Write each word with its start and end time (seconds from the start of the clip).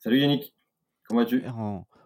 Salut 0.00 0.20
Yannick, 0.20 0.54
comment 1.08 1.22
vas-tu? 1.22 1.42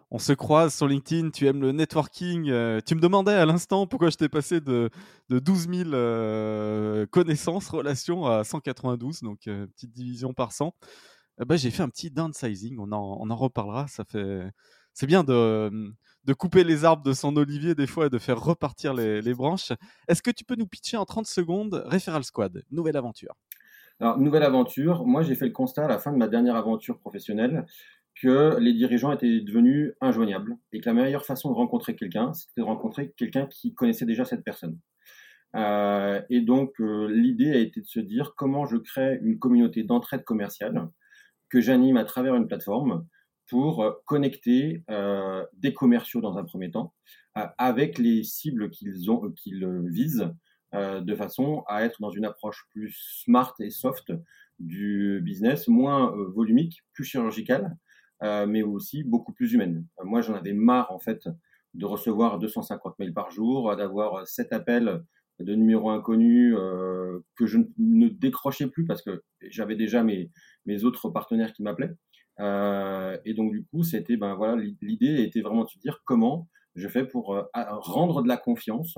On, 0.09 0.17
se 0.17 0.33
croise 0.33 0.73
sur 0.73 0.87
LinkedIn, 0.87 1.29
tu 1.29 1.45
aimes 1.45 1.61
le 1.61 1.71
networking. 1.71 2.49
Euh, 2.49 2.79
tu 2.83 2.95
me 2.95 2.99
demandais 2.99 3.33
à 3.33 3.45
l'instant 3.45 3.85
pourquoi 3.85 4.09
je 4.09 4.17
t'ai 4.17 4.29
passé 4.29 4.61
de, 4.61 4.89
12 5.29 5.69
000 5.69 5.89
euh, 5.93 7.05
connaissances, 7.05 7.69
relations 7.69 8.25
à 8.25 8.43
192, 8.43 9.21
donc 9.21 9.45
euh, 9.47 9.67
petite 9.67 9.91
division 9.91 10.33
par 10.33 10.53
100. 10.53 10.73
Bah, 11.45 11.55
j'ai 11.55 11.69
fait 11.69 11.83
un 11.83 11.89
petit 11.89 12.09
downsizing, 12.09 12.79
on 12.79 12.91
en, 12.91 13.35
reparlera. 13.35 13.87
Ça 13.87 14.03
fait, 14.05 14.41
c'est 14.93 15.07
bien 15.07 15.23
de, 15.23 15.71
de, 16.23 16.33
couper 16.33 16.63
les 16.63 16.85
arbres 16.85 17.03
de 17.03 17.13
son 17.13 17.37
olivier 17.37 17.75
des 17.75 17.85
fois 17.85 18.07
et 18.07 18.09
de 18.09 18.17
faire 18.17 18.41
repartir 18.41 18.95
les, 18.95 19.21
les 19.21 19.33
branches. 19.35 19.71
Est-ce 20.07 20.23
que 20.23 20.31
tu 20.31 20.45
peux 20.45 20.55
nous 20.55 20.67
pitcher 20.67 20.97
en 20.97 21.05
30 21.05 21.27
secondes 21.27 21.83
Referral 21.85 22.23
Squad, 22.23 22.63
nouvelle 22.71 22.97
aventure 22.97 23.35
alors, 24.03 24.19
nouvelle 24.19 24.43
aventure. 24.43 25.05
Moi, 25.05 25.23
j'ai 25.23 25.33
fait 25.33 25.45
le 25.45 25.53
constat 25.53 25.85
à 25.85 25.87
la 25.87 25.97
fin 25.97 26.11
de 26.11 26.17
ma 26.17 26.27
dernière 26.27 26.57
aventure 26.57 26.99
professionnelle 26.99 27.65
que 28.21 28.57
les 28.59 28.73
dirigeants 28.73 29.13
étaient 29.13 29.39
devenus 29.39 29.93
injoignables 30.01 30.57
et 30.73 30.81
que 30.81 30.89
la 30.89 30.93
meilleure 30.93 31.25
façon 31.25 31.49
de 31.49 31.55
rencontrer 31.55 31.95
quelqu'un, 31.95 32.33
c'était 32.33 32.59
de 32.59 32.65
rencontrer 32.65 33.13
quelqu'un 33.15 33.45
qui 33.45 33.73
connaissait 33.73 34.05
déjà 34.05 34.25
cette 34.25 34.43
personne. 34.43 34.77
Euh, 35.55 36.21
et 36.29 36.41
donc, 36.41 36.81
euh, 36.81 37.07
l'idée 37.07 37.53
a 37.53 37.59
été 37.59 37.79
de 37.79 37.85
se 37.85 38.01
dire 38.01 38.33
comment 38.35 38.65
je 38.65 38.75
crée 38.75 39.19
une 39.21 39.39
communauté 39.39 39.83
d'entraide 39.83 40.25
commerciale 40.25 40.89
que 41.47 41.61
j'anime 41.61 41.95
à 41.95 42.03
travers 42.03 42.35
une 42.35 42.49
plateforme 42.49 43.07
pour 43.49 43.89
connecter 44.03 44.83
euh, 44.89 45.45
des 45.53 45.73
commerciaux 45.73 46.19
dans 46.19 46.37
un 46.37 46.43
premier 46.43 46.71
temps 46.71 46.93
avec 47.35 47.97
les 47.99 48.23
cibles 48.23 48.69
qu'ils 48.69 49.09
ont 49.09 49.31
qu'ils 49.31 49.65
visent 49.87 50.29
euh, 50.73 51.01
de 51.01 51.13
façon 51.13 51.63
à 51.67 51.83
être 51.83 52.01
dans 52.01 52.09
une 52.09 52.25
approche 52.25 52.65
plus 52.71 52.95
smart 53.23 53.53
et 53.59 53.69
soft 53.69 54.11
du 54.57 55.21
business, 55.23 55.67
moins 55.67 56.15
euh, 56.15 56.25
volumique, 56.29 56.81
plus 56.93 57.03
chirurgicale, 57.03 57.77
euh, 58.23 58.47
mais 58.47 58.63
aussi 58.63 59.03
beaucoup 59.03 59.33
plus 59.33 59.53
humaine. 59.53 59.85
moi, 60.03 60.21
j'en 60.21 60.33
avais 60.33 60.53
marre 60.53 60.91
en 60.91 60.97
fait 60.97 61.29
de 61.75 61.85
recevoir 61.85 62.39
250 62.39 62.97
mails 62.97 63.13
par 63.13 63.29
jour, 63.29 63.75
d'avoir 63.75 64.27
sept 64.27 64.51
appels 64.51 65.03
de 65.39 65.55
numéros 65.55 65.89
inconnus 65.89 66.55
que 67.35 67.45
je 67.47 67.57
ne 67.79 68.07
décrochais 68.07 68.67
plus 68.67 68.85
parce 68.85 69.01
que 69.01 69.23
j'avais 69.41 69.75
déjà 69.75 70.03
mes, 70.03 70.29
mes 70.67 70.83
autres 70.83 71.09
partenaires 71.09 71.51
qui 71.53 71.63
m'appelaient. 71.63 71.95
et 72.39 73.33
donc 73.33 73.51
du 73.51 73.65
coup, 73.65 73.83
c'était 73.83 74.17
ben 74.17 74.35
voilà, 74.35 74.61
l'idée 74.81 75.23
était 75.23 75.41
vraiment 75.41 75.63
de 75.63 75.69
se 75.69 75.79
dire 75.79 76.01
comment 76.05 76.47
je 76.75 76.87
fais 76.87 77.05
pour 77.05 77.35
rendre 77.55 78.21
de 78.21 78.27
la 78.27 78.37
confiance 78.37 78.95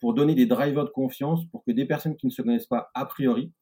pour 0.00 0.14
donner 0.14 0.34
des 0.34 0.46
drivers 0.46 0.84
de 0.84 0.90
confiance 0.90 1.44
pour 1.46 1.64
que 1.64 1.72
des 1.72 1.84
personnes 1.84 2.16
qui 2.16 2.26
ne 2.26 2.30
se 2.30 2.42
connaissent 2.42 2.66
pas 2.66 2.90
a 2.94 3.04
priori 3.04 3.52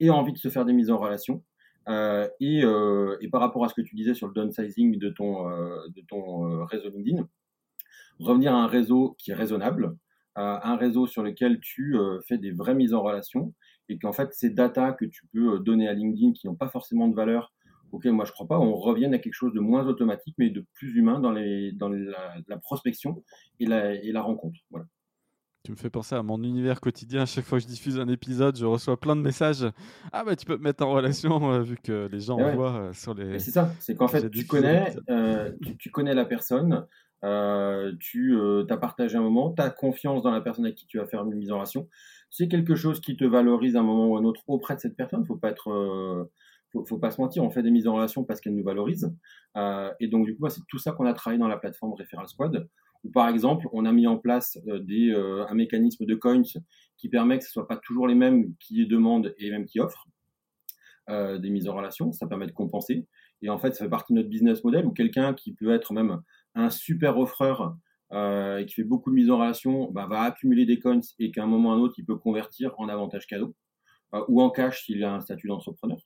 aient 0.00 0.10
envie 0.10 0.32
de 0.32 0.38
se 0.38 0.48
faire 0.48 0.64
des 0.64 0.72
mises 0.72 0.90
en 0.90 0.98
relation. 0.98 1.42
Euh, 1.88 2.28
et, 2.40 2.64
euh, 2.64 3.16
et, 3.20 3.28
par 3.28 3.42
rapport 3.42 3.64
à 3.64 3.68
ce 3.68 3.74
que 3.74 3.82
tu 3.82 3.94
disais 3.94 4.14
sur 4.14 4.26
le 4.26 4.32
downsizing 4.32 4.98
de 4.98 5.10
ton, 5.10 5.50
euh, 5.50 5.76
de 5.94 6.00
ton 6.08 6.50
euh, 6.50 6.64
réseau 6.64 6.88
LinkedIn, 6.88 7.28
revenir 8.18 8.54
à 8.54 8.62
un 8.62 8.66
réseau 8.66 9.14
qui 9.18 9.32
est 9.32 9.34
raisonnable, 9.34 9.96
un 10.36 10.76
réseau 10.76 11.06
sur 11.06 11.22
lequel 11.22 11.60
tu 11.60 11.96
euh, 11.96 12.20
fais 12.26 12.38
des 12.38 12.50
vraies 12.50 12.74
mises 12.74 12.92
en 12.92 13.02
relation 13.02 13.54
et 13.88 13.98
qu'en 13.98 14.12
fait 14.12 14.32
ces 14.32 14.50
data 14.50 14.92
que 14.92 15.04
tu 15.04 15.28
peux 15.32 15.60
donner 15.60 15.86
à 15.86 15.92
LinkedIn 15.92 16.32
qui 16.32 16.48
n'ont 16.48 16.56
pas 16.56 16.68
forcément 16.68 17.06
de 17.06 17.14
valeur, 17.14 17.52
auxquelles 17.92 18.14
moi 18.14 18.24
je 18.24 18.32
crois 18.32 18.48
pas, 18.48 18.58
on 18.58 18.74
revienne 18.74 19.14
à 19.14 19.18
quelque 19.18 19.34
chose 19.34 19.52
de 19.52 19.60
moins 19.60 19.86
automatique 19.86 20.34
mais 20.38 20.50
de 20.50 20.66
plus 20.74 20.96
humain 20.96 21.20
dans, 21.20 21.30
les, 21.30 21.70
dans 21.70 21.88
la, 21.88 22.34
la 22.48 22.58
prospection 22.58 23.22
et 23.60 23.66
la, 23.66 23.94
et 23.94 24.10
la 24.10 24.22
rencontre. 24.22 24.58
Voilà. 24.70 24.86
Tu 25.64 25.72
me 25.72 25.76
fais 25.76 25.88
penser 25.88 26.14
à 26.14 26.22
mon 26.22 26.42
univers 26.42 26.78
quotidien. 26.78 27.22
À 27.22 27.26
chaque 27.26 27.46
fois 27.46 27.56
que 27.56 27.64
je 27.64 27.68
diffuse 27.68 27.98
un 27.98 28.08
épisode, 28.08 28.54
je 28.58 28.66
reçois 28.66 29.00
plein 29.00 29.16
de 29.16 29.22
messages. 29.22 29.64
Ah 30.12 30.22
bah 30.22 30.36
tu 30.36 30.44
peux 30.44 30.58
te 30.58 30.62
mettre 30.62 30.84
en 30.84 30.90
relation 30.92 31.52
euh, 31.52 31.62
vu 31.62 31.78
que 31.82 32.06
les 32.12 32.20
gens 32.20 32.36
ouais. 32.36 32.54
voient 32.54 32.76
euh, 32.76 32.92
sur 32.92 33.14
les. 33.14 33.38
C'est 33.38 33.50
ça. 33.50 33.72
C'est 33.80 33.94
qu'en 33.94 34.06
fait 34.06 34.28
tu 34.30 34.46
connais, 34.46 34.94
euh, 35.08 35.50
tu, 35.78 35.90
connais 35.90 36.12
la 36.12 36.26
personne, 36.26 36.86
tu 37.98 38.36
as 38.68 38.76
partagé 38.76 39.16
un 39.16 39.22
moment, 39.22 39.54
tu 39.54 39.62
as 39.62 39.70
confiance 39.70 40.22
dans 40.22 40.32
la 40.32 40.42
personne 40.42 40.66
avec 40.66 40.76
qui 40.76 40.86
tu 40.86 40.98
vas 40.98 41.06
faire 41.06 41.24
une 41.24 41.34
mise 41.34 41.50
en 41.50 41.56
relation. 41.56 41.88
C'est 42.28 42.48
quelque 42.48 42.74
chose 42.74 43.00
qui 43.00 43.16
te 43.16 43.24
valorise 43.24 43.76
à 43.76 43.80
un 43.80 43.84
moment 43.84 44.08
ou 44.08 44.16
un 44.18 44.24
autre 44.24 44.42
auprès 44.46 44.74
de 44.74 44.80
cette 44.80 44.96
personne. 44.96 45.24
Faut 45.24 45.36
pas 45.36 45.48
être 45.48 46.28
faut, 46.74 46.84
faut 46.84 46.98
pas 46.98 47.10
se 47.10 47.20
mentir, 47.20 47.42
on 47.42 47.50
fait 47.50 47.62
des 47.62 47.70
mises 47.70 47.86
en 47.86 47.94
relation 47.94 48.24
parce 48.24 48.40
qu'elles 48.40 48.54
nous 48.54 48.64
valorisent. 48.64 49.14
Euh, 49.56 49.90
et 50.00 50.08
donc, 50.08 50.26
du 50.26 50.36
coup, 50.36 50.48
c'est 50.48 50.60
tout 50.68 50.78
ça 50.78 50.92
qu'on 50.92 51.06
a 51.06 51.14
travaillé 51.14 51.38
dans 51.38 51.48
la 51.48 51.56
plateforme 51.56 51.94
Referral 51.94 52.28
Squad 52.28 52.68
par 53.12 53.28
exemple, 53.28 53.68
on 53.72 53.84
a 53.84 53.92
mis 53.92 54.06
en 54.06 54.16
place 54.16 54.58
euh, 54.68 54.84
euh, 54.90 55.46
un 55.48 55.54
mécanisme 55.54 56.04
de 56.04 56.14
coins 56.14 56.42
qui 56.96 57.08
permet 57.08 57.38
que 57.38 57.44
ce 57.44 57.50
soit 57.50 57.68
pas 57.68 57.76
toujours 57.76 58.06
les 58.06 58.14
mêmes 58.14 58.54
qui 58.58 58.86
demandent 58.86 59.34
et 59.38 59.50
même 59.50 59.66
qui 59.66 59.80
offrent 59.80 60.06
euh, 61.10 61.38
des 61.38 61.50
mises 61.50 61.68
en 61.68 61.74
relation. 61.74 62.12
Ça 62.12 62.26
permet 62.26 62.46
de 62.46 62.52
compenser. 62.52 63.06
Et 63.42 63.50
en 63.50 63.58
fait, 63.58 63.74
ça 63.74 63.84
fait 63.84 63.90
partie 63.90 64.12
de 64.12 64.18
notre 64.18 64.30
business 64.30 64.64
model 64.64 64.86
où 64.86 64.92
quelqu'un 64.92 65.34
qui 65.34 65.52
peut 65.52 65.72
être 65.72 65.92
même 65.92 66.22
un 66.54 66.70
super 66.70 67.18
offreur 67.18 67.76
et 68.12 68.64
qui 68.66 68.74
fait 68.74 68.84
beaucoup 68.84 69.10
de 69.10 69.16
mises 69.16 69.28
en 69.28 69.38
relation 69.38 69.90
bah, 69.90 70.06
va 70.06 70.20
accumuler 70.20 70.66
des 70.66 70.78
coins 70.78 71.00
et 71.18 71.32
qu'à 71.32 71.42
un 71.42 71.46
moment 71.46 71.70
ou 71.70 71.72
à 71.72 71.74
un 71.74 71.78
autre, 71.80 71.94
il 71.98 72.04
peut 72.04 72.14
convertir 72.14 72.72
en 72.78 72.88
avantage 72.88 73.26
cadeau 73.26 73.56
ou 74.28 74.40
en 74.40 74.50
cash 74.50 74.84
s'il 74.84 75.02
a 75.02 75.12
un 75.12 75.20
statut 75.20 75.48
d'entrepreneur. 75.48 75.98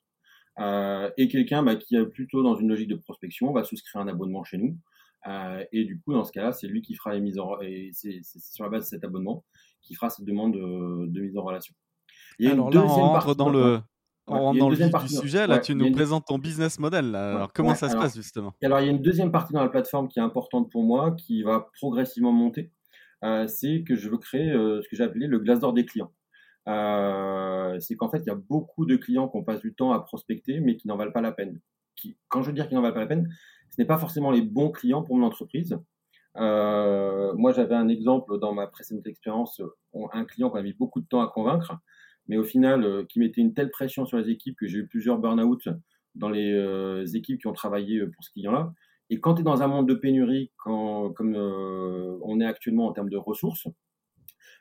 Et 1.19 1.29
quelqu'un 1.29 1.63
bah, 1.63 1.77
qui 1.77 1.97
est 1.97 2.07
plutôt 2.07 2.43
dans 2.43 2.57
une 2.57 2.69
logique 2.69 2.89
de 2.89 2.97
prospection 2.97 3.53
va 3.53 3.63
souscrire 3.63 4.01
un 4.01 4.09
abonnement 4.09 4.43
chez 4.43 4.57
nous 4.57 4.79
euh, 5.27 5.65
et 5.73 5.85
du 5.85 6.01
coup, 6.01 6.13
dans 6.13 6.25
ce 6.25 6.33
cas-là, 6.33 6.53
c'est 6.53 6.69
lui 6.69 6.83
qui 6.83 6.95
fera 6.95 7.15
les 7.15 7.21
mises 7.21 7.39
en 7.39 7.61
et 7.61 7.91
c'est 7.93 8.21
sur 8.23 8.65
la 8.65 8.71
base 8.71 8.85
de 8.85 8.89
cet 8.89 9.05
abonnement 9.05 9.45
qui 9.83 9.95
fera 9.95 10.11
cette 10.11 10.27
demande 10.27 10.55
de, 10.55 11.07
de 11.07 11.21
mise 11.21 11.37
en 11.37 11.43
relation. 11.43 11.75
Il 12.39 12.47
y 12.47 12.49
a 12.49 12.53
Alors 12.53 12.69
une 12.69 12.75
là, 12.75 12.85
on 12.85 12.87
rentre 12.87 13.35
dans 13.35 13.51
le 13.51 13.81
on 14.31 14.53
dans 14.55 14.69
le 14.69 14.77
vif 14.77 14.93
du 14.93 15.09
sujet, 15.09 15.47
là, 15.47 15.59
tu 15.59 15.75
nous 15.75 15.91
présentes 15.91 16.27
ton 16.27 16.39
business 16.39 16.79
model. 16.79 17.15
Alors, 17.15 17.53
comment 17.53 17.75
ça 17.75 17.89
se 17.89 17.97
passe 17.97 18.15
justement? 18.15 18.55
Alors, 18.63 18.81
il 18.81 18.87
y 18.87 18.89
a 18.89 18.93
une 18.93 19.03
deuxième 19.03 19.33
partie 19.33 19.53
dans 19.53 19.63
la 19.63 19.69
plateforme 19.69 20.09
qui 20.09 20.19
est 20.19 20.23
importante 20.23 20.71
pour 20.71 20.85
moi, 20.85 21.13
qui 21.13 21.43
va 21.43 21.69
progressivement 21.81 22.33
monter. 22.33 22.71
Euh, 23.25 23.47
c'est 23.49 23.83
que 23.83 23.97
je 23.97 24.09
veux 24.09 24.19
créer 24.19 24.51
euh, 24.51 24.81
ce 24.81 24.89
que 24.89 24.95
j'ai 24.95 25.03
appelé 25.03 25.27
le 25.27 25.39
glace 25.41 25.61
d'or 25.61 25.73
des 25.73 25.85
clients. 25.85 26.13
Euh, 26.69 27.77
c'est 27.81 27.97
qu'en 27.97 28.09
fait, 28.11 28.19
il 28.19 28.27
y 28.27 28.31
a 28.31 28.37
beaucoup 28.37 28.87
de 28.87 28.97
clients 28.97 29.29
qu'on 29.29 29.43
passe 29.43 29.61
du 29.61 29.75
temps 29.75 29.93
à 29.93 30.01
prospecter, 30.01 30.61
mais 30.61 30.77
qui 30.77 30.87
n'en 30.87 30.97
valent 30.97 31.13
pas 31.13 31.21
la 31.21 31.33
peine. 31.33 31.61
Qui, 31.97 32.17
quand 32.29 32.43
je 32.43 32.49
veux 32.49 32.53
dire 32.53 32.69
qu'ils 32.69 32.77
n'en 32.77 32.83
valent 32.83 32.95
pas 32.95 33.01
la 33.01 33.07
peine, 33.07 33.29
n'est 33.79 33.87
pas 33.87 33.99
forcément 33.99 34.31
les 34.31 34.43
bons 34.43 34.71
clients 34.71 35.03
pour 35.03 35.17
mon 35.17 35.27
entreprise. 35.27 35.79
Euh, 36.37 37.33
moi, 37.35 37.53
j'avais 37.53 37.75
un 37.75 37.89
exemple 37.89 38.39
dans 38.39 38.53
ma 38.53 38.67
précédente 38.67 39.07
expérience, 39.07 39.61
un 40.13 40.25
client 40.25 40.51
qu'on 40.51 40.59
a 40.59 40.63
mis 40.63 40.73
beaucoup 40.73 41.01
de 41.01 41.07
temps 41.07 41.21
à 41.21 41.29
convaincre, 41.29 41.77
mais 42.27 42.37
au 42.37 42.45
final, 42.45 42.85
euh, 42.85 43.05
qui 43.05 43.19
mettait 43.19 43.41
une 43.41 43.55
telle 43.55 43.71
pression 43.71 44.05
sur 44.07 44.19
les 44.19 44.31
équipes 44.31 44.57
que 44.57 44.67
j'ai 44.67 44.79
eu 44.79 44.87
plusieurs 44.87 45.19
burn-out 45.19 45.69
dans 46.15 46.29
les 46.29 46.53
euh, 46.53 47.05
équipes 47.15 47.41
qui 47.41 47.47
ont 47.47 47.53
travaillé 47.53 48.05
pour 48.07 48.25
ce 48.25 48.31
client-là. 48.31 48.73
Et 49.11 49.21
quand 49.21 49.35
tu 49.35 49.41
es 49.41 49.45
dans 49.45 49.63
un 49.63 49.69
monde 49.69 49.89
de 49.89 49.95
pénurie, 49.95 50.53
comme 50.57 51.15
on 51.35 52.41
est 52.41 52.45
actuellement 52.45 52.89
en 52.89 52.93
termes 52.93 53.09
de 53.09 53.17
ressources, 53.17 53.67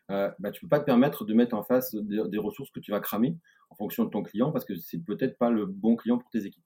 bah, 0.07 0.51
tu 0.53 0.61
peux 0.61 0.69
pas 0.69 0.79
te 0.79 0.85
permettre 0.85 1.25
de 1.25 1.33
mettre 1.33 1.53
en 1.53 1.63
face 1.63 1.93
des, 1.93 2.21
des, 2.29 2.37
ressources 2.37 2.71
que 2.71 2.79
tu 2.79 2.91
vas 2.91 3.01
cramer 3.01 3.35
en 3.69 3.75
fonction 3.75 4.05
de 4.05 4.09
ton 4.09 4.23
client 4.23 4.53
parce 4.53 4.63
que 4.63 4.73
c'est 4.75 5.03
peut-être 5.03 5.37
pas 5.37 5.49
le 5.49 5.65
bon 5.65 5.97
client 5.97 6.17
pour 6.17 6.29
tes 6.29 6.45
équipes. 6.45 6.63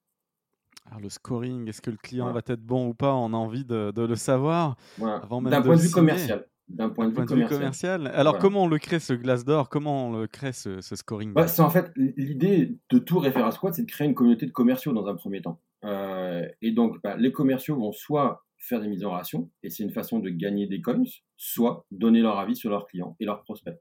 Alors 0.86 1.00
le 1.00 1.10
scoring, 1.10 1.68
est-ce 1.68 1.82
que 1.82 1.92
le 1.92 1.98
client 1.98 2.32
va 2.32 2.42
être 2.46 2.62
bon 2.62 2.90
ou 2.90 2.94
pas? 2.94 3.14
On 3.14 3.34
a 3.34 3.38
envie 3.38 3.66
de, 3.66 3.94
le 3.96 4.16
savoir. 4.16 4.76
D'un 4.98 5.20
point 5.62 5.76
de 5.76 5.82
vue 5.82 5.92
commercial. 5.92 6.48
D'un 6.68 6.90
point 6.90 7.10
de 7.10 7.20
vue 7.20 7.48
commercial. 7.48 8.08
Alors 8.08 8.40
comment 8.40 8.64
on 8.64 8.68
le 8.68 8.78
crée 8.78 9.00
ce 9.00 9.14
glace 9.14 9.44
d'or? 9.46 9.70
Comment 9.70 10.08
on 10.08 10.20
le 10.20 10.28
crée 10.28 10.54
ce, 10.54 10.82
scoring 10.82 11.34
bah, 11.34 11.48
C'est 11.48 11.62
en 11.62 11.70
fait 11.70 11.92
l'idée 11.96 12.78
de 12.90 13.00
tout 13.00 13.20
Referral 13.20 13.52
Squad, 13.52 13.74
c'est 13.74 13.84
de 13.84 13.92
créer 13.92 14.08
une 14.08 14.16
communauté 14.16 14.46
de 14.46 14.52
commerciaux 14.52 14.94
dans 14.94 15.08
un 15.08 15.16
premier 15.16 15.42
temps. 15.42 15.62
Euh, 15.84 16.48
et 16.62 16.72
donc 16.72 17.02
bah, 17.04 17.16
les 17.18 17.32
commerciaux 17.32 17.76
vont 17.76 17.92
soit 17.92 18.46
faire 18.58 18.80
des 18.80 18.88
mises 18.88 19.04
en 19.04 19.12
relation, 19.12 19.50
et 19.64 19.70
c'est 19.70 19.84
une 19.84 19.92
façon 19.92 20.20
de 20.20 20.30
gagner 20.30 20.68
des 20.68 20.82
coins, 20.82 21.04
soit 21.36 21.86
donner 21.90 22.22
leur 22.22 22.38
avis 22.38 22.56
sur 22.56 22.70
leurs 22.70 22.86
clients 22.86 23.16
et 23.20 23.26
leurs 23.26 23.42
prospects. 23.42 23.76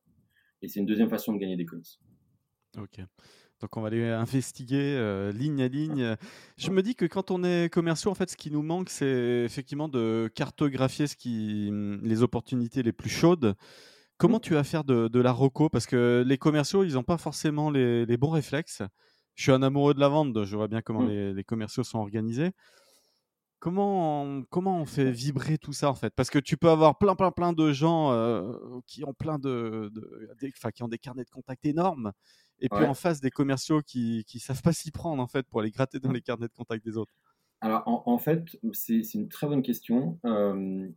Et 0.62 0.68
c'est 0.68 0.80
une 0.80 0.86
deuxième 0.86 1.10
façon 1.10 1.34
de 1.34 1.38
gagner 1.38 1.56
des 1.56 1.66
coins. 1.66 1.80
Ok. 2.78 3.00
Donc 3.60 3.76
on 3.76 3.82
va 3.82 3.88
aller 3.88 4.08
investiguer 4.08 4.96
euh, 4.96 5.32
ligne 5.32 5.62
à 5.62 5.68
ligne. 5.68 6.16
Je 6.56 6.70
me 6.70 6.82
dis 6.82 6.94
que 6.94 7.04
quand 7.04 7.30
on 7.30 7.44
est 7.44 7.70
commerciaux, 7.72 8.10
en 8.10 8.14
fait, 8.14 8.30
ce 8.30 8.36
qui 8.36 8.50
nous 8.50 8.62
manque, 8.62 8.88
c'est 8.88 9.44
effectivement 9.44 9.88
de 9.88 10.30
cartographier 10.34 11.06
ce 11.06 11.16
qui, 11.16 11.66
hum, 11.68 12.00
les 12.02 12.22
opportunités 12.22 12.82
les 12.82 12.92
plus 12.92 13.10
chaudes. 13.10 13.54
Comment 14.16 14.38
mmh. 14.38 14.42
tu 14.42 14.54
vas 14.54 14.64
faire 14.64 14.84
de, 14.84 15.20
la 15.20 15.32
reco? 15.32 15.68
Parce 15.68 15.86
que 15.86 16.24
les 16.26 16.38
commerciaux, 16.38 16.84
ils 16.84 16.94
n'ont 16.94 17.02
pas 17.02 17.18
forcément 17.18 17.70
les, 17.70 18.16
bons 18.16 18.30
réflexes. 18.30 18.82
je 19.34 19.42
suis 19.42 19.52
un 19.52 19.62
amoureux 19.62 19.94
de 19.94 20.00
la 20.00 20.08
vente, 20.08 20.44
je 20.44 20.56
vois 20.56 20.68
bien 20.68 20.80
comment 20.82 21.02
mmh. 21.02 21.32
les, 21.34 21.44
commerciaux 21.44 21.84
sont 21.84 21.98
organisés. 21.98 22.52
Comment 23.58 24.22
on, 24.24 24.44
comment 24.48 24.80
on 24.80 24.86
fait 24.86 25.10
vibrer 25.10 25.58
tout 25.58 25.74
ça 25.74 25.90
en 25.90 25.94
fait? 25.94 26.14
Parce 26.16 26.30
que 26.30 26.38
tu 26.38 26.56
peux 26.56 26.70
avoir 26.70 26.96
plein 26.96 27.14
plein 27.14 27.30
plein 27.30 27.52
de 27.52 27.72
gens 27.72 28.10
qui 28.86 29.04
ont 29.04 29.12
plein 29.12 29.38
de, 29.38 29.92
des, 30.40 30.50
qui 30.50 30.82
ont 30.82 30.88
des 30.88 30.98
carnets 30.98 31.24
de 31.24 31.30
contact 31.30 31.66
énormes, 31.66 32.12
et 32.60 32.68
puis 32.68 32.84
en 32.84 32.94
face 32.94 33.20
des 33.20 33.30
commerciaux 33.30 33.80
qui 33.80 34.24
qui 34.26 34.38
savent 34.38 34.62
pas 34.62 34.72
s'y 34.72 34.90
prendre 34.90 35.22
en 35.22 35.26
fait 35.26 35.46
pour 35.46 35.62
les 35.62 35.70
gratter 35.70 35.98
dans 35.98 36.12
les 36.12 36.20
carnets 36.20 36.48
de 36.48 36.52
contact 36.52 36.84
des 36.84 36.96
autres. 36.96 37.12
Alors 37.62 37.82
en, 37.86 38.16
fait, 38.16 38.42
c'est 38.72 39.02
une 39.12 39.28
très 39.28 39.46
bonne 39.46 39.60
question, 39.60 40.18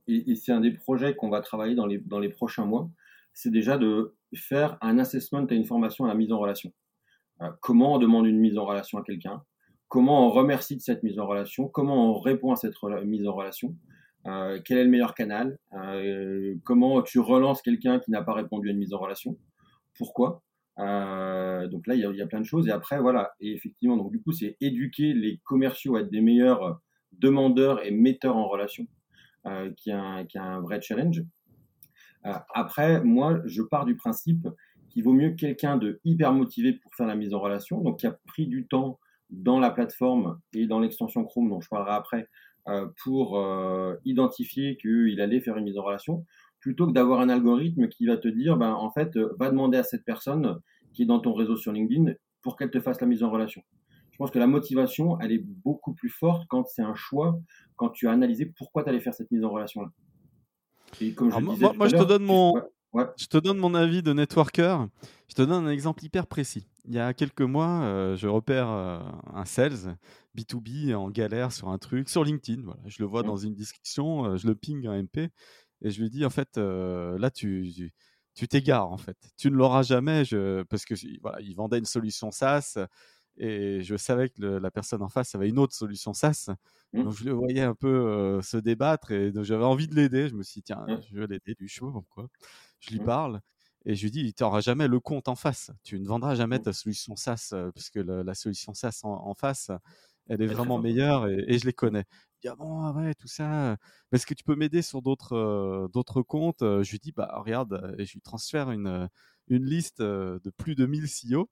et, 0.08 0.32
et 0.32 0.36
c'est 0.36 0.54
un 0.54 0.62
des 0.62 0.72
projets 0.72 1.14
qu'on 1.14 1.30
va 1.30 1.42
travailler 1.42 1.76
dans 1.76 1.86
les 1.86 1.98
dans 1.98 2.20
les 2.20 2.30
prochains 2.30 2.66
mois. 2.66 2.90
C'est 3.34 3.52
déjà 3.52 3.78
de 3.78 4.16
faire 4.36 4.78
un 4.82 4.98
assessment 5.00 5.46
à 5.46 5.54
une 5.54 5.66
formation 5.66 6.06
à 6.06 6.08
la 6.08 6.16
mise 6.16 6.32
en 6.32 6.40
relation. 6.40 6.72
Euh, 7.42 7.50
comment 7.62 7.96
on 7.96 7.98
demande 7.98 8.28
une 8.28 8.40
mise 8.40 8.58
en 8.58 8.66
relation 8.66 8.98
à 8.98 9.04
quelqu'un 9.04 9.44
Comment 9.88 10.28
on 10.28 10.30
remercie 10.30 10.76
de 10.76 10.82
cette 10.82 11.04
mise 11.04 11.20
en 11.20 11.28
relation 11.28 11.68
Comment 11.68 12.12
on 12.12 12.20
répond 12.20 12.52
à 12.52 12.56
cette 12.56 12.76
mise 13.06 13.28
en 13.28 13.34
relation 13.34 13.76
euh, 14.26 14.60
Quel 14.66 14.78
est 14.80 14.84
le 14.84 14.90
meilleur 14.90 15.14
canal 15.14 15.60
euh, 15.74 16.56
Comment 16.64 17.02
tu 17.02 17.20
relances 17.20 17.62
quelqu'un 17.62 18.00
qui 18.00 18.12
n'a 18.12 18.24
pas 18.24 18.34
répondu 18.34 18.70
à 18.70 18.72
une 18.72 18.80
mise 18.80 18.94
en 18.94 19.00
relation 19.00 19.38
Pourquoi 19.98 20.42
donc 20.78 21.88
là, 21.88 21.96
il 21.96 22.00
y, 22.00 22.22
a, 22.22 22.28
plein 22.28 22.42
de 22.42 22.46
choses. 22.46 22.68
Et 22.68 22.72
après, 22.72 23.00
voilà. 23.00 23.34
Et 23.40 23.54
effectivement, 23.54 23.98
donc 23.98 24.12
du 24.12 24.22
coup, 24.22 24.32
c'est 24.32 24.58
éduquer 24.62 25.14
les 25.14 25.40
commerciaux 25.44 25.96
à 25.96 26.02
être 26.02 26.10
des 26.10 26.22
meilleurs 26.22 26.82
demandeurs 27.12 27.86
et 27.86 27.92
metteurs 27.92 28.38
en 28.38 28.48
relation, 28.48 28.88
qui, 29.78 29.90
est 29.90 29.94
un, 29.94 30.26
qui 30.26 30.38
est 30.38 30.42
un 30.42 30.62
vrai 30.62 30.82
challenge. 30.82 31.24
après, 32.24 33.04
moi, 33.04 33.42
je 33.46 33.62
pars 33.62 33.86
du 33.86 33.96
principe 33.96 34.48
qu'il 34.90 35.04
vaut 35.04 35.14
mieux 35.14 35.32
quelqu'un 35.32 35.78
de 35.78 36.00
hyper 36.06 36.34
motivé 36.34 36.74
pour 36.74 36.94
faire 36.96 37.08
la 37.08 37.16
mise 37.16 37.34
en 37.34 37.40
relation, 37.40 37.82
donc 37.82 38.00
qui 38.00 38.08
a 38.08 38.18
pris 38.28 38.48
du 38.48 38.68
temps 38.68 39.00
dans 39.30 39.60
la 39.60 39.72
plateforme 39.72 40.40
et 40.54 40.68
dans 40.68 40.80
l'extension 40.80 41.24
Chrome 41.26 41.50
dont 41.50 41.60
je 41.60 41.68
parlerai 41.68 41.96
après 41.96 42.30
euh, 42.70 42.88
pour 43.04 43.38
euh, 43.38 43.96
identifier 44.06 44.78
qu'il 44.78 45.20
allait 45.20 45.42
faire 45.42 45.58
une 45.58 45.66
mise 45.66 45.78
en 45.78 45.84
relation, 45.84 46.26
plutôt 46.64 46.88
que 46.88 46.94
d'avoir 46.94 47.20
un 47.20 47.28
algorithme 47.28 47.90
qui 47.90 48.06
va 48.06 48.16
te 48.16 48.30
dire, 48.30 48.56
ben, 48.56 48.72
en 48.72 48.90
fait, 48.90 49.18
euh, 49.18 49.36
va 49.38 49.52
demander 49.52 49.78
à 49.78 49.84
cette 49.84 50.06
personne 50.06 50.62
qui 50.94 51.04
est 51.04 51.06
dans 51.06 51.20
ton 51.20 51.34
réseau 51.34 51.58
sur 51.58 51.74
LinkedIn 51.74 52.14
pour 52.42 52.56
qu'elle 52.56 52.72
te 52.72 52.80
fasse 52.80 53.02
la 53.02 53.08
mise 53.08 53.22
en 53.22 53.30
relation. 53.30 53.62
Je 54.12 54.18
pense 54.18 54.32
que 54.32 54.40
la 54.40 54.48
motivation, 54.48 55.20
elle 55.20 55.34
est 55.34 55.44
beaucoup 55.44 55.94
plus 55.94 56.08
forte 56.08 56.46
quand 56.48 56.66
c'est 56.66 56.82
un 56.82 56.96
choix, 56.96 57.38
quand 57.76 57.90
tu 57.90 58.08
as 58.08 58.12
analysé 58.12 58.46
pourquoi 58.46 58.84
tu 58.84 58.90
allais 58.90 59.02
faire 59.02 59.14
cette 59.14 59.30
mise 59.30 59.44
en 59.44 59.50
relation-là. 59.50 59.90
Et 61.02 61.14
comme 61.14 61.32
je 61.32 61.40
moi, 61.40 61.74
moi 61.76 61.88
je 61.90 61.98
te 61.98 62.04
donne 62.04 62.24
mon, 62.24 62.54
je 63.18 63.26
te 63.26 63.38
donne 63.38 63.58
mon 63.58 63.74
avis 63.74 64.04
de 64.04 64.14
networker. 64.14 64.88
Je 65.28 65.36
te 65.36 65.42
donne 65.42 65.66
un 65.66 65.70
exemple 65.70 66.06
hyper 66.06 66.28
précis. 66.28 66.68
Il 66.86 66.94
y 66.94 67.00
a 67.00 67.14
quelques 67.14 67.42
mois, 67.42 67.82
euh, 67.84 68.16
je 68.16 68.28
repère 68.28 68.70
euh, 68.70 69.00
un 69.34 69.46
sales 69.46 69.98
B2B 70.38 70.94
en 70.94 71.10
galère 71.10 71.52
sur 71.52 71.70
un 71.70 71.78
truc 71.78 72.10
sur 72.10 72.24
LinkedIn. 72.24 72.62
Voilà, 72.64 72.82
je 72.86 73.02
le 73.02 73.08
vois 73.08 73.24
mmh. 73.24 73.28
dans 73.28 73.38
une 73.38 73.56
discussion, 73.56 74.26
euh, 74.26 74.38
je 74.38 74.48
le 74.48 74.56
ping 74.56 74.88
en 74.88 74.94
MP 74.94 75.32
et 75.84 75.92
je 75.92 76.02
lui 76.02 76.10
dis 76.10 76.26
en 76.26 76.30
fait 76.30 76.58
là 76.58 77.30
tu, 77.30 77.92
tu 78.34 78.48
t'égares 78.48 78.92
en 78.92 78.98
fait. 78.98 79.18
Tu 79.38 79.52
ne 79.52 79.56
l'auras 79.56 79.84
jamais 79.84 80.26
je, 80.26 80.64
parce 80.64 80.86
que 80.86 80.96
voilà, 81.22 81.40
il 81.42 81.56
vendait 81.56 81.78
une 81.78 81.86
solution 81.86 82.32
SaaS 82.32 82.78
et 83.38 83.82
je 83.82 83.96
savais 83.96 84.30
que 84.30 84.42
la 84.42 84.72
personne 84.72 85.02
en 85.02 85.10
face 85.10 85.36
avait 85.36 85.50
une 85.50 85.60
autre 85.60 85.76
solution 85.76 86.14
SaaS. 86.14 86.50
Mmh. 86.94 87.04
Donc 87.04 87.14
je 87.14 87.26
le 87.26 87.34
voyais 87.34 87.62
un 87.62 87.76
peu 87.76 88.40
se 88.42 88.58
débattre 88.58 89.12
et 89.12 89.32
j'avais 89.44 89.66
envie 89.66 89.88
de 89.88 89.96
l'aider. 89.96 90.30
Je 90.30 90.36
me 90.36 90.44
suis 90.44 90.62
dit 90.62 90.64
tiens, 90.64 90.86
mmh. 90.88 91.02
je 91.12 91.20
vais 91.20 91.28
l'aider 91.28 91.56
du 91.56 91.68
chaud 91.68 91.92
pourquoi 91.92 92.28
je 92.80 92.92
lui 92.92 93.00
mmh. 93.00 93.06
parle 93.06 93.42
et 93.86 93.96
je 93.96 94.04
lui 94.04 94.12
dis, 94.12 94.34
tu 94.34 94.44
n'auras 94.44 94.62
jamais 94.62 94.88
le 94.88 95.00
compte 95.00 95.28
en 95.28 95.36
face. 95.36 95.72
Tu 95.84 96.00
ne 96.00 96.08
vendras 96.08 96.36
jamais 96.36 96.60
ta 96.60 96.74
solution 96.74 97.16
SaaS, 97.16 97.54
parce 97.74 97.90
que 97.90 98.00
la 98.00 98.34
solution 98.34 98.74
SaaS 98.74 99.02
en, 99.04 99.34
face, 99.34 99.72
elle 100.28 100.42
est 100.42 100.48
vraiment 100.48 100.80
meilleure 100.80 101.28
et, 101.28 101.58
je 101.58 101.66
les 101.66 101.74
connais. 101.74 102.06
Dit, 102.44 102.50
ah 102.50 102.56
bon, 102.58 102.92
ouais, 102.94 103.14
tout 103.14 103.28
ça. 103.28 103.78
Est-ce 104.12 104.26
que 104.26 104.34
tu 104.34 104.44
peux 104.44 104.56
m'aider 104.56 104.82
sur 104.82 105.02
d'autres 105.02 105.90
d'autres 105.94 106.22
comptes 106.22 106.60
Je 106.62 106.92
lui 106.92 107.00
dis, 107.00 107.14
bah 107.14 107.32
regarde, 107.38 107.96
et 107.98 108.06
je 108.06 108.14
lui 108.14 108.22
transfère 108.22 108.72
une, 108.72 109.08
une 109.48 109.66
liste 109.66 110.02
de 110.02 110.52
plus 110.58 110.76
de 110.76 110.86
1000 110.86 111.06
CEO. 111.06 111.50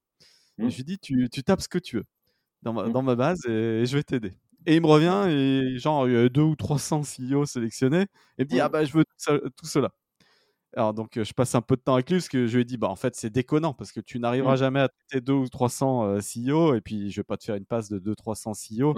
Et 0.57 0.65
mmh. 0.65 0.69
je 0.69 0.75
lui 0.75 0.83
dis, 0.83 0.99
tu, 0.99 1.29
tu 1.31 1.43
tapes 1.43 1.61
ce 1.61 1.69
que 1.69 1.79
tu 1.79 1.97
veux 1.97 2.05
dans 2.61 2.73
ma, 2.73 2.89
dans 2.89 3.01
ma 3.01 3.15
base 3.15 3.45
et, 3.45 3.85
je 3.85 3.95
vais 3.95 4.03
t'aider. 4.03 4.33
Et 4.65 4.75
il 4.75 4.81
me 4.81 4.87
revient 4.87 5.25
et 5.29 5.77
genre, 5.79 6.07
il 6.09 6.13
y 6.13 6.17
a 6.17 6.27
deux 6.27 6.41
ou 6.41 6.55
300 6.57 7.03
CEO 7.03 7.45
sélectionnés. 7.45 8.01
Et 8.37 8.43
il 8.43 8.45
me 8.45 8.49
dit, 8.49 8.59
ah 8.59 8.67
bah 8.67 8.83
je 8.83 8.91
veux 8.91 9.05
tout 9.55 9.65
cela. 9.65 9.91
Alors 10.75 10.93
donc 10.93 11.21
je 11.21 11.33
passe 11.33 11.55
un 11.55 11.61
peu 11.61 11.77
de 11.77 11.81
temps 11.81 11.93
avec 11.93 12.09
lui 12.09 12.17
parce 12.17 12.29
que 12.29 12.47
je 12.47 12.55
lui 12.55 12.61
ai 12.61 12.65
dit 12.65 12.77
bah 12.77 12.87
en 12.87 12.95
fait 12.95 13.13
c'est 13.13 13.29
déconnant 13.29 13.73
parce 13.73 13.91
que 13.91 13.99
tu 13.99 14.19
n'arriveras 14.19 14.53
mmh. 14.53 14.57
jamais 14.57 14.79
à 14.79 14.87
traiter 14.87 15.19
2 15.19 15.33
ou 15.33 15.49
300 15.49 16.19
CEO 16.19 16.75
et 16.75 16.81
puis 16.81 17.11
je 17.11 17.19
vais 17.19 17.25
pas 17.25 17.35
te 17.35 17.43
faire 17.43 17.55
une 17.55 17.65
passe 17.65 17.89
de 17.89 17.99
2 17.99 18.15
300 18.15 18.53
CEO. 18.53 18.95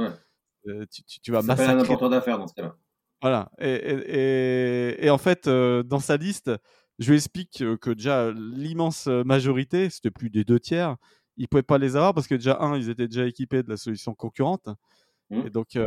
Tu, 0.92 1.04
tu, 1.04 1.19
tu, 1.19 1.31
vas 1.31 1.42
massacrer. 1.42 1.74
un 1.74 1.80
important 1.80 2.10
d'affaires 2.10 2.38
dans 2.38 2.48
ce 2.48 2.54
cas-là. 2.54 2.75
Voilà. 3.21 3.51
Et, 3.60 3.74
et, 3.74 5.06
et, 5.06 5.10
en 5.10 5.18
fait 5.18 5.48
dans 5.48 6.00
sa 6.00 6.18
liste, 6.18 6.51
je 7.00 7.10
lui 7.10 7.18
explique 7.18 7.63
que 7.81 7.89
déjà 7.92 8.31
l'immense 8.31 9.07
majorité, 9.07 9.89
c'était 9.89 10.12
plus 10.12 10.30
des 10.30 10.44
deux 10.44 10.60
tiers, 10.60 10.98
ils 11.38 11.48
pouvaient 11.48 11.63
pas 11.63 11.77
les 11.77 11.95
avoir 11.95 12.13
parce 12.13 12.27
que 12.27 12.36
déjà 12.36 12.57
un, 12.60 12.77
ils 12.77 12.89
étaient 12.89 13.07
déjà 13.07 13.25
équipés 13.25 13.63
de 13.63 13.69
la 13.69 13.77
solution 13.77 14.13
concurrente. 14.13 14.68
Mmh. 15.30 15.48
Et 15.48 15.50
donc 15.50 15.77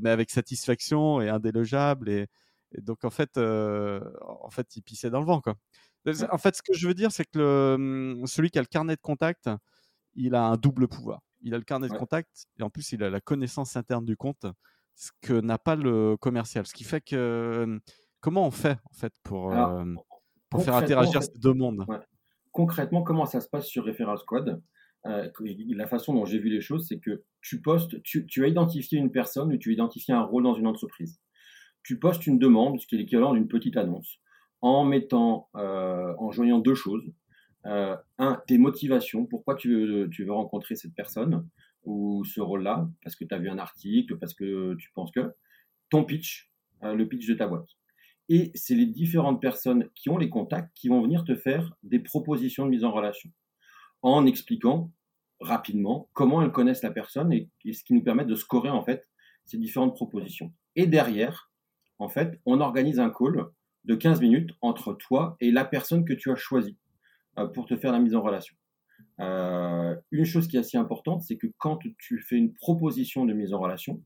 mais 0.00 0.10
avec 0.10 0.30
satisfaction 0.30 1.20
et 1.20 1.28
indélogeable 1.28 2.10
et 2.10 2.26
et 2.76 2.80
donc 2.80 3.04
en 3.04 3.10
fait, 3.10 3.36
euh, 3.36 4.00
en 4.22 4.50
fait, 4.50 4.76
il 4.76 4.82
pissait 4.82 5.10
dans 5.10 5.20
le 5.20 5.26
vent 5.26 5.40
quoi. 5.40 5.54
En 6.30 6.38
fait, 6.38 6.54
ce 6.54 6.62
que 6.62 6.74
je 6.74 6.86
veux 6.86 6.94
dire, 6.94 7.12
c'est 7.12 7.24
que 7.24 7.38
le, 7.38 7.76
mmh, 7.78 8.26
celui 8.26 8.50
qui 8.50 8.58
a 8.58 8.62
le 8.62 8.66
carnet 8.66 8.94
de 8.94 9.00
contact, 9.00 9.48
il 10.14 10.34
a 10.34 10.44
un 10.44 10.56
double 10.56 10.86
pouvoir. 10.88 11.20
Il 11.44 11.54
a 11.54 11.58
le 11.58 11.64
carnet 11.64 11.88
de 11.88 11.94
contact 11.94 12.48
et 12.58 12.62
en 12.62 12.70
plus, 12.70 12.92
il 12.92 13.04
a 13.04 13.10
la 13.10 13.20
connaissance 13.20 13.76
interne 13.76 14.04
du 14.04 14.16
compte, 14.16 14.46
ce 14.96 15.10
que 15.20 15.34
n'a 15.40 15.58
pas 15.58 15.76
le 15.76 16.16
commercial. 16.16 16.66
Ce 16.66 16.74
qui 16.74 16.84
fait 16.84 17.00
que 17.00 17.64
mmh, 17.66 17.80
comment 18.20 18.46
on 18.46 18.50
fait 18.50 18.78
en 18.90 18.94
fait 18.94 19.12
pour, 19.22 19.54
pour 20.50 20.64
faire 20.64 20.74
interagir 20.74 21.22
ces 21.22 21.38
deux 21.38 21.52
mondes? 21.52 21.86
Concrètement, 22.50 23.02
comment 23.02 23.26
ça 23.26 23.40
se 23.40 23.48
passe 23.48 23.66
sur 23.66 23.84
Referral 23.84 24.18
Squad? 24.18 24.62
Euh, 25.06 25.28
La 25.76 25.86
façon 25.86 26.14
dont 26.14 26.24
j'ai 26.24 26.38
vu 26.38 26.48
les 26.48 26.62
choses, 26.62 26.86
c'est 26.88 26.98
que 26.98 27.24
tu 27.42 27.60
postes, 27.60 28.02
tu, 28.02 28.26
tu 28.26 28.42
as 28.42 28.48
identifié 28.48 28.98
une 28.98 29.12
personne 29.12 29.52
ou 29.52 29.58
tu 29.58 29.68
as 29.68 29.72
identifié 29.74 30.14
un 30.14 30.22
rôle 30.22 30.44
dans 30.44 30.54
une 30.54 30.66
entreprise. 30.66 31.20
Tu 31.82 31.98
postes 31.98 32.26
une 32.26 32.38
demande, 32.38 32.80
ce 32.80 32.86
qui 32.86 32.94
est 32.94 32.98
l'équivalent 32.98 33.34
d'une 33.34 33.48
petite 33.48 33.76
annonce, 33.76 34.20
en 34.62 34.84
mettant, 34.84 35.50
euh, 35.56 36.14
en 36.18 36.30
joignant 36.30 36.58
deux 36.58 36.74
choses. 36.74 37.04
Euh, 37.66 37.96
un, 38.18 38.42
tes 38.46 38.58
motivations, 38.58 39.26
pourquoi 39.26 39.54
tu 39.54 39.74
veux, 39.74 40.10
tu 40.10 40.24
veux 40.24 40.32
rencontrer 40.32 40.76
cette 40.76 40.94
personne 40.94 41.48
ou 41.84 42.24
ce 42.24 42.40
rôle-là, 42.40 42.88
parce 43.02 43.16
que 43.16 43.24
tu 43.24 43.34
as 43.34 43.38
vu 43.38 43.48
un 43.48 43.58
article, 43.58 44.18
parce 44.18 44.34
que 44.34 44.74
tu 44.74 44.90
penses 44.94 45.10
que, 45.12 45.34
ton 45.90 46.04
pitch, 46.04 46.50
euh, 46.82 46.94
le 46.94 47.08
pitch 47.08 47.26
de 47.26 47.34
ta 47.34 47.46
boîte. 47.46 47.68
Et 48.28 48.50
c'est 48.54 48.74
les 48.74 48.86
différentes 48.86 49.40
personnes 49.40 49.88
qui 49.94 50.08
ont 50.08 50.16
les 50.16 50.30
contacts 50.30 50.74
qui 50.74 50.88
vont 50.88 51.02
venir 51.02 51.24
te 51.24 51.34
faire 51.34 51.74
des 51.82 51.98
propositions 51.98 52.64
de 52.64 52.70
mise 52.70 52.84
en 52.84 52.92
relation, 52.92 53.30
en 54.02 54.24
expliquant 54.26 54.90
rapidement 55.40 56.08
comment 56.14 56.42
elles 56.42 56.52
connaissent 56.52 56.82
la 56.82 56.90
personne 56.90 57.32
et, 57.32 57.50
et 57.64 57.74
ce 57.74 57.84
qui 57.84 57.92
nous 57.92 58.02
permet 58.02 58.24
de 58.24 58.34
scorer 58.34 58.70
en 58.70 58.82
fait 58.82 59.06
ces 59.44 59.58
différentes 59.58 59.94
propositions. 59.94 60.54
Et 60.74 60.86
derrière, 60.86 61.50
en 61.98 62.08
fait, 62.08 62.40
on 62.46 62.60
organise 62.60 62.98
un 62.98 63.10
call 63.10 63.46
de 63.84 63.94
15 63.94 64.20
minutes 64.20 64.50
entre 64.62 64.94
toi 64.94 65.36
et 65.40 65.50
la 65.50 65.66
personne 65.66 66.06
que 66.06 66.14
tu 66.14 66.30
as 66.30 66.36
choisie 66.36 66.78
pour 67.54 67.66
te 67.66 67.76
faire 67.76 67.92
la 67.92 67.98
mise 67.98 68.14
en 68.14 68.22
relation. 68.22 68.54
Euh, 69.20 69.94
une 70.10 70.24
chose 70.24 70.48
qui 70.48 70.56
est 70.56 70.60
assez 70.60 70.76
importante, 70.76 71.22
c'est 71.22 71.36
que 71.36 71.46
quand 71.58 71.78
tu 71.98 72.18
fais 72.18 72.36
une 72.36 72.52
proposition 72.54 73.24
de 73.24 73.32
mise 73.32 73.52
en 73.52 73.60
relation, 73.60 74.02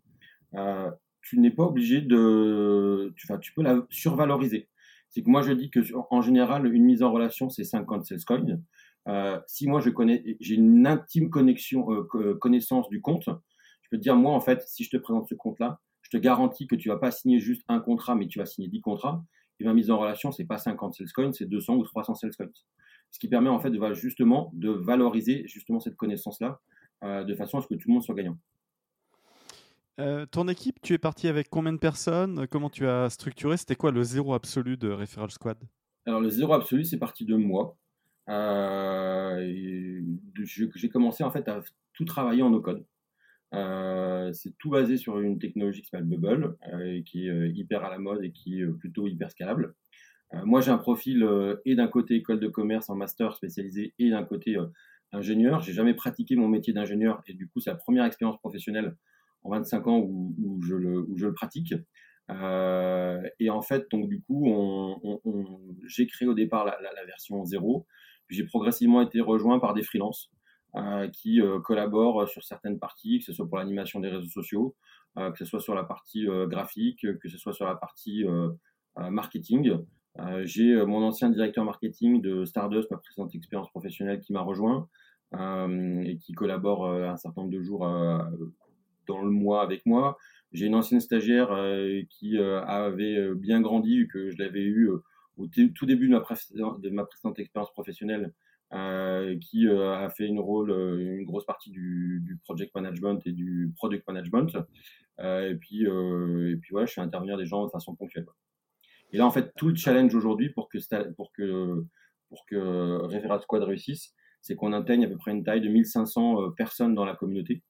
euh, 0.54 0.90
tu 1.22 1.38
n'es 1.38 1.50
pas 1.50 1.64
obligé 1.64 2.00
de, 2.00 3.12
tu, 3.16 3.28
tu 3.40 3.52
peux 3.52 3.62
la 3.62 3.86
survaloriser. 3.90 4.68
C'est 5.10 5.22
que 5.22 5.30
moi 5.30 5.42
je 5.42 5.52
dis 5.52 5.70
que 5.70 5.80
en 6.10 6.20
général 6.20 6.72
une 6.72 6.84
mise 6.84 7.02
en 7.02 7.10
relation 7.10 7.48
c'est 7.48 7.64
50 7.64 8.04
sales 8.04 8.24
coins. 8.26 9.40
si 9.46 9.66
moi 9.66 9.80
je 9.80 9.88
connais, 9.90 10.36
j'ai 10.40 10.56
une 10.56 10.86
intime 10.86 11.30
connexion, 11.30 11.86
connaissance 12.40 12.88
du 12.90 13.00
compte, 13.00 13.24
je 13.26 13.88
peux 13.90 13.96
te 13.96 14.02
dire 14.02 14.16
moi 14.16 14.32
en 14.32 14.40
fait 14.40 14.62
si 14.66 14.84
je 14.84 14.90
te 14.90 14.98
présente 14.98 15.26
ce 15.26 15.34
compte 15.34 15.58
là, 15.60 15.80
je 16.02 16.16
te 16.16 16.20
garantis 16.20 16.66
que 16.66 16.76
tu 16.76 16.88
vas 16.88 16.96
pas 16.96 17.10
signer 17.10 17.38
juste 17.38 17.62
un 17.68 17.80
contrat, 17.80 18.14
mais 18.14 18.26
tu 18.26 18.38
vas 18.38 18.46
signer 18.46 18.68
10 18.68 18.80
contrats. 18.80 19.24
Et 19.60 19.64
ma 19.64 19.74
mise 19.74 19.90
en 19.90 19.98
relation, 19.98 20.30
c'est 20.30 20.46
pas 20.46 20.56
50 20.56 20.94
sales 20.94 21.12
coins, 21.12 21.32
c'est 21.32 21.46
200 21.46 21.76
ou 21.76 21.84
300 21.84 22.14
sales 22.14 22.36
coins. 22.36 22.46
Ce 23.10 23.18
qui 23.18 23.28
permet 23.28 23.48
en 23.48 23.58
fait 23.58 23.70
de 23.70 23.94
justement 23.94 24.50
de 24.54 24.70
valoriser 24.70 25.44
justement 25.46 25.80
cette 25.80 25.96
connaissance-là 25.96 26.60
euh, 27.04 27.24
de 27.24 27.34
façon 27.34 27.58
à 27.58 27.62
ce 27.62 27.66
que 27.66 27.74
tout 27.74 27.88
le 27.88 27.94
monde 27.94 28.02
soit 28.02 28.14
gagnant. 28.14 28.38
Euh, 30.00 30.26
ton 30.26 30.46
équipe, 30.46 30.80
tu 30.80 30.92
es 30.94 30.98
parti 30.98 31.26
avec 31.26 31.48
combien 31.48 31.72
de 31.72 31.78
personnes? 31.78 32.46
Comment 32.46 32.70
tu 32.70 32.86
as 32.86 33.10
structuré? 33.10 33.56
C'était 33.56 33.74
quoi 33.74 33.90
le 33.90 34.02
zéro 34.02 34.34
absolu 34.34 34.76
de 34.76 34.90
Referral 34.90 35.30
Squad? 35.30 35.58
Alors 36.06 36.20
le 36.20 36.28
zéro 36.28 36.52
absolu, 36.52 36.84
c'est 36.84 36.98
parti 36.98 37.24
de 37.24 37.34
moi. 37.34 37.76
Euh, 38.28 40.00
j'ai 40.44 40.88
commencé 40.88 41.24
en 41.24 41.30
fait 41.30 41.48
à 41.48 41.62
tout 41.94 42.04
travailler 42.04 42.42
en 42.42 42.50
no-code. 42.50 42.84
Euh, 43.54 44.32
c'est 44.32 44.56
tout 44.58 44.70
basé 44.70 44.98
sur 44.98 45.18
une 45.20 45.38
technologie 45.38 45.82
qui 45.82 45.88
s'appelle 45.88 46.06
Bubble, 46.06 46.56
euh, 46.72 47.02
qui 47.02 47.26
est 47.26 47.30
euh, 47.30 47.48
hyper 47.48 47.82
à 47.82 47.90
la 47.90 47.98
mode 47.98 48.22
et 48.22 48.30
qui 48.30 48.60
est 48.60 48.66
plutôt 48.66 49.06
hyper 49.06 49.30
scalable. 49.30 49.74
Moi, 50.44 50.60
j'ai 50.60 50.70
un 50.70 50.78
profil 50.78 51.26
et 51.64 51.74
d'un 51.74 51.88
côté 51.88 52.14
école 52.16 52.38
de 52.38 52.48
commerce 52.48 52.90
en 52.90 52.94
master 52.94 53.34
spécialisé 53.34 53.94
et 53.98 54.10
d'un 54.10 54.24
côté 54.24 54.56
ingénieur. 55.12 55.62
J'ai 55.62 55.72
jamais 55.72 55.94
pratiqué 55.94 56.36
mon 56.36 56.48
métier 56.48 56.72
d'ingénieur 56.72 57.22
et 57.26 57.32
du 57.32 57.48
coup, 57.48 57.60
c'est 57.60 57.70
la 57.70 57.76
première 57.76 58.04
expérience 58.04 58.38
professionnelle 58.38 58.94
en 59.44 59.50
25 59.50 59.86
ans 59.86 59.98
où, 59.98 60.34
où, 60.38 60.62
je, 60.62 60.74
le, 60.74 61.00
où 61.00 61.16
je 61.16 61.26
le 61.26 61.34
pratique. 61.34 61.74
Euh, 62.30 63.22
et 63.40 63.50
en 63.50 63.62
fait, 63.62 63.90
donc 63.90 64.08
du 64.08 64.20
coup, 64.22 64.46
on, 64.46 65.20
on, 65.24 65.60
j'ai 65.86 66.06
créé 66.06 66.28
au 66.28 66.34
départ 66.34 66.64
la, 66.64 66.78
la, 66.80 67.04
version 67.06 67.44
0. 67.44 67.86
J'ai 68.28 68.44
progressivement 68.44 69.00
été 69.00 69.20
rejoint 69.20 69.58
par 69.58 69.72
des 69.72 69.82
freelances 69.82 70.30
euh, 70.76 71.08
qui 71.08 71.40
euh, 71.40 71.60
collaborent 71.60 72.28
sur 72.28 72.44
certaines 72.44 72.78
parties, 72.78 73.20
que 73.20 73.24
ce 73.24 73.32
soit 73.32 73.48
pour 73.48 73.56
l'animation 73.56 74.00
des 74.00 74.08
réseaux 74.08 74.28
sociaux, 74.28 74.76
euh, 75.16 75.30
que 75.30 75.38
ce 75.38 75.46
soit 75.46 75.60
sur 75.60 75.74
la 75.74 75.84
partie 75.84 76.26
graphique, 76.46 77.06
que 77.20 77.28
ce 77.28 77.38
soit 77.38 77.54
sur 77.54 77.64
la 77.64 77.74
partie 77.74 78.24
marketing. 78.96 79.78
J'ai 80.42 80.84
mon 80.84 81.02
ancien 81.02 81.30
directeur 81.30 81.64
marketing 81.64 82.20
de 82.20 82.44
Stardust, 82.44 82.90
ma 82.90 82.96
précédente 82.98 83.34
expérience 83.34 83.70
professionnelle, 83.70 84.20
qui 84.20 84.32
m'a 84.32 84.40
rejoint 84.40 84.88
et 85.32 86.16
qui 86.18 86.32
collabore 86.32 86.90
un 86.90 87.16
certain 87.16 87.42
nombre 87.42 87.52
de 87.52 87.62
jours 87.62 87.86
dans 89.06 89.22
le 89.22 89.30
mois 89.30 89.62
avec 89.62 89.86
moi. 89.86 90.16
J'ai 90.52 90.66
une 90.66 90.74
ancienne 90.74 91.00
stagiaire 91.00 91.48
qui 92.10 92.38
avait 92.38 93.34
bien 93.34 93.60
grandi, 93.60 94.08
que 94.08 94.30
je 94.30 94.38
l'avais 94.38 94.64
eu 94.64 94.90
au 95.36 95.46
tout 95.46 95.86
début 95.86 96.08
de 96.08 96.12
ma, 96.12 96.78
de 96.78 96.90
ma 96.90 97.04
précédente 97.04 97.38
expérience 97.38 97.72
professionnelle 97.72 98.32
euh, 98.74 99.38
qui 99.38 99.66
euh, 99.66 99.96
a 99.96 100.10
fait 100.10 100.26
une 100.26 100.40
rôle, 100.40 100.70
euh, 100.70 100.98
une 100.98 101.24
grosse 101.24 101.46
partie 101.46 101.70
du, 101.70 102.20
du, 102.22 102.36
project 102.36 102.74
management 102.74 103.18
et 103.24 103.32
du 103.32 103.72
product 103.76 104.06
management. 104.06 104.58
et 105.18 105.54
puis, 105.58 105.84
et 105.84 106.56
puis 106.56 106.70
voilà, 106.72 106.86
je 106.86 106.92
fais 106.92 107.00
intervenir 107.00 107.38
des 107.38 107.46
gens 107.46 107.64
de 107.64 107.70
façon 107.70 107.94
ponctuelle. 107.94 108.26
Et 109.12 109.18
là, 109.18 109.26
en 109.26 109.30
fait, 109.30 109.52
tout 109.56 109.68
le 109.68 109.74
challenge 109.74 110.14
aujourd'hui 110.14 110.50
pour 110.50 110.68
que 110.68 110.78
pour 111.16 111.32
que 111.32 111.84
pour 112.28 112.44
que 112.46 112.98
Referat 113.06 113.40
Squad 113.40 113.62
réussisse, 113.62 114.14
c'est 114.42 114.54
qu'on 114.54 114.72
atteigne 114.72 115.04
à 115.04 115.08
peu 115.08 115.16
près 115.16 115.30
une 115.30 115.44
taille 115.44 115.60
de 115.60 115.68
1500 115.68 116.52
personnes 116.52 116.94
dans 116.94 117.04
la 117.04 117.14
communauté 117.14 117.62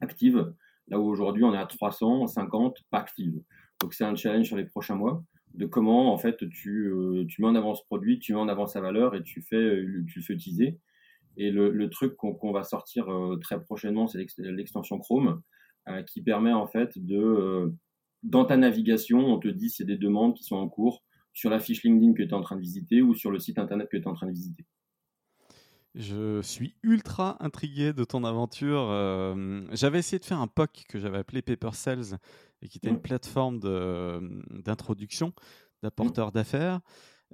active, 0.00 0.52
là 0.88 0.98
où 1.00 1.08
aujourd'hui 1.08 1.44
on 1.44 1.54
est 1.54 1.58
à 1.58 1.66
350 1.66 2.78
pas 2.90 2.98
actives. 2.98 3.40
Donc 3.80 3.94
c'est 3.94 4.04
un 4.04 4.14
challenge 4.14 4.46
sur 4.46 4.56
les 4.56 4.64
prochains 4.64 4.96
mois 4.96 5.22
de 5.54 5.66
comment 5.66 6.12
en 6.12 6.18
fait 6.18 6.48
tu, 6.50 6.88
euh, 6.88 7.24
tu 7.26 7.40
mets 7.40 7.48
en 7.48 7.54
avant 7.54 7.74
ce 7.74 7.82
produit, 7.84 8.18
tu 8.18 8.34
mets 8.34 8.40
en 8.40 8.48
avant 8.48 8.66
sa 8.66 8.80
valeur 8.80 9.14
et 9.14 9.22
tu 9.22 9.42
fais 9.42 9.56
euh, 9.56 10.04
tu 10.06 10.18
le 10.18 10.24
fais 10.24 10.34
utiliser. 10.34 10.78
Et 11.38 11.50
le, 11.50 11.70
le 11.70 11.90
truc 11.90 12.16
qu'on 12.16 12.52
va 12.52 12.62
sortir 12.62 13.12
euh, 13.12 13.36
très 13.36 13.60
prochainement, 13.60 14.06
c'est 14.06 14.18
l'extension 14.38 14.98
Chrome 14.98 15.42
qui 16.08 16.20
permet 16.20 16.52
en 16.52 16.66
fait 16.66 16.98
de 16.98 17.72
dans 18.26 18.44
ta 18.44 18.56
navigation, 18.56 19.18
on 19.18 19.38
te 19.38 19.48
dit 19.48 19.70
s'il 19.70 19.88
y 19.88 19.92
a 19.92 19.94
des 19.94 20.00
demandes 20.00 20.34
qui 20.34 20.44
sont 20.44 20.56
en 20.56 20.68
cours 20.68 21.04
sur 21.32 21.50
la 21.50 21.60
fiche 21.60 21.82
LinkedIn 21.82 22.14
que 22.14 22.22
tu 22.22 22.28
es 22.28 22.34
en 22.34 22.40
train 22.40 22.56
de 22.56 22.60
visiter 22.60 23.02
ou 23.02 23.14
sur 23.14 23.30
le 23.30 23.38
site 23.38 23.58
internet 23.58 23.88
que 23.90 23.96
tu 23.96 24.02
es 24.02 24.08
en 24.08 24.14
train 24.14 24.26
de 24.26 24.32
visiter. 24.32 24.64
Je 25.94 26.42
suis 26.42 26.76
ultra 26.82 27.42
intrigué 27.42 27.94
de 27.94 28.04
ton 28.04 28.24
aventure. 28.24 28.88
j'avais 29.72 29.98
essayé 29.98 30.18
de 30.18 30.24
faire 30.24 30.40
un 30.40 30.46
POC 30.46 30.84
que 30.88 30.98
j'avais 30.98 31.18
appelé 31.18 31.40
Paper 31.40 31.70
Sales 31.72 32.18
et 32.60 32.68
qui 32.68 32.78
était 32.78 32.90
une 32.90 33.00
plateforme 33.00 33.60
d'introduction 34.62 35.32
d'apporteurs 35.82 36.32
d'affaires. 36.32 36.80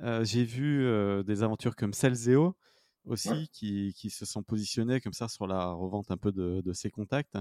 Euh, 0.01 0.25
j'ai 0.25 0.45
vu 0.45 0.85
euh, 0.85 1.23
des 1.23 1.43
aventures 1.43 1.77
comme 1.77 1.93
Salzeo 1.93 2.57
aussi 3.05 3.49
qui, 3.53 3.93
qui, 3.97 4.11
se 4.11 4.25
sont 4.25 4.43
positionnés 4.43 5.01
comme 5.01 5.13
ça 5.13 5.29
sur 5.29 5.47
la 5.47 5.73
revente 5.73 6.11
un 6.11 6.17
peu 6.17 6.31
de, 6.33 6.61
de 6.65 6.73
ses 6.73 6.91
contacts. 6.91 7.37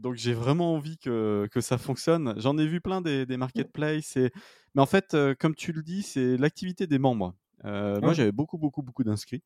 Donc 0.00 0.16
j'ai 0.16 0.32
vraiment 0.32 0.74
envie 0.74 0.98
que, 0.98 1.48
que 1.52 1.60
ça 1.60 1.78
fonctionne. 1.78 2.34
J'en 2.38 2.58
ai 2.58 2.66
vu 2.66 2.80
plein 2.80 3.00
des, 3.00 3.26
des 3.26 3.36
marketplaces. 3.36 4.16
Et... 4.16 4.30
Mais 4.74 4.82
en 4.82 4.86
fait, 4.86 5.14
euh, 5.14 5.34
comme 5.38 5.54
tu 5.54 5.72
le 5.72 5.82
dis, 5.82 6.02
c'est 6.02 6.36
l'activité 6.36 6.86
des 6.86 6.98
membres. 6.98 7.34
Moi, 7.62 8.14
j'avais 8.14 8.32
beaucoup, 8.32 8.56
beaucoup, 8.58 8.82
beaucoup 8.82 9.04
d'inscrits. 9.04 9.42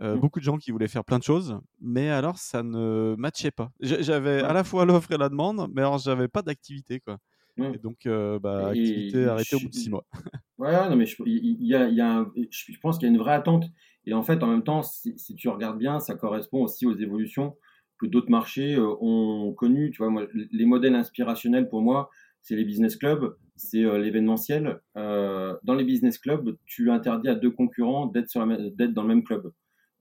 Euh, 0.00 0.14
mmh. 0.14 0.20
beaucoup 0.20 0.38
de 0.38 0.44
gens 0.44 0.56
qui 0.56 0.70
voulaient 0.70 0.88
faire 0.88 1.04
plein 1.04 1.18
de 1.18 1.24
choses, 1.24 1.58
mais 1.80 2.08
alors 2.08 2.38
ça 2.38 2.62
ne 2.62 3.16
matchait 3.18 3.50
pas. 3.50 3.70
J'avais 3.80 4.40
à 4.40 4.54
la 4.54 4.64
fois 4.64 4.86
l'offre 4.86 5.12
et 5.12 5.18
la 5.18 5.28
demande, 5.28 5.68
mais 5.74 5.82
alors 5.82 5.98
j'avais 5.98 6.28
pas 6.28 6.40
d'activité 6.40 7.00
quoi. 7.00 7.18
Et 7.58 7.76
donc, 7.76 8.08
bah, 8.40 8.68
activité 8.68 9.26
arrêtée 9.26 9.56
au 9.56 9.58
bout 9.58 9.68
de 9.68 9.74
six 9.74 9.90
mois. 9.90 10.06
ouais, 10.58 10.88
non, 10.88 10.96
mais 10.96 11.04
je, 11.04 11.16
il 11.26 11.66
y 11.66 11.74
a, 11.74 11.88
il 11.88 11.94
y 11.94 12.00
a 12.00 12.24
je 12.50 12.78
pense 12.80 12.96
qu'il 12.96 13.08
y 13.08 13.10
a 13.10 13.14
une 13.14 13.20
vraie 13.20 13.34
attente. 13.34 13.64
Et 14.06 14.14
en 14.14 14.22
fait, 14.22 14.42
en 14.42 14.46
même 14.46 14.62
temps, 14.62 14.82
si, 14.82 15.34
tu 15.36 15.48
regardes 15.48 15.78
bien, 15.78 16.00
ça 16.00 16.14
correspond 16.14 16.62
aussi 16.62 16.86
aux 16.86 16.96
évolutions 16.96 17.56
que 18.00 18.06
d'autres 18.06 18.30
marchés 18.30 18.74
euh, 18.74 18.94
ont 19.00 19.52
connues. 19.52 19.90
Tu 19.90 19.98
vois, 19.98 20.10
moi, 20.10 20.26
les 20.32 20.64
modèles 20.64 20.94
inspirationnels 20.94 21.68
pour 21.68 21.82
moi, 21.82 22.10
c'est 22.42 22.56
les 22.56 22.64
business 22.64 22.96
clubs, 22.96 23.36
c'est 23.56 23.82
l'événementiel. 23.98 24.80
dans 24.94 25.74
les 25.76 25.84
business 25.84 26.16
clubs, 26.16 26.56
tu 26.64 26.90
interdis 26.90 27.28
à 27.28 27.34
deux 27.34 27.50
concurrents 27.50 28.06
d'être 28.06 28.32
dans 28.34 29.02
le 29.02 29.08
même 29.08 29.24
club 29.24 29.52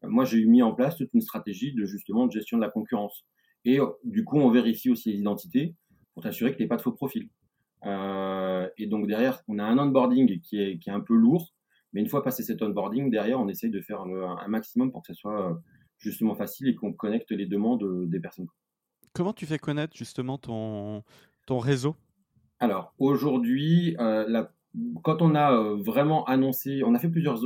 moi 0.03 0.25
j'ai 0.25 0.45
mis 0.45 0.61
en 0.61 0.73
place 0.73 0.95
toute 0.95 1.13
une 1.13 1.21
stratégie 1.21 1.73
de 1.73 1.85
justement 1.85 2.27
de 2.27 2.31
gestion 2.31 2.57
de 2.57 2.61
la 2.61 2.69
concurrence. 2.69 3.25
Et 3.65 3.79
du 4.03 4.23
coup, 4.23 4.37
on 4.39 4.49
vérifie 4.49 4.89
aussi 4.89 5.11
les 5.11 5.19
identités 5.19 5.75
pour 6.13 6.23
t'assurer 6.23 6.51
que 6.51 6.57
tu 6.57 6.63
n'es 6.63 6.67
pas 6.67 6.77
de 6.77 6.81
faux 6.81 6.93
profil. 6.93 7.29
Euh, 7.85 8.67
et 8.77 8.87
donc 8.87 9.07
derrière, 9.07 9.41
on 9.47 9.59
a 9.59 9.63
un 9.63 9.77
onboarding 9.77 10.39
qui 10.41 10.59
est, 10.59 10.87
un 10.87 11.01
peu 11.01 11.15
lourd, 11.15 11.53
mais 11.93 12.01
une 12.01 12.07
fois 12.07 12.23
passé 12.23 12.43
cet 12.43 12.61
onboarding, 12.61 13.09
derrière, 13.09 13.39
on 13.39 13.47
essaye 13.47 13.69
de 13.69 13.81
faire 13.81 14.01
un, 14.01 14.47
maximum 14.47 14.91
pour 14.91 15.01
que 15.01 15.13
ce 15.13 15.13
soit 15.13 15.51
euh, 15.51 15.53
justement 15.99 16.35
facile 16.35 16.67
et 16.69 16.75
qu'on 16.75 16.93
connecte 16.93 17.31
les 17.31 17.45
demandes 17.45 17.83
euh, 17.83 18.05
des 18.07 18.19
personnes. 18.19 18.47
Comment 19.13 19.33
tu 19.33 19.45
fais 19.45 19.59
connaître 19.59 19.95
justement 19.95 20.37
ton, 20.37 21.03
ton 21.45 21.59
réseau? 21.59 21.95
Alors 22.59 22.93
aujourd'hui, 22.99 23.95
euh, 23.99 24.43
quand 25.03 25.21
on 25.21 25.35
a 25.35 25.51
vraiment 25.75 26.25
annoncé, 26.25 26.81
on 26.83 26.93
a 26.93 26.99
fait 26.99 27.09
plusieurs, 27.09 27.39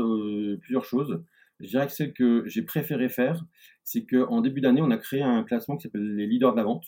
plusieurs 0.62 0.84
choses. 0.84 1.24
Je 1.60 1.68
dirais 1.68 1.88
que 1.88 1.94
ce 1.94 2.04
que 2.04 2.44
j'ai 2.46 2.64
préféré 2.64 3.10
faire, 3.10 3.46
c'est 3.84 4.06
qu'en 4.06 4.42
début 4.42 4.62
d'année, 4.62 4.82
on 4.82 4.92
a 4.92 4.98
créé 4.98 5.22
un 5.22 5.44
classement 5.44 5.78
qui 5.78 5.84
s'appelle 5.84 6.16
les 6.16 6.28
leaders 6.28 6.52
de 6.52 6.58
la 6.58 6.64
vente, 6.64 6.86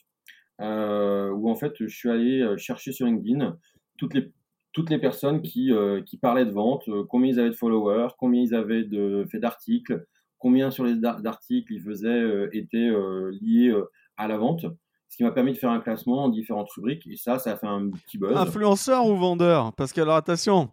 euh, 0.62 1.30
où 1.32 1.50
en 1.50 1.56
fait, 1.56 1.74
je 1.80 1.88
suis 1.88 2.10
allé 2.10 2.42
euh, 2.42 2.58
chercher 2.58 2.92
sur 2.92 3.06
LinkedIn 3.06 3.58
toutes 3.98 4.14
les 4.14 4.32
toutes 4.74 4.90
les 4.90 5.00
personnes 5.00 5.42
qui, 5.42 5.72
euh, 5.72 6.02
qui 6.02 6.18
parlaient 6.18 6.46
de 6.46 6.52
vente, 6.52 6.90
combien 7.08 7.32
ils 7.32 7.40
avaient 7.40 7.50
de 7.50 7.56
followers, 7.56 8.10
combien 8.20 8.42
ils 8.42 8.54
avaient 8.54 8.84
de 8.84 9.26
fait 9.32 9.40
d'articles, 9.40 10.06
combien 10.46 10.70
sur 10.70 10.84
les 10.84 11.04
articles 11.04 11.74
ils 11.74 11.82
faisaient 11.82 12.50
étaient 12.54 12.92
liés 13.42 13.74
à 14.16 14.28
la 14.28 14.38
vente 14.38 14.68
ce 15.10 15.18
qui 15.18 15.24
m'a 15.24 15.32
permis 15.32 15.54
de 15.54 15.58
faire 15.58 15.72
un 15.72 15.80
classement 15.80 16.26
en 16.26 16.30
différentes 16.30 16.70
rubriques 16.72 17.08
et 17.08 17.16
ça 17.16 17.40
ça 17.40 17.54
a 17.54 17.56
fait 17.56 17.68
un 17.68 17.90
petit 17.90 18.20
buzz. 18.20 18.38
Influenceur 18.38 19.08
ou 19.08 19.16
vendeur? 19.16 19.74
Parce 19.74 19.94
que 19.94 20.02
alors 20.02 20.18
attention, 20.18 20.70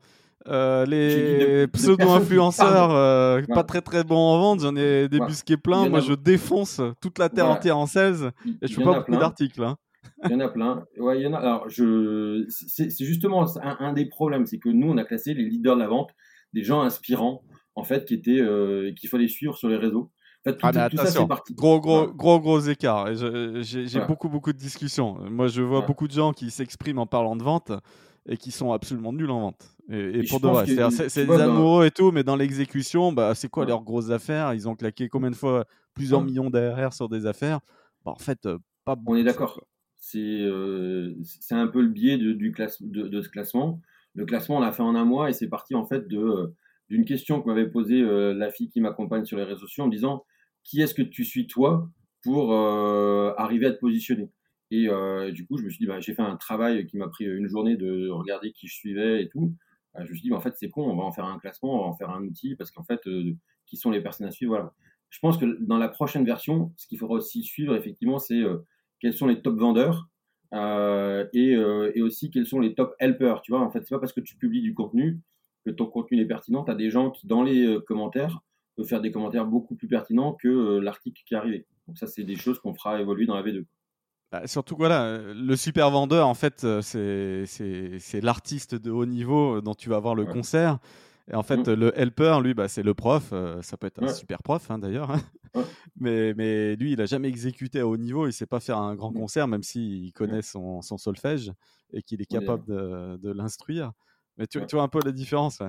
euh, 0.49 0.85
les 0.87 1.69
pseudo-influenceurs 1.69 2.91
euh, 2.91 3.43
pas 3.49 3.63
très 3.63 3.81
très 3.81 4.03
bons 4.03 4.17
en 4.17 4.39
vente, 4.41 4.61
j'en 4.61 4.75
ai 4.75 5.09
débusqué 5.09 5.57
plein. 5.57 5.89
Moi, 5.89 6.01
je 6.01 6.15
défonce 6.15 6.81
toute 7.01 7.19
la 7.19 7.29
terre 7.29 7.49
entière 7.49 7.79
en 7.79 7.87
16 7.87 8.31
et 8.61 8.67
je 8.67 8.75
fais 8.75 8.83
pas 8.83 8.99
beaucoup 8.99 9.13
d'articles. 9.13 9.63
Hein. 9.63 9.77
Il 10.25 10.33
y 10.33 10.35
en 10.35 10.41
a 10.41 10.49
plein. 10.49 10.85
Ouais, 10.99 11.21
il 11.21 11.23
y 11.23 11.27
en 11.27 11.35
a. 11.35 11.39
Alors, 11.39 11.69
je... 11.69 12.45
c'est 12.49 12.91
justement 13.05 13.47
un, 13.63 13.93
des 13.93 14.07
problèmes, 14.07 14.47
c'est 14.47 14.59
que 14.59 14.69
nous, 14.69 14.89
on 14.89 14.97
a 14.97 15.05
classé 15.05 15.35
les 15.35 15.45
leaders 15.45 15.77
de 15.77 15.81
la 15.81 15.89
vente, 15.89 16.11
des 16.53 16.65
gens 16.65 16.83
inspirants, 16.83 17.43
en 17.75 17.85
fait, 17.85 18.05
qui 18.05 18.15
étaient, 18.15 18.41
euh, 18.41 18.93
qu'il 18.95 19.09
fallait 19.09 19.29
suivre 19.29 19.57
sur 19.57 19.69
les 19.69 19.77
réseaux. 19.77 20.11
En 20.45 20.51
fait, 20.51 20.57
tout, 20.57 20.67
ah, 20.67 20.73
ça, 20.73 21.07
c'est 21.07 21.27
parti. 21.27 21.55
Gros, 21.55 21.81
gros, 21.81 22.09
gros, 22.09 22.41
gros 22.41 22.61
écart. 22.61 23.15
J'ai 23.15 24.01
beaucoup, 24.07 24.29
beaucoup 24.29 24.53
de 24.53 24.59
discussions. 24.59 25.19
Moi, 25.31 25.47
je 25.47 25.63
vois 25.63 25.83
beaucoup 25.83 26.09
de 26.09 26.13
gens 26.13 26.33
qui 26.33 26.51
s'expriment 26.51 26.99
en 26.99 27.07
parlant 27.07 27.37
de 27.37 27.45
vente 27.45 27.73
et 28.27 28.37
qui 28.37 28.51
sont 28.51 28.73
absolument 28.73 29.13
nuls 29.13 29.31
en 29.31 29.41
vente. 29.41 29.77
Et, 29.89 30.25
pour 30.29 30.41
de 30.41 30.49
vrai, 30.49 30.67
c'est 31.09 31.27
des 31.27 31.41
amoureux 31.41 31.87
et 31.87 31.91
tout, 31.91 32.13
mais 32.13 32.25
dans 32.25 32.37
l'exécution, 32.37 33.13
bah, 33.13 33.35
c'est 33.35 33.49
quoi 33.49 33.67
leurs 33.67 33.83
grosses 33.83 34.11
affaires? 34.11 34.55
Ils 34.55 34.69
ont 34.69 34.75
claqué 34.75 35.09
combien 35.09 35.31
de 35.31 35.37
fois 35.37 35.65
plusieurs 35.95 36.23
millions 36.23 36.51
d'ARR 36.51 36.93
sur 36.93 37.09
des 37.09 37.27
affaires? 37.27 37.61
Bah, 38.05 38.13
En 38.13 38.19
fait, 38.19 38.47
euh, 38.47 38.59
pas 38.85 38.97
On 39.07 39.17
est 39.17 39.25
d'accord. 39.25 39.61
Euh, 40.17 41.15
c'est 41.23 41.55
un 41.55 41.67
peu 41.69 41.81
le 41.81 41.89
biais 41.89 42.19
de, 42.19 42.33
du 42.33 42.53
classe, 42.53 42.83
de, 42.83 43.23
ce 43.23 43.29
classement. 43.29 43.81
Le 44.15 44.25
classement, 44.25 44.59
on 44.59 44.61
l'a 44.61 44.73
fait 44.73 44.83
en 44.83 44.95
un 44.95 45.05
mois 45.05 45.31
et 45.31 45.33
c'est 45.33 45.49
parti 45.49 45.75
en 45.75 45.87
fait 45.87 46.09
de 46.09 46.55
d'une 46.89 47.05
question 47.05 47.41
que 47.41 47.49
m'avait 47.49 47.71
posée 47.71 48.03
la 48.03 48.51
fille 48.51 48.69
qui 48.69 48.81
m'accompagne 48.81 49.25
sur 49.25 49.37
les 49.37 49.45
réseaux 49.45 49.61
sociaux 49.61 49.85
en 49.85 49.89
disant 49.89 50.25
qui 50.63 50.81
est-ce 50.81 50.95
que 50.95 51.03
tu 51.03 51.25
suis 51.25 51.47
toi 51.47 51.89
pour 52.23 52.53
arriver 52.53 53.67
à 53.67 53.73
te 53.73 53.79
positionner? 53.79 54.31
Et 54.71 54.89
du 55.33 55.47
coup, 55.47 55.59
je 55.59 55.65
me 55.65 55.71
suis 55.71 55.79
dit, 55.79 55.87
bah, 55.87 56.01
j'ai 56.01 56.15
fait 56.15 56.23
un 56.23 56.37
travail 56.37 56.87
qui 56.87 56.97
m'a 56.99 57.09
pris 57.09 57.25
une 57.25 57.49
journée 57.49 57.77
de 57.77 58.09
regarder 58.11 58.53
qui 58.53 58.67
je 58.67 58.75
suivais 58.75 59.23
et 59.23 59.29
tout. 59.29 59.55
Euh, 59.97 60.05
je 60.05 60.11
me 60.11 60.15
suis 60.15 60.23
dit, 60.23 60.33
en 60.33 60.41
fait, 60.41 60.55
c'est 60.57 60.71
con, 60.71 60.83
on 60.91 60.97
va 60.97 61.05
en 61.05 61.13
faire 61.13 61.25
un 61.25 61.39
classement, 61.39 61.75
on 61.75 61.83
va 61.83 61.87
en 61.89 61.95
faire 61.95 62.11
un 62.11 62.23
outil, 62.25 62.55
parce 62.57 62.71
qu'en 62.71 62.85
fait, 62.85 63.07
euh, 63.07 63.35
qui 63.67 63.77
sont 63.77 63.91
les 63.91 64.01
personnes 64.01 64.27
à 64.27 64.31
suivre 64.31 64.53
Voilà. 64.53 64.75
Je 65.11 65.19
pense 65.21 65.37
que 65.37 65.59
dans 65.61 65.77
la 65.77 65.89
prochaine 65.89 66.25
version, 66.25 66.73
ce 66.77 66.87
qu'il 66.87 66.99
faudra 66.99 67.17
aussi 67.17 67.43
suivre, 67.43 67.77
effectivement, 67.77 68.19
c'est 68.19 68.41
euh, 68.41 68.65
quels 69.01 69.13
sont 69.13 69.27
les 69.27 69.43
top 69.43 69.59
vendeurs 69.59 70.09
et, 70.55 71.53
et, 71.95 72.03
aussi 72.03 72.31
quels 72.31 72.47
sont 72.47 72.61
les 72.61 72.75
top 72.75 72.95
helpers. 72.99 73.41
Tu 73.41 73.53
vois, 73.53 73.61
en 73.61 73.71
fait, 73.71 73.81
c'est 73.81 73.95
pas 73.95 73.99
parce 73.99 74.13
que 74.13 74.21
tu 74.21 74.37
publies 74.37 74.61
du 74.61 74.75
contenu 74.75 75.21
que 75.65 75.71
ton 75.71 75.87
contenu 75.87 76.21
est 76.21 76.27
pertinent. 76.27 76.65
Tu 76.65 76.71
as 76.71 76.75
des 76.75 76.91
gens 76.91 77.11
qui, 77.11 77.27
dans 77.27 77.43
les 77.43 77.79
commentaires, 77.87 78.41
peuvent 78.77 78.87
faire 78.87 79.01
des 79.01 79.13
commentaires 79.13 79.47
beaucoup 79.47 79.75
plus 79.75 79.89
pertinents 79.89 80.35
que 80.35 80.79
l'article 80.79 81.23
qui 81.27 81.35
est 81.35 81.37
arrivé. 81.37 81.67
Donc 81.87 81.99
ça, 81.99 82.07
c'est 82.07 82.25
des 82.25 82.37
choses 82.37 82.59
qu'on 82.59 82.75
fera 82.75 83.01
évoluer 83.01 83.27
dans 83.27 83.35
la 83.35 83.43
V2. 83.43 83.65
Bah, 84.31 84.47
surtout, 84.47 84.77
voilà, 84.77 85.19
le 85.35 85.57
super 85.57 85.91
vendeur, 85.91 86.27
en 86.27 86.35
fait, 86.35 86.67
c'est 86.81 88.21
l'artiste 88.23 88.75
de 88.75 88.91
haut 88.91 89.07
niveau 89.07 89.61
dont 89.61 89.75
tu 89.75 89.91
vas 89.91 89.99
voir 89.99 90.15
le 90.15 90.25
concert. 90.25 90.79
Et 91.31 91.35
en 91.35 91.43
fait, 91.43 91.69
mmh. 91.69 91.73
le 91.75 91.99
helper, 91.99 92.41
lui, 92.43 92.55
bah, 92.55 92.69
c'est 92.69 92.83
le 92.83 92.95
prof. 92.95 93.33
ça 93.61 93.77
peut 93.77 93.87
être 93.87 94.03
un 94.03 94.09
super 94.09 94.43
prof, 94.43 94.71
hein, 94.71 94.79
d'ailleurs. 94.79 95.11
Hein. 95.11 95.21
mais, 96.01 96.35
mais 96.35 96.77
lui, 96.77 96.93
il 96.93 96.99
n'a 96.99 97.07
jamais 97.07 97.29
exécuté 97.29 97.81
à 97.81 97.87
haut 97.87 97.97
niveau. 97.97 98.25
Il 98.25 98.29
ne 98.29 98.33
sait 98.33 98.47
pas 98.47 98.61
faire 98.61 98.79
un 98.79 98.95
grand 98.95 99.11
mmh. 99.11 99.19
concert, 99.19 99.49
même 99.49 99.63
s'il 99.63 100.13
connaît 100.13 100.43
son, 100.43 100.81
son, 100.83 100.99
solfège 100.99 101.53
et 101.93 102.03
qu'il 102.03 102.23
est 102.23 102.27
capable 102.27 102.65
de, 102.67 103.19
de 103.19 103.31
l'instruire. 103.31 103.93
Mais 104.43 104.49
tu, 104.49 104.59
tu, 104.67 104.75
vois 104.75 104.83
un 104.83 104.89
peu 104.89 104.99
la 105.05 105.13
différence. 105.13 105.63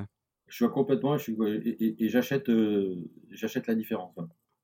Je 0.48 0.66
vois 0.66 0.74
complètement 0.74 1.16
je 1.16 1.22
suis, 1.22 1.38
et, 1.40 2.10
j'achète, 2.10 2.50
j'achète 3.30 3.68
la 3.68 3.76
différence. 3.76 4.16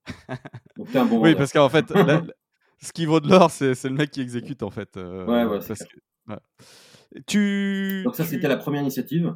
Donc, 0.78 0.96
un 0.96 1.06
bon 1.06 1.22
oui, 1.22 1.36
parce 1.36 1.54
qu'en 1.54 1.70
fait, 1.70 1.86
ce 2.82 2.92
qui 2.92 3.06
vaut 3.06 3.20
de 3.20 3.30
l'or, 3.30 3.52
c'est, 3.52 3.84
le 3.84 3.92
mec 3.92 4.10
qui 4.10 4.22
exécute, 4.22 4.64
en 4.64 4.72
fait. 4.72 4.96
ouais, 4.96 5.46
ouais, 5.46 5.62
c'est 5.62 5.76
Tu... 7.28 8.02
Donc 8.04 8.16
ça, 8.16 8.24
c'était 8.24 8.48
la 8.48 8.58
première 8.58 8.82
initiative. 8.82 9.36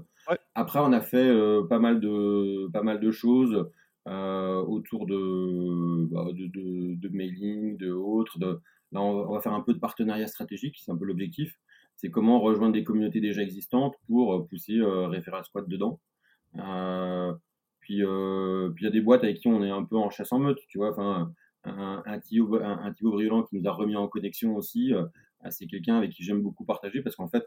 Après, 0.56 0.80
on 0.80 0.92
a 0.92 1.02
fait 1.02 1.18
euh, 1.18 1.68
pas, 1.70 1.78
mal 1.78 2.00
de, 2.00 2.68
pas 2.72 2.82
mal 2.82 3.00
de 3.00 3.12
choses 3.12 3.70
euh, 4.08 4.60
autour 4.64 5.06
de, 5.06 6.08
bah, 6.12 6.26
de, 6.34 6.48
de, 6.48 6.96
de, 6.96 7.10
mailing, 7.10 7.78
de 7.78 7.92
autres. 7.92 8.40
De... 8.40 8.60
Là, 8.92 9.02
on 9.02 9.32
va 9.32 9.40
faire 9.40 9.54
un 9.54 9.62
peu 9.62 9.76
de 9.76 9.80
partenariat 9.80 10.26
stratégique, 10.26 10.82
c'est 10.84 10.92
un 10.92 10.98
peu 10.98 11.06
l'objectif. 11.06 11.60
C'est 12.04 12.12
comment 12.12 12.40
rejoindre 12.42 12.74
des 12.74 12.84
communautés 12.84 13.22
déjà 13.22 13.42
existantes 13.42 13.96
pour 14.08 14.34
euh, 14.34 14.46
pousser 14.46 14.78
euh, 14.78 15.08
Referral 15.08 15.46
Squad 15.46 15.68
dedans. 15.68 16.02
Euh, 16.58 17.34
puis 17.80 18.04
puis 18.04 18.84
il 18.84 18.86
y 18.86 18.88
a 18.88 18.92
des 18.92 19.02
boîtes 19.02 19.24
avec 19.24 19.38
qui 19.40 19.48
on 19.48 19.64
est 19.64 19.72
un 19.72 19.84
peu 19.84 19.98
en 19.98 20.10
chasse 20.10 20.32
en 20.32 20.40
meute, 20.40 20.60
tu 20.68 20.78
vois. 20.78 20.92
Enfin, 20.92 21.34
un, 21.64 22.20
Thibaut, 22.20 22.62
un, 22.62 22.94
Brioulant 23.02 23.44
qui 23.44 23.56
nous 23.58 23.68
a 23.68 23.72
remis 23.72 23.96
en 23.96 24.08
connexion 24.08 24.56
aussi. 24.56 24.94
c'est 25.50 25.68
quelqu'un 25.68 25.98
avec 25.98 26.12
qui 26.12 26.24
j'aime 26.24 26.42
beaucoup 26.42 26.66
partager 26.66 27.02
parce 27.02 27.16
qu'en 27.16 27.28
fait, 27.28 27.46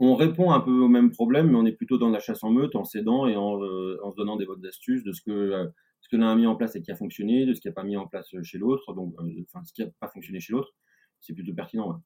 on 0.00 0.14
répond 0.14 0.50
un 0.50 0.60
peu 0.60 0.72
au 0.72 0.88
même 0.88 1.10
problème, 1.10 1.50
mais 1.50 1.56
on 1.56 1.66
est 1.66 1.72
plutôt 1.72 1.98
dans 1.98 2.10
la 2.10 2.18
chasse 2.20 2.42
en 2.42 2.50
meute, 2.50 2.74
en 2.74 2.84
s'aidant 2.84 3.26
et 3.26 3.36
en, 3.36 3.62
euh, 3.62 3.98
en, 4.02 4.10
se 4.10 4.16
donnant 4.16 4.36
des 4.36 4.46
bonnes 4.46 4.64
astuces 4.66 5.04
de 5.04 5.12
ce 5.12 5.22
que 5.22 5.30
euh, 5.30 5.66
ce 6.00 6.08
que 6.08 6.16
l'un 6.16 6.32
a 6.32 6.36
mis 6.36 6.46
en 6.46 6.54
place 6.54 6.76
et 6.76 6.82
qui 6.82 6.90
a 6.90 6.96
fonctionné, 6.96 7.46
de 7.46 7.54
ce 7.54 7.60
qui 7.60 7.68
n'a 7.68 7.72
pas 7.72 7.84
mis 7.84 7.96
en 7.96 8.06
place 8.06 8.28
chez 8.42 8.58
l'autre, 8.58 8.92
donc 8.92 9.14
euh, 9.20 9.44
enfin 9.48 9.64
ce 9.64 9.72
qui 9.72 9.82
n'a 9.82 9.90
pas 10.00 10.08
fonctionné 10.08 10.40
chez 10.40 10.52
l'autre, 10.52 10.74
c'est 11.20 11.32
plutôt 11.32 11.54
pertinent. 11.54 12.02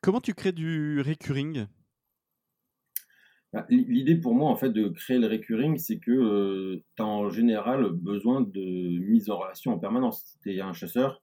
Comment 0.00 0.20
tu 0.20 0.34
crées 0.34 0.52
du 0.52 1.00
recurring? 1.00 1.66
Bah, 3.52 3.66
L'idée 3.70 4.16
pour 4.16 4.34
moi 4.34 4.50
en 4.50 4.56
fait 4.56 4.70
de 4.70 4.88
créer 4.88 5.18
le 5.18 5.26
recurring, 5.26 5.76
c'est 5.78 5.98
que 5.98 6.76
tu 6.96 7.02
as 7.02 7.06
en 7.06 7.30
général 7.30 7.90
besoin 7.92 8.40
de 8.42 8.98
mise 9.00 9.30
en 9.30 9.38
relation 9.38 9.72
en 9.72 9.78
permanence. 9.78 10.38
Tu 10.42 10.54
es 10.54 10.60
un 10.60 10.72
chasseur, 10.72 11.22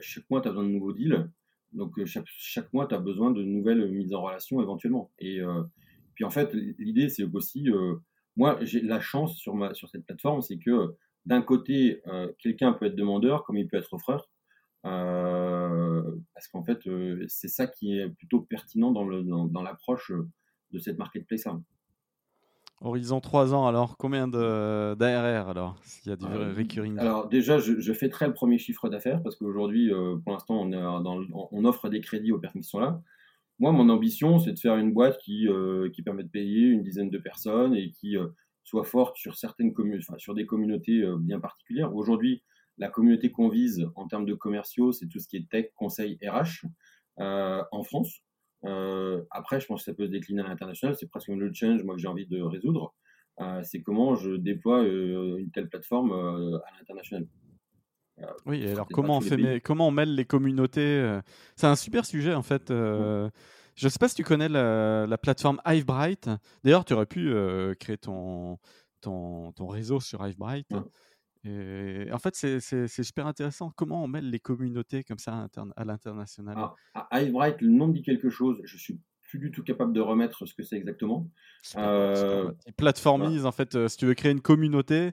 chaque 0.00 0.28
mois 0.30 0.40
tu 0.40 0.48
as 0.48 0.50
besoin 0.50 0.64
de 0.64 0.70
nouveaux 0.70 0.92
deals. 0.92 1.30
Donc 1.72 1.98
euh, 1.98 2.04
chaque, 2.06 2.72
mois, 2.72 2.86
tu 2.86 2.94
as 2.94 2.98
besoin 2.98 3.30
de 3.30 3.42
nouvelles 3.42 3.90
mises 3.90 4.14
en 4.14 4.22
relation 4.22 4.60
éventuellement. 4.62 5.10
Et 5.18 5.40
euh, 5.40 5.62
puis 6.14 6.24
en 6.24 6.30
fait, 6.30 6.52
l'idée, 6.54 7.08
c'est 7.08 7.24
aussi, 7.24 7.70
euh, 7.70 7.96
moi, 8.36 8.58
j'ai 8.62 8.80
la 8.80 9.00
chance 9.00 9.36
sur 9.36 9.88
cette 9.90 10.06
plateforme, 10.06 10.40
c'est 10.40 10.58
que 10.58 10.94
d'un 11.26 11.42
côté, 11.42 12.00
quelqu'un 12.38 12.72
peut 12.72 12.86
être 12.86 12.96
demandeur 12.96 13.44
comme 13.44 13.58
il 13.58 13.68
peut 13.68 13.76
être 13.76 13.92
offreur. 13.92 14.30
Parce 16.34 16.48
qu'en 16.48 16.62
fait, 16.62 16.88
c'est 17.26 17.48
ça 17.48 17.66
qui 17.66 17.98
est 17.98 18.08
plutôt 18.08 18.40
pertinent 18.40 18.92
dans 18.92 19.62
l'approche 19.62 20.10
dans, 20.10 20.26
de 20.72 20.78
cette 20.78 20.98
marketplace-là. 20.98 21.58
Horizon 22.80 23.20
3 23.20 23.54
ans, 23.54 23.66
alors 23.66 23.96
combien 23.96 24.28
d'ARR 24.28 25.48
alors 25.48 25.76
S'il 25.82 26.10
y 26.10 26.12
a 26.12 26.16
du 26.16 26.26
euh, 26.26 26.54
recurring? 26.56 26.96
Alors 26.98 27.28
déjà, 27.28 27.58
je, 27.58 27.80
je 27.80 27.92
fêterai 27.92 28.28
le 28.28 28.34
premier 28.34 28.58
chiffre 28.58 28.88
d'affaires 28.88 29.20
parce 29.22 29.34
qu'aujourd'hui, 29.34 29.92
euh, 29.92 30.16
pour 30.22 30.32
l'instant, 30.32 30.60
on, 30.62 31.48
on, 31.50 31.64
offre 31.64 31.88
des 31.88 32.00
crédits 32.00 32.30
aux 32.30 32.38
personnes 32.38 32.62
qui 32.62 32.68
sont 32.68 32.78
là. 32.78 33.00
Moi, 33.58 33.72
mon 33.72 33.88
ambition, 33.88 34.38
c'est 34.38 34.52
de 34.52 34.58
faire 34.58 34.76
une 34.76 34.92
boîte 34.92 35.18
qui, 35.18 35.48
euh, 35.48 35.90
qui 35.90 36.02
permet 36.02 36.22
de 36.22 36.28
payer 36.28 36.66
une 36.66 36.84
dizaine 36.84 37.10
de 37.10 37.18
personnes 37.18 37.74
et 37.74 37.90
qui 37.90 38.16
soit 38.62 38.84
forte 38.84 39.16
sur 39.16 39.36
certaines 39.36 39.72
communes, 39.72 40.00
enfin, 40.08 40.16
sur 40.18 40.34
des 40.34 40.46
communautés 40.46 41.02
bien 41.18 41.40
particulières. 41.40 41.92
Aujourd'hui, 41.96 42.44
la 42.78 42.88
communauté 42.88 43.30
qu'on 43.30 43.48
vise 43.48 43.86
en 43.94 44.06
termes 44.06 44.26
de 44.26 44.34
commerciaux, 44.34 44.92
c'est 44.92 45.06
tout 45.06 45.18
ce 45.18 45.28
qui 45.28 45.36
est 45.36 45.48
tech, 45.48 45.66
conseil, 45.76 46.18
RH 46.22 46.66
en 47.18 47.82
France. 47.82 48.22
Euh, 48.64 49.22
après, 49.30 49.60
je 49.60 49.66
pense 49.66 49.80
que 49.80 49.90
ça 49.90 49.94
peut 49.94 50.06
se 50.06 50.10
décliner 50.10 50.42
à 50.42 50.48
l'international. 50.48 50.96
C'est 50.96 51.08
presque 51.08 51.28
le 51.28 51.84
moi, 51.84 51.94
que 51.94 52.00
j'ai 52.00 52.08
envie 52.08 52.26
de 52.26 52.40
résoudre. 52.40 52.94
Euh, 53.40 53.62
c'est 53.62 53.82
comment 53.82 54.16
je 54.16 54.32
déploie 54.32 54.82
euh, 54.82 55.36
une 55.38 55.50
telle 55.50 55.68
plateforme 55.68 56.12
à 56.12 56.78
l'international. 56.78 57.26
oui, 58.46 58.66
alors 58.68 58.88
comment 58.88 59.18
on, 59.18 59.20
fait, 59.20 59.60
comment 59.60 59.88
on 59.88 59.90
mêle 59.92 60.14
les 60.14 60.24
communautés 60.24 61.20
C'est 61.54 61.68
un 61.68 61.76
super 61.76 62.04
sujet 62.04 62.34
en 62.34 62.42
fait. 62.42 62.68
Je 62.68 63.30
ne 63.84 63.88
sais 63.88 63.98
pas 64.00 64.08
si 64.08 64.16
tu 64.16 64.24
connais 64.24 64.48
la, 64.48 65.18
plateforme 65.18 65.60
Hivebright. 65.64 66.28
D'ailleurs, 66.64 66.84
tu 66.84 66.94
aurais 66.94 67.06
pu 67.06 67.32
créer 67.78 67.98
ton, 67.98 68.58
ton, 69.00 69.52
ton, 69.52 69.68
réseau 69.68 70.00
sur 70.00 70.26
Hivebright. 70.26 70.66
Et 71.44 72.08
en 72.12 72.18
fait, 72.18 72.34
c'est 72.34 72.88
super 72.88 73.26
intéressant. 73.26 73.70
Comment 73.76 74.02
on 74.02 74.08
mêle 74.08 74.28
les 74.28 74.40
communautés 74.40 75.04
comme 75.04 75.18
ça 75.18 75.48
à 75.76 75.84
l'international? 75.84 76.56
À 76.94 77.16
Highbright, 77.16 77.60
le 77.60 77.68
nom 77.68 77.88
dit 77.88 78.02
quelque 78.02 78.28
chose. 78.28 78.60
Je 78.64 78.76
suis 78.76 79.00
plus 79.28 79.38
du 79.38 79.50
tout 79.50 79.62
capable 79.62 79.92
de 79.92 80.00
remettre 80.00 80.46
ce 80.46 80.54
que 80.54 80.62
c'est 80.62 80.76
exactement. 80.76 81.30
Euh, 81.76 82.50
il 82.66 82.72
plateformise, 82.72 83.46
en 83.46 83.52
fait. 83.52 83.74
Euh, 83.74 83.88
si 83.88 83.98
tu 83.98 84.06
veux 84.06 84.14
créer 84.14 84.32
une 84.32 84.40
communauté, 84.40 85.12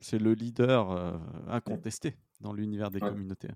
c'est 0.00 0.18
le 0.18 0.32
leader 0.32 0.90
euh, 0.90 1.12
incontesté 1.48 2.16
dans 2.40 2.52
l'univers 2.52 2.90
des 2.90 3.00
communautés. 3.00 3.50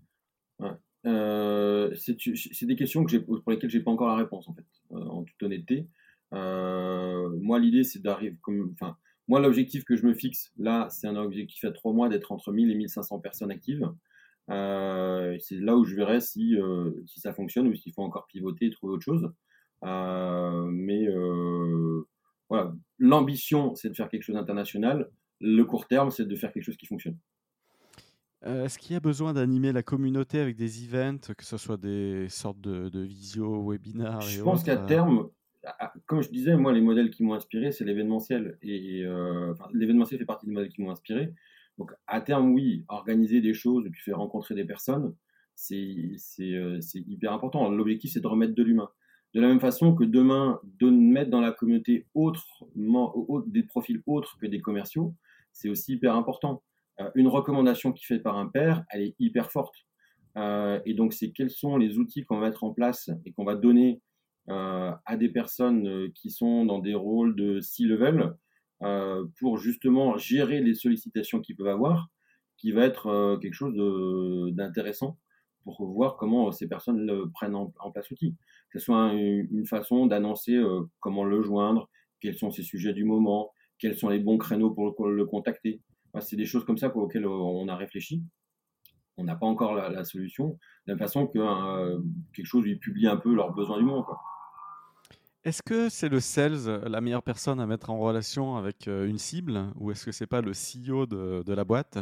c'est 1.03 2.67
des 2.67 2.77
questions 2.77 3.05
que 3.05 3.17
pour 3.17 3.51
lesquelles 3.51 3.71
j'ai 3.71 3.81
pas 3.81 3.91
encore 3.91 4.09
la 4.09 4.17
réponse, 4.17 4.49
en 4.49 4.55
fait, 4.55 4.67
en 4.91 5.25
toute 5.25 5.43
honnêteté. 5.43 5.89
moi, 6.31 7.59
l'idée, 7.59 7.83
c'est 7.83 8.01
d'arriver 8.01 8.37
comme. 8.43 8.71
Enfin, 8.75 8.97
moi, 9.29 9.41
l'objectif 9.41 9.85
que 9.85 9.97
je 9.97 10.07
me 10.07 10.15
fixe, 10.15 10.53
là, 10.57 10.87
c'est 10.91 11.09
un 11.09 11.17
objectif 11.17 11.65
à 11.65 11.73
trois 11.73 11.93
mois 11.93 12.09
d'être 12.09 12.31
entre 12.33 12.53
1000 12.53 12.71
et 12.71 12.75
1500 12.75 13.19
personnes 13.19 13.51
actives. 13.51 13.91
Euh, 14.51 15.37
c'est 15.41 15.57
là 15.57 15.77
où 15.77 15.85
je 15.85 15.97
verrai 15.97 16.21
si, 16.21 16.57
euh, 16.57 16.93
si 17.07 17.19
ça 17.19 17.33
fonctionne 17.33 17.67
ou 17.67 17.75
s'il 17.75 17.93
faut 17.93 18.03
encore 18.03 18.27
pivoter 18.29 18.67
et 18.67 18.71
trouver 18.71 18.95
autre 18.95 19.05
chose. 19.05 19.33
Euh, 19.85 20.67
mais 20.71 21.09
voilà, 22.49 22.73
l'ambition, 22.99 23.75
c'est 23.75 23.89
de 23.89 23.95
faire 23.95 24.09
quelque 24.09 24.23
chose 24.23 24.37
d'international. 24.37 25.11
Le 25.41 25.65
court 25.65 25.89
terme, 25.89 26.11
c'est 26.11 26.27
de 26.27 26.37
faire 26.37 26.53
quelque 26.53 26.63
chose 26.63 26.77
qui 26.77 26.87
fonctionne. 26.87 27.19
Est-ce 28.45 28.79
qu'il 28.79 28.93
y 28.93 28.97
a 28.97 29.01
besoin 29.01 29.33
d'animer 29.33 29.73
la 29.73 29.83
communauté 29.83 30.39
avec 30.39 30.55
des 30.55 30.85
events, 30.85 31.35
que 31.37 31.45
ce 31.45 31.57
soit 31.57 31.79
des 31.79 32.29
sortes 32.29 32.61
de, 32.61 32.89
de 32.89 33.01
visio, 33.01 33.61
webinars 33.65 34.21
Je 34.21 34.41
pense 34.41 34.63
qu'à 34.63 34.77
terme, 34.77 35.29
comme 36.07 36.23
je 36.23 36.31
disais, 36.31 36.57
moi, 36.57 36.73
les 36.73 36.81
modèles 36.81 37.11
qui 37.11 37.23
m'ont 37.23 37.35
inspiré, 37.35 37.73
c'est 37.73 37.85
l'événementiel. 37.85 38.59
Et 38.63 39.03
euh, 39.05 39.55
l'événementiel 39.73 40.19
fait 40.19 40.27
partie 40.27 40.47
des 40.47 40.53
modèles 40.53 40.71
qui 40.71 40.83
m'ont 40.83 40.91
inspiré. 40.91 41.33
Donc, 41.79 41.93
à 42.07 42.21
terme, 42.21 42.53
oui, 42.53 42.85
organiser 42.89 43.41
des 43.41 43.55
choses 43.55 43.87
et 43.87 43.91
puis 43.91 44.03
faire 44.03 44.19
rencontrer 44.19 44.55
des 44.55 44.65
personnes, 44.65 45.15
c'est 45.55 46.17
euh, 46.41 46.81
hyper 46.95 47.33
important. 47.33 47.69
L'objectif, 47.71 48.13
c'est 48.13 48.21
de 48.21 48.27
remettre 48.27 48.55
de 48.55 48.63
l'humain. 48.63 48.91
De 49.35 49.41
la 49.41 49.49
même 49.49 49.61
façon 49.61 49.95
que 49.95 50.05
demain, 50.05 50.61
de 50.79 50.89
mettre 50.89 51.31
dans 51.31 51.41
la 51.41 51.53
communauté 51.53 52.07
autrement, 52.15 53.15
des 53.47 53.63
profils 53.63 54.03
autres 54.07 54.39
que 54.39 54.47
des 54.47 54.61
commerciaux, 54.61 55.15
c'est 55.53 55.69
aussi 55.69 55.95
hyper 55.95 56.15
important. 56.15 56.63
Euh, 57.01 57.11
une 57.15 57.29
recommandation 57.29 57.93
qui 57.93 58.05
est 58.05 58.07
faite 58.07 58.23
par 58.23 58.39
un 58.39 58.47
père, 58.47 58.85
elle 58.91 59.03
est 59.03 59.15
hyper 59.19 59.51
forte. 59.51 59.75
Et 60.85 60.93
donc, 60.93 61.15
c'est 61.15 61.31
quels 61.31 61.49
sont 61.49 61.79
les 61.79 61.97
outils 61.97 62.23
qu'on 62.23 62.39
va 62.39 62.49
mettre 62.49 62.63
en 62.63 62.71
place 62.71 63.09
et 63.25 63.33
qu'on 63.33 63.45
va 63.45 63.55
donner 63.55 64.03
à 64.49 65.17
des 65.17 65.29
personnes 65.29 65.87
euh, 65.89 66.09
qui 66.15 66.31
sont 66.31 66.65
dans 66.65 66.79
des 66.79 66.95
rôles 66.95 67.35
de 67.35 67.61
C-level 67.61 68.35
euh, 68.83 69.25
pour 69.41 69.59
justement 69.59 70.17
gérer 70.17 70.61
les 70.61 70.75
sollicitations 70.75 71.41
qu'ils 71.41 71.57
peuvent 71.57 71.67
avoir, 71.67 72.09
qui 72.57 72.73
va 72.73 72.85
être 72.85 73.39
quelque 73.43 73.55
chose 73.55 73.75
d'intéressant 74.55 75.19
pour 75.65 75.85
voir 75.85 76.17
comment 76.17 76.53
ces 76.53 76.69
personnes 76.69 77.07
le 77.07 77.31
prennent 77.31 77.55
en, 77.55 77.91
place 77.93 78.09
l'outil. 78.09 78.35
Que 78.71 78.79
ce 78.79 78.87
soit 78.87 79.13
une, 79.13 79.67
façon 79.67 80.07
d'annoncer 80.07 80.59
comment 81.01 81.25
le 81.25 81.43
joindre, 81.43 81.91
quels 82.21 82.37
sont 82.37 82.51
ses 82.51 82.63
sujets 82.63 82.95
du 82.95 83.05
moment, 83.05 83.51
quels 83.79 83.97
sont 83.97 84.09
les 84.09 84.21
bons 84.21 84.39
créneaux 84.39 84.71
pour 84.71 85.09
le, 85.09 85.27
contacter. 85.27 85.83
c'est 86.21 86.37
des 86.37 86.47
choses 86.47 86.65
comme 86.65 86.79
ça 86.79 86.95
auxquelles 86.97 87.27
on 87.27 87.69
a 87.69 87.77
réfléchi. 87.77 88.23
On 89.19 89.25
n'a 89.25 89.37
pas 89.37 89.47
encore 89.47 89.75
la, 89.75 90.05
solution, 90.05 90.49
de 90.49 90.59
la 90.87 90.95
même 90.95 90.99
façon 90.99 91.27
que 91.27 91.39
quelque 92.33 92.47
chose 92.47 92.65
lui 92.65 92.77
publie 92.77 93.07
un 93.07 93.19
peu 93.19 93.35
leurs 93.35 93.53
besoins 93.53 93.79
du 93.79 93.85
moment. 93.85 94.03
Quoi. 94.03 94.19
Est-ce 95.47 95.63
que 95.63 95.89
c'est 95.89 96.09
le 96.09 96.19
sales 96.19 96.67
euh, 96.67 96.89
la 96.89 97.01
meilleure 97.01 97.23
personne 97.23 97.61
à 97.61 97.67
mettre 97.67 97.91
en 97.91 98.01
relation 98.01 98.57
avec 98.57 98.89
euh, 98.89 99.07
une 99.07 99.17
cible 99.17 99.67
ou 99.79 99.93
est-ce 99.93 100.05
que 100.05 100.11
c'est 100.11 100.27
pas 100.27 100.41
le 100.41 100.51
CEO 100.51 101.07
de, 101.07 101.53
la 101.53 101.63
boîte? 101.63 101.99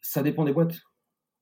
Ça 0.00 0.24
dépend 0.24 0.44
des 0.44 0.52
boîtes. 0.52 0.80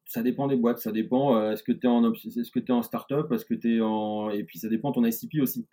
Ça 0.04 0.22
dépend 0.22 0.48
des 0.48 0.56
boîtes. 0.56 0.80
Ça 0.80 0.92
dépend. 0.92 1.38
Euh, 1.38 1.52
est-ce 1.52 1.62
que 1.62 1.72
tu 1.72 1.86
es 1.86 1.88
en 1.88 2.04
est-ce 2.04 2.82
startup? 2.82 3.32
Est-ce 3.32 3.46
que 3.46 3.54
tu 3.54 3.78
es 3.78 3.80
en 3.80 4.28
et 4.28 4.44
puis 4.44 4.58
ça 4.58 4.68
dépend 4.68 4.92
ton 4.92 5.02
ICP 5.02 5.40
aussi. 5.40 5.66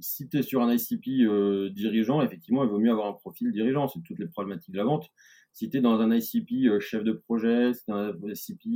si 0.00 0.28
tu 0.30 0.38
es 0.38 0.42
sur 0.42 0.62
un 0.62 0.72
ICP 0.72 1.28
dirigeant, 1.74 2.22
effectivement, 2.22 2.64
il 2.64 2.70
vaut 2.70 2.78
mieux 2.78 2.90
avoir 2.90 3.08
un 3.08 3.12
profil 3.12 3.52
dirigeant. 3.52 3.86
C'est 3.86 4.00
toutes 4.00 4.18
les 4.18 4.28
problématiques 4.28 4.72
de 4.72 4.78
la 4.78 4.84
vente. 4.84 5.10
Si 5.52 5.68
tu 5.68 5.76
es 5.76 5.80
dans 5.82 6.00
un 6.00 6.10
ICP 6.10 6.80
chef 6.80 7.04
de 7.04 7.12
projet, 7.12 7.74
si 7.74 7.84
tu 7.84 7.92
un 7.92 8.14
ICP 8.14 8.66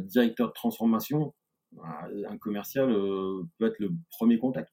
directeur 0.00 0.48
de 0.48 0.52
transformation, 0.54 1.34
un 2.28 2.38
commercial 2.38 2.90
euh, 2.90 3.42
peut 3.58 3.66
être 3.66 3.78
le 3.78 3.90
premier 4.10 4.38
contact. 4.38 4.72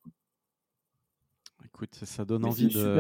écoute, 1.66 1.94
ça 1.94 2.26
donne 2.26 2.46
envie 2.46 2.68
de. 2.68 2.98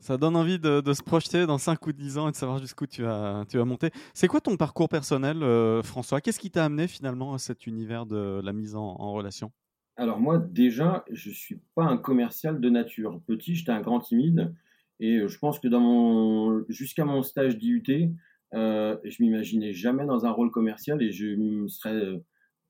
Ça 0.00 0.16
donne 0.16 0.36
envie 0.36 0.58
de, 0.58 0.82
se 0.92 1.02
projeter 1.02 1.46
dans 1.46 1.58
5 1.58 1.86
ou 1.86 1.92
10 1.92 2.18
ans 2.18 2.28
et 2.28 2.32
de 2.32 2.36
savoir 2.36 2.58
jusqu'où 2.58 2.86
tu 2.86 3.02
vas, 3.02 3.44
tu 3.48 3.58
vas 3.58 3.64
monter. 3.64 3.90
C'est 4.14 4.28
quoi 4.28 4.40
ton 4.40 4.56
parcours 4.56 4.88
personnel, 4.88 5.38
François? 5.82 6.20
Qu'est-ce 6.20 6.38
qui 6.38 6.50
t'a 6.50 6.64
amené 6.64 6.88
finalement 6.88 7.34
à 7.34 7.38
cet 7.38 7.66
univers 7.66 8.06
de 8.06 8.40
la 8.42 8.52
mise 8.52 8.74
en, 8.74 8.84
en 8.84 9.12
relation? 9.12 9.52
Alors, 9.96 10.18
moi, 10.18 10.38
déjà, 10.38 11.04
je 11.10 11.30
suis 11.30 11.60
pas 11.74 11.84
un 11.84 11.98
commercial 11.98 12.60
de 12.60 12.70
nature. 12.70 13.20
Petit, 13.26 13.54
j'étais 13.54 13.72
un 13.72 13.82
grand 13.82 14.00
timide. 14.00 14.54
Et 15.00 15.26
je 15.26 15.38
pense 15.38 15.58
que 15.58 15.68
dans 15.68 15.80
mon, 15.80 16.64
jusqu'à 16.68 17.04
mon 17.04 17.22
stage 17.22 17.58
d'IUT, 17.58 18.14
euh, 18.54 18.96
je 19.04 19.22
m'imaginais 19.22 19.72
jamais 19.72 20.04
dans 20.04 20.26
un 20.26 20.30
rôle 20.30 20.50
commercial 20.50 21.02
et 21.02 21.10
je 21.10 21.26
me 21.34 21.68
serais 21.68 21.94
euh, 21.94 22.18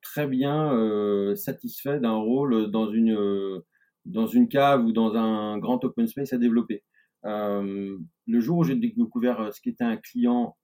très 0.03 0.27
bien 0.27 0.73
euh, 0.75 1.35
satisfait 1.35 2.01
d'un 2.01 2.17
rôle 2.17 2.71
dans 2.71 2.91
une 2.91 3.62
dans 4.05 4.27
une 4.27 4.49
cave 4.49 4.85
ou 4.85 4.93
dans 4.93 5.15
un 5.15 5.59
grand 5.59 5.85
open 5.85 6.07
space 6.07 6.33
à 6.33 6.38
développer. 6.38 6.83
Euh, 7.25 7.97
le 8.27 8.41
jour 8.41 8.59
où 8.59 8.65
j'ai 8.65 8.75
découvert 8.75 9.55
ce 9.55 9.61
qu'était 9.61 9.85
un 9.85 9.97
client 9.97 10.57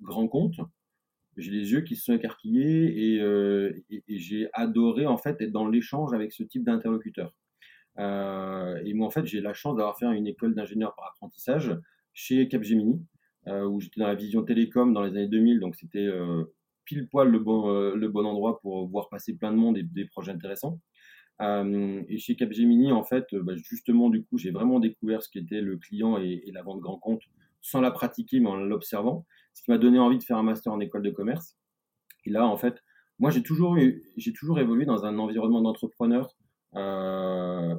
grand 0.00 0.28
compte, 0.28 0.56
j'ai 1.36 1.50
les 1.50 1.72
yeux 1.72 1.82
qui 1.82 1.96
se 1.96 2.04
sont 2.04 2.14
écarquillés 2.14 3.14
et, 3.14 3.84
et, 3.90 4.04
et 4.08 4.18
j'ai 4.18 4.48
adoré 4.52 5.06
en 5.06 5.18
fait 5.18 5.40
être 5.40 5.52
dans 5.52 5.68
l'échange 5.68 6.12
avec 6.14 6.32
ce 6.32 6.42
type 6.42 6.64
d'interlocuteur. 6.64 7.34
Euh, 7.98 8.80
et 8.84 8.94
moi, 8.94 9.06
en 9.06 9.10
fait, 9.10 9.26
j'ai 9.26 9.40
la 9.40 9.52
chance 9.52 9.76
d'avoir 9.76 9.98
fait 9.98 10.06
une 10.06 10.26
école 10.26 10.54
d'ingénieur 10.54 10.94
par 10.94 11.08
apprentissage 11.08 11.76
chez 12.12 12.48
Capgemini, 12.48 13.04
euh, 13.46 13.64
où 13.66 13.80
j'étais 13.80 14.00
dans 14.00 14.06
la 14.06 14.14
vision 14.14 14.42
télécom 14.42 14.92
dans 14.92 15.02
les 15.02 15.10
années 15.10 15.28
2000, 15.28 15.60
donc 15.60 15.76
c'était 15.76 15.98
euh, 16.06 16.44
pile 16.90 17.08
poil 17.08 17.28
le 17.28 17.38
bon, 17.38 17.70
le 17.94 18.08
bon 18.08 18.26
endroit 18.26 18.60
pour 18.60 18.88
voir 18.88 19.08
passer 19.08 19.36
plein 19.36 19.52
de 19.52 19.56
monde 19.56 19.78
et 19.78 19.84
des 19.84 20.06
projets 20.06 20.32
intéressants. 20.32 20.80
Euh, 21.40 22.02
et 22.08 22.18
chez 22.18 22.34
Capgemini, 22.34 22.90
en 22.90 23.04
fait, 23.04 23.34
bah, 23.34 23.54
justement, 23.56 24.10
du 24.10 24.24
coup, 24.24 24.36
j'ai 24.36 24.50
vraiment 24.50 24.80
découvert 24.80 25.22
ce 25.22 25.30
qu'était 25.30 25.60
le 25.60 25.76
client 25.76 26.18
et, 26.18 26.42
la 26.52 26.62
vente 26.62 26.80
grand 26.80 26.98
compte 26.98 27.22
sans 27.62 27.80
la 27.80 27.90
pratiquer, 27.90 28.40
mais 28.40 28.48
en 28.48 28.56
l'observant, 28.56 29.26
ce 29.54 29.62
qui 29.62 29.70
m'a 29.70 29.78
donné 29.78 29.98
envie 29.98 30.18
de 30.18 30.22
faire 30.22 30.38
un 30.38 30.42
master 30.42 30.72
en 30.72 30.80
école 30.80 31.02
de 31.02 31.10
commerce. 31.10 31.56
Et 32.24 32.30
là, 32.30 32.46
en 32.46 32.56
fait, 32.56 32.82
moi, 33.18 33.30
j'ai 33.30 33.42
toujours, 33.42 33.76
j'ai 34.16 34.32
toujours 34.32 34.58
évolué 34.58 34.86
dans 34.86 35.04
un 35.04 35.18
environnement 35.18 35.60
d'entrepreneurs 35.60 36.34
euh, 36.74 37.74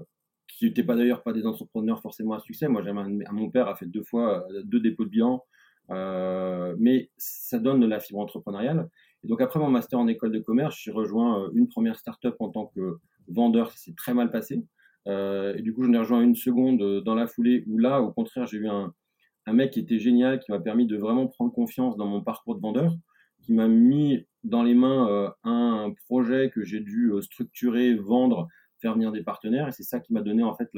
qui 0.47 0.65
n'étaient 0.65 0.83
pas 0.83 0.95
d'ailleurs 0.95 1.23
pas 1.23 1.33
des 1.33 1.45
entrepreneurs 1.45 2.01
forcément 2.01 2.33
à 2.33 2.39
succès. 2.39 2.67
Moi, 2.67 2.83
mon 3.31 3.49
père 3.49 3.67
a 3.67 3.75
fait 3.75 3.87
deux 3.87 4.03
fois 4.03 4.47
euh, 4.51 4.61
deux 4.63 4.79
dépôts 4.79 5.05
de 5.05 5.09
bilan, 5.09 5.43
euh, 5.91 6.75
mais 6.79 7.09
ça 7.17 7.59
donne 7.59 7.79
de 7.79 7.87
la 7.87 7.99
fibre 7.99 8.19
entrepreneuriale. 8.19 8.89
Et 9.23 9.27
donc 9.27 9.41
après 9.41 9.59
mon 9.59 9.69
master 9.69 9.99
en 9.99 10.07
école 10.07 10.31
de 10.31 10.39
commerce, 10.39 10.77
j'ai 10.81 10.91
rejoint 10.91 11.49
une 11.53 11.67
première 11.67 11.97
start-up 11.97 12.35
en 12.39 12.49
tant 12.49 12.67
que 12.67 12.97
vendeur, 13.27 13.71
ça 13.71 13.77
s'est 13.77 13.93
très 13.95 14.13
mal 14.13 14.31
passé. 14.31 14.63
Euh, 15.07 15.55
et 15.55 15.61
du 15.61 15.73
coup, 15.73 15.83
j'en 15.83 15.93
ai 15.93 15.97
rejoint 15.97 16.21
une 16.21 16.35
seconde 16.35 17.03
dans 17.03 17.15
la 17.15 17.27
foulée 17.27 17.63
où 17.67 17.77
là, 17.77 18.01
au 18.01 18.11
contraire, 18.11 18.47
j'ai 18.47 18.57
eu 18.57 18.67
un, 18.67 18.93
mec 19.51 19.71
qui 19.71 19.79
était 19.79 19.99
génial, 19.99 20.39
qui 20.39 20.51
m'a 20.51 20.59
permis 20.59 20.85
de 20.85 20.97
vraiment 20.97 21.27
prendre 21.27 21.51
confiance 21.51 21.97
dans 21.97 22.05
mon 22.05 22.21
parcours 22.21 22.55
de 22.55 22.61
vendeur, 22.61 22.95
qui 23.41 23.53
m'a 23.53 23.67
mis 23.67 24.25
dans 24.43 24.63
les 24.63 24.73
mains 24.73 25.09
euh, 25.09 25.29
un 25.43 25.93
projet 26.07 26.49
que 26.49 26.63
j'ai 26.63 26.79
dû 26.79 27.11
structurer, 27.21 27.95
vendre 27.95 28.47
faire 28.81 28.93
venir 28.93 29.11
des 29.11 29.23
partenaires 29.23 29.67
et 29.67 29.71
c'est 29.71 29.83
ça 29.83 29.99
qui 29.99 30.11
m'a 30.11 30.21
donné 30.21 30.43
en 30.43 30.55
fait 30.55 30.69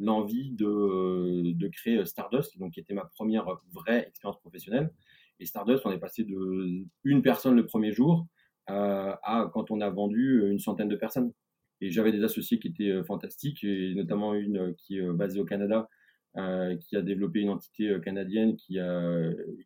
l'envie 0.00 0.50
de, 0.52 1.52
de, 1.52 1.68
créer 1.68 2.04
Stardust, 2.04 2.58
donc 2.58 2.72
qui 2.72 2.80
était 2.80 2.94
ma 2.94 3.04
première 3.04 3.46
vraie 3.70 4.08
expérience 4.08 4.40
professionnelle. 4.40 4.90
Et 5.38 5.46
Stardust, 5.46 5.86
on 5.86 5.92
est 5.92 5.98
passé 5.98 6.24
de 6.24 6.84
une 7.04 7.22
personne 7.22 7.54
le 7.54 7.66
premier 7.66 7.92
jour 7.92 8.26
euh, 8.70 9.14
à 9.22 9.50
quand 9.52 9.70
on 9.70 9.80
a 9.80 9.90
vendu 9.90 10.48
une 10.50 10.58
centaine 10.58 10.88
de 10.88 10.96
personnes. 10.96 11.32
Et 11.80 11.90
j'avais 11.90 12.12
des 12.12 12.24
associés 12.24 12.58
qui 12.58 12.68
étaient 12.68 12.90
euh, 12.90 13.04
fantastiques, 13.04 13.64
et 13.64 13.94
notamment 13.94 14.34
une 14.34 14.74
qui 14.74 14.98
est 14.98 15.12
basée 15.12 15.40
au 15.40 15.44
Canada, 15.44 15.88
euh, 16.36 16.76
qui 16.76 16.96
a 16.96 17.02
développé 17.02 17.40
une 17.40 17.50
entité 17.50 17.96
canadienne 18.02 18.56
qui, 18.56 18.78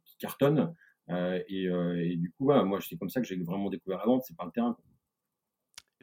qui 0.04 0.16
cartonne. 0.18 0.74
Et, 1.10 1.64
et, 1.64 2.16
du 2.16 2.32
coup, 2.32 2.46
moi, 2.46 2.78
c'est 2.80 2.96
comme 2.96 3.10
ça 3.10 3.20
que 3.20 3.26
j'ai 3.26 3.36
vraiment 3.36 3.68
découvert 3.68 3.98
la 3.98 4.06
vente, 4.06 4.22
c'est 4.26 4.36
par 4.36 4.46
le 4.46 4.52
terrain. 4.52 4.76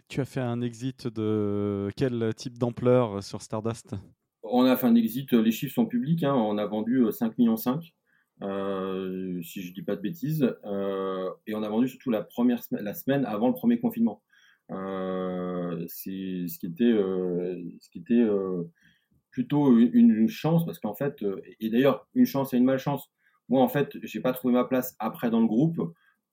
Tu 0.10 0.20
as 0.20 0.26
fait 0.26 0.42
un 0.42 0.62
exit 0.62 1.08
de 1.08 1.90
quel 1.96 2.34
type 2.36 2.58
d'ampleur 2.58 3.24
sur 3.24 3.42
Stardust? 3.42 3.96
On 4.52 4.66
a 4.66 4.76
fait 4.76 4.88
un 4.88 4.96
exit, 4.96 5.34
les 5.34 5.52
chiffres 5.52 5.74
sont 5.74 5.86
publics, 5.86 6.24
hein, 6.24 6.34
on 6.34 6.58
a 6.58 6.66
vendu 6.66 7.06
5 7.10 7.28
euh, 7.28 7.34
millions 7.38 7.58
5, 7.58 7.94
euh, 8.44 9.42
si 9.42 9.62
je 9.62 9.70
ne 9.70 9.74
dis 9.74 9.84
pas 9.84 9.96
de 9.96 10.02
bêtises, 10.02 10.56
euh, 10.66 11.30
et 11.48 11.56
on 11.56 11.64
a 11.64 11.70
vendu 11.70 11.88
surtout 11.88 12.12
la 12.12 12.22
première 12.22 12.64
semaine, 12.64 13.26
avant 13.26 13.48
le 13.48 13.54
premier 13.54 13.80
confinement. 13.80 14.22
c'est 14.70 16.48
ce 16.48 16.60
qui 16.60 16.68
était, 16.68 16.94
plutôt 19.32 19.78
une, 19.78 20.12
une, 20.12 20.28
chance 20.28 20.66
parce 20.66 20.80
qu'en 20.80 20.94
fait, 20.94 21.24
et 21.62 21.70
d'ailleurs 21.70 22.08
une 22.14 22.26
chance 22.26 22.54
et 22.54 22.58
une 22.58 22.66
malchance. 22.66 23.10
Moi 23.48 23.62
en 23.62 23.70
fait, 23.70 23.98
j'ai 24.04 24.20
pas 24.20 24.34
trouvé 24.34 24.54
ma 24.54 24.66
place 24.66 24.96
après 25.00 25.30
dans 25.30 25.40
le 25.40 25.48
groupe 25.48 25.82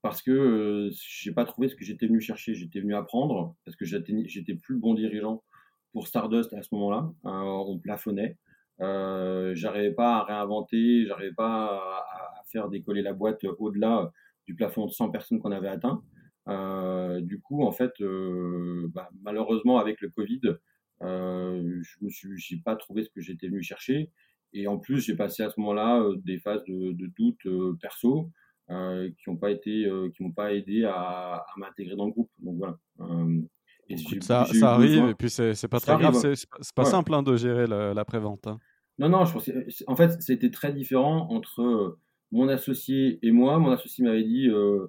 parce 0.02 0.22
que 0.22 0.30
euh, 0.30 0.90
j'ai 0.92 1.32
pas 1.32 1.44
trouvé 1.44 1.68
ce 1.68 1.74
que 1.74 1.84
j'étais 1.84 2.06
venu 2.06 2.20
chercher. 2.20 2.54
J'étais 2.54 2.80
venu 2.80 2.94
apprendre 2.94 3.56
parce 3.64 3.76
que 3.76 3.84
j'étais 3.84 4.54
plus 4.54 4.74
le 4.74 4.80
bon 4.80 4.94
dirigeant 4.94 5.42
pour 5.92 6.06
Stardust 6.06 6.52
à 6.52 6.62
ce 6.62 6.68
moment-là. 6.72 7.10
Euh, 7.26 7.30
on 7.30 7.78
plafonnait. 7.78 8.36
Euh, 8.80 9.54
j'arrivais 9.54 9.92
pas 9.92 10.18
à 10.18 10.24
réinventer, 10.24 11.04
j'arrivais 11.06 11.34
pas 11.34 11.76
à, 11.76 12.42
faire 12.50 12.68
décoller 12.68 13.02
la 13.02 13.12
boîte 13.12 13.44
au-delà 13.58 14.10
du 14.46 14.54
plafond 14.54 14.86
de 14.86 14.90
100 14.90 15.10
personnes 15.10 15.38
qu'on 15.40 15.52
avait 15.52 15.68
atteint. 15.68 16.02
Euh, 16.48 17.20
du 17.20 17.40
coup, 17.40 17.62
en 17.62 17.72
fait, 17.72 17.92
euh, 18.00 18.88
bah, 18.94 19.10
malheureusement 19.22 19.78
avec 19.78 20.00
le 20.00 20.08
Covid, 20.08 20.40
euh, 21.02 21.82
je 21.82 22.04
me 22.04 22.08
suis, 22.08 22.38
j'ai 22.38 22.56
pas 22.56 22.74
trouvé 22.76 23.04
ce 23.04 23.10
que 23.10 23.20
j'étais 23.20 23.48
venu 23.48 23.62
chercher. 23.62 24.10
Et 24.54 24.66
en 24.66 24.78
plus, 24.78 25.00
j'ai 25.00 25.14
passé 25.14 25.42
à 25.42 25.50
ce 25.50 25.60
moment-là 25.60 26.02
des 26.24 26.38
phases 26.38 26.64
de, 26.64 26.92
doute 27.16 27.78
perso. 27.80 28.30
Euh, 28.70 29.08
qui 29.16 29.30
n'ont 29.30 29.36
pas 29.36 29.50
été, 29.50 29.86
euh, 29.86 30.10
qui 30.10 30.22
m'ont 30.22 30.32
pas 30.32 30.52
aidé 30.52 30.84
à, 30.84 31.36
à 31.36 31.46
m'intégrer 31.56 31.96
dans 31.96 32.04
le 32.04 32.12
groupe. 32.12 32.30
Donc 32.38 32.58
voilà. 32.58 32.78
Euh, 33.90 33.94
et 33.94 34.20
ça, 34.20 34.44
ça 34.46 34.74
arrive 34.74 35.08
et 35.08 35.14
puis 35.14 35.30
c'est 35.30 35.68
pas 35.68 35.80
très 35.80 35.96
grave. 35.96 36.14
C'est 36.14 36.74
pas 36.74 36.84
simple 36.84 37.14
hein, 37.14 37.22
de 37.22 37.36
gérer 37.36 37.66
l'après-vente. 37.66 38.46
Hein. 38.46 38.58
Non, 38.98 39.08
non, 39.08 39.24
je 39.24 39.32
pense 39.32 39.50
en 39.86 39.96
fait, 39.96 40.20
c'était 40.20 40.50
très 40.50 40.72
différent 40.72 41.28
entre 41.30 41.98
mon 42.32 42.48
associé 42.48 43.18
et 43.22 43.30
moi. 43.30 43.58
Mon 43.58 43.70
associé 43.70 44.04
m'avait 44.04 44.24
dit, 44.24 44.48
euh, 44.48 44.88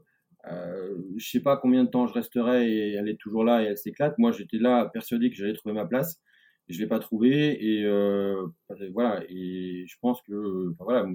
euh, 0.52 0.96
je 1.18 1.30
sais 1.30 1.42
pas 1.42 1.58
combien 1.58 1.84
de 1.84 1.90
temps 1.90 2.08
je 2.08 2.14
resterai 2.14 2.70
et 2.70 2.94
elle 2.94 3.08
est 3.08 3.20
toujours 3.20 3.44
là 3.44 3.62
et 3.64 3.66
elle 3.66 3.78
s'éclate. 3.78 4.18
Moi, 4.18 4.32
j'étais 4.32 4.58
là 4.58 4.86
persuadé 4.86 5.30
que 5.30 5.36
j'allais 5.36 5.54
trouver 5.54 5.76
ma 5.76 5.86
place. 5.86 6.20
Et 6.68 6.74
je 6.74 6.80
l'ai 6.80 6.88
pas 6.88 7.00
trouvé 7.00 7.58
et 7.66 7.84
euh, 7.84 8.46
voilà. 8.94 9.24
Et 9.28 9.86
je 9.88 9.96
pense 10.02 10.22
que, 10.22 10.72
enfin, 10.72 10.84
voilà, 10.84 11.08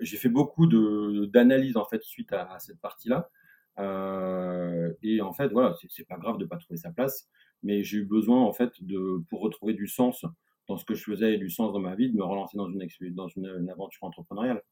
j'ai 0.00 0.16
fait 0.16 0.28
beaucoup 0.28 0.66
de 0.66 1.26
d'analyses 1.26 1.76
en 1.76 1.84
fait 1.84 2.02
suite 2.02 2.32
à, 2.32 2.52
à 2.52 2.58
cette 2.58 2.80
partie-là. 2.80 3.30
Euh, 3.78 4.92
et 5.02 5.20
en 5.20 5.32
fait, 5.32 5.48
voilà, 5.48 5.74
c'est 5.88 6.06
pas 6.06 6.16
grave 6.16 6.38
de 6.38 6.44
pas 6.44 6.56
trouver 6.56 6.78
sa 6.78 6.90
place, 6.90 7.28
mais 7.62 7.84
j'ai 7.84 7.98
eu 7.98 8.04
besoin 8.04 8.42
en 8.42 8.52
fait 8.52 8.72
de 8.80 9.22
pour 9.30 9.40
retrouver 9.40 9.74
du 9.74 9.86
sens 9.86 10.24
dans 10.68 10.76
ce 10.76 10.84
que 10.84 10.94
je 10.94 11.04
faisais 11.04 11.34
et 11.34 11.38
du 11.38 11.48
sens 11.48 11.72
dans 11.72 11.80
ma 11.80 11.94
vie, 11.94 12.10
de 12.10 12.16
me 12.16 12.24
relancer 12.24 12.56
dans 12.56 12.68
une 12.68 12.86
dans 13.14 13.28
une, 13.28 13.68
aventure 13.70 14.04
entrepreneuriale. 14.04 14.62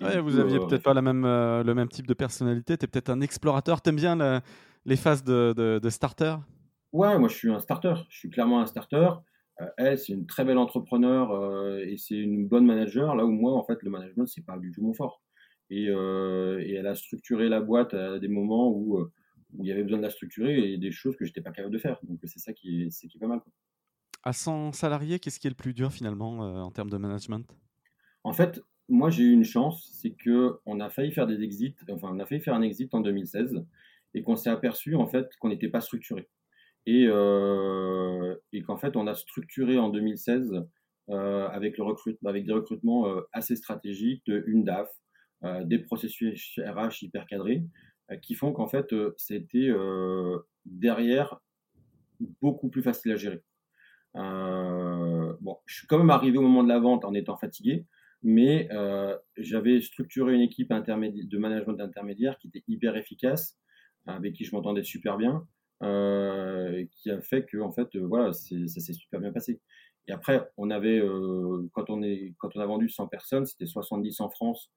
Ouais, 0.00 0.20
vous 0.20 0.38
aviez 0.38 0.56
euh, 0.56 0.66
peut-être 0.66 0.82
pas 0.82 0.94
la 0.94 1.02
même, 1.02 1.24
euh, 1.24 1.62
le 1.62 1.74
même 1.74 1.88
type 1.88 2.06
de 2.06 2.14
personnalité. 2.14 2.76
Tu 2.76 2.84
es 2.84 2.88
peut-être 2.88 3.10
un 3.10 3.20
explorateur. 3.20 3.82
Tu 3.82 3.90
aimes 3.90 3.96
bien 3.96 4.42
les 4.84 4.96
phases 4.96 5.22
de, 5.22 5.52
de, 5.56 5.78
de 5.80 5.90
starter? 5.90 6.36
Ouais, 6.92 7.18
moi 7.18 7.28
je 7.28 7.36
suis 7.36 7.50
un 7.50 7.60
starter. 7.60 7.94
Je 8.08 8.18
suis 8.18 8.30
clairement 8.30 8.60
un 8.60 8.66
starter. 8.66 9.08
Elle, 9.76 9.98
c'est 9.98 10.12
une 10.12 10.26
très 10.26 10.44
belle 10.44 10.58
entrepreneur 10.58 11.78
et 11.78 11.96
c'est 11.96 12.16
une 12.16 12.48
bonne 12.48 12.66
manager. 12.66 13.14
Là 13.14 13.24
où 13.24 13.30
moi, 13.30 13.52
en 13.52 13.62
fait, 13.64 13.80
le 13.82 13.90
management, 13.90 14.26
c'est 14.26 14.44
pas 14.44 14.58
du 14.58 14.72
tout 14.72 14.82
mon 14.82 14.94
fort. 14.94 15.22
Et, 15.70 15.88
euh, 15.88 16.60
et, 16.60 16.74
elle 16.74 16.86
a 16.86 16.94
structuré 16.94 17.48
la 17.48 17.60
boîte 17.60 17.94
à 17.94 18.18
des 18.18 18.28
moments 18.28 18.70
où, 18.70 18.98
où 18.98 19.64
il 19.64 19.68
y 19.68 19.72
avait 19.72 19.82
besoin 19.82 19.98
de 19.98 20.02
la 20.02 20.10
structurer 20.10 20.72
et 20.72 20.78
des 20.78 20.90
choses 20.90 21.16
que 21.16 21.24
j'étais 21.24 21.40
pas 21.40 21.52
capable 21.52 21.72
de 21.72 21.78
faire. 21.78 21.98
Donc 22.02 22.20
c'est 22.24 22.38
ça 22.38 22.52
qui 22.52 22.82
est, 22.82 22.90
c'est 22.90 23.08
qui 23.08 23.16
est 23.16 23.20
pas 23.20 23.26
mal. 23.26 23.40
Quoi. 23.40 23.52
À 24.24 24.32
100 24.32 24.72
salariés, 24.72 25.18
qu'est-ce 25.18 25.40
qui 25.40 25.46
est 25.46 25.50
le 25.50 25.56
plus 25.56 25.74
dur 25.74 25.92
finalement 25.92 26.38
en 26.38 26.70
termes 26.70 26.90
de 26.90 26.96
management? 26.96 27.46
En 28.22 28.32
fait, 28.32 28.62
moi 28.88 29.10
j'ai 29.10 29.24
eu 29.24 29.32
une 29.32 29.44
chance, 29.44 29.90
c'est 29.94 30.12
que 30.12 30.58
on 30.66 30.78
a 30.80 30.90
failli 30.90 31.10
faire 31.10 31.26
des 31.26 31.42
exits, 31.42 31.74
enfin 31.90 32.10
on 32.12 32.18
a 32.20 32.26
failli 32.26 32.40
faire 32.40 32.54
un 32.54 32.62
exit 32.62 32.94
en 32.94 33.00
2016 33.00 33.64
et 34.14 34.22
qu'on 34.22 34.36
s'est 34.36 34.50
aperçu 34.50 34.94
en 34.94 35.06
fait 35.06 35.28
qu'on 35.40 35.48
n'était 35.48 35.70
pas 35.70 35.80
structuré 35.80 36.28
et, 36.86 37.06
euh, 37.08 38.34
et 38.52 38.62
qu'en 38.62 38.76
fait 38.76 38.96
on 38.96 39.06
a 39.06 39.14
structuré 39.14 39.78
en 39.78 39.88
2016 39.88 40.62
euh, 41.10 41.48
avec 41.48 41.78
le 41.78 41.84
recrutement, 41.84 42.30
avec 42.30 42.44
des 42.44 42.52
recrutements 42.52 43.08
euh, 43.08 43.22
assez 43.32 43.56
stratégiques, 43.56 44.24
de 44.26 44.44
une 44.46 44.64
DAF, 44.64 44.88
euh, 44.88 44.92
des 45.64 45.78
processus 45.78 46.58
RH 46.58 47.02
hyper 47.02 47.26
cadrés, 47.26 47.64
euh, 48.10 48.16
qui 48.16 48.34
font 48.34 48.52
qu'en 48.52 48.68
fait 48.68 48.94
c'était 49.16 49.70
derrière 50.64 51.40
beaucoup 52.40 52.68
plus 52.68 52.82
facile 52.82 53.12
à 53.12 53.16
gérer. 53.16 53.42
bon, 54.14 55.58
je 55.66 55.76
suis 55.76 55.86
quand 55.86 55.98
même 55.98 56.10
arrivé 56.10 56.38
au 56.38 56.42
moment 56.42 56.62
de 56.62 56.68
la 56.68 56.78
vente 56.78 57.04
en 57.04 57.14
étant 57.14 57.36
fatigué, 57.36 57.86
mais 58.22 58.68
j'avais 59.36 59.80
structuré 59.80 60.34
une 60.34 60.42
équipe 60.42 60.72
de 60.72 61.38
management 61.38 61.80
intermédiaire 61.80 62.38
qui 62.38 62.48
était 62.48 62.64
hyper 62.68 62.96
efficace, 62.96 63.58
avec 64.06 64.34
qui 64.34 64.44
je 64.44 64.54
m'entendais 64.54 64.82
super 64.82 65.16
bien, 65.16 65.46
euh, 65.82 66.84
qui 66.92 67.10
a 67.10 67.20
fait 67.20 67.44
que 67.44 67.58
en 67.58 67.72
fait 67.72 67.96
euh, 67.96 68.06
voilà 68.06 68.32
ça 68.32 68.54
s'est 68.68 68.92
super 68.92 69.18
bien 69.18 69.32
passé 69.32 69.60
Et 70.06 70.12
après, 70.12 70.48
on 70.56 70.70
avait, 70.70 71.00
quand, 71.72 71.90
on 71.90 72.02
quand 72.38 72.50
on 72.54 72.60
a 72.60 72.66
vendu 72.66 72.88
100 72.88 73.08
personnes, 73.08 73.46
c'était 73.46 73.66
70 73.66 74.20
en 74.20 74.28
France, 74.30 74.70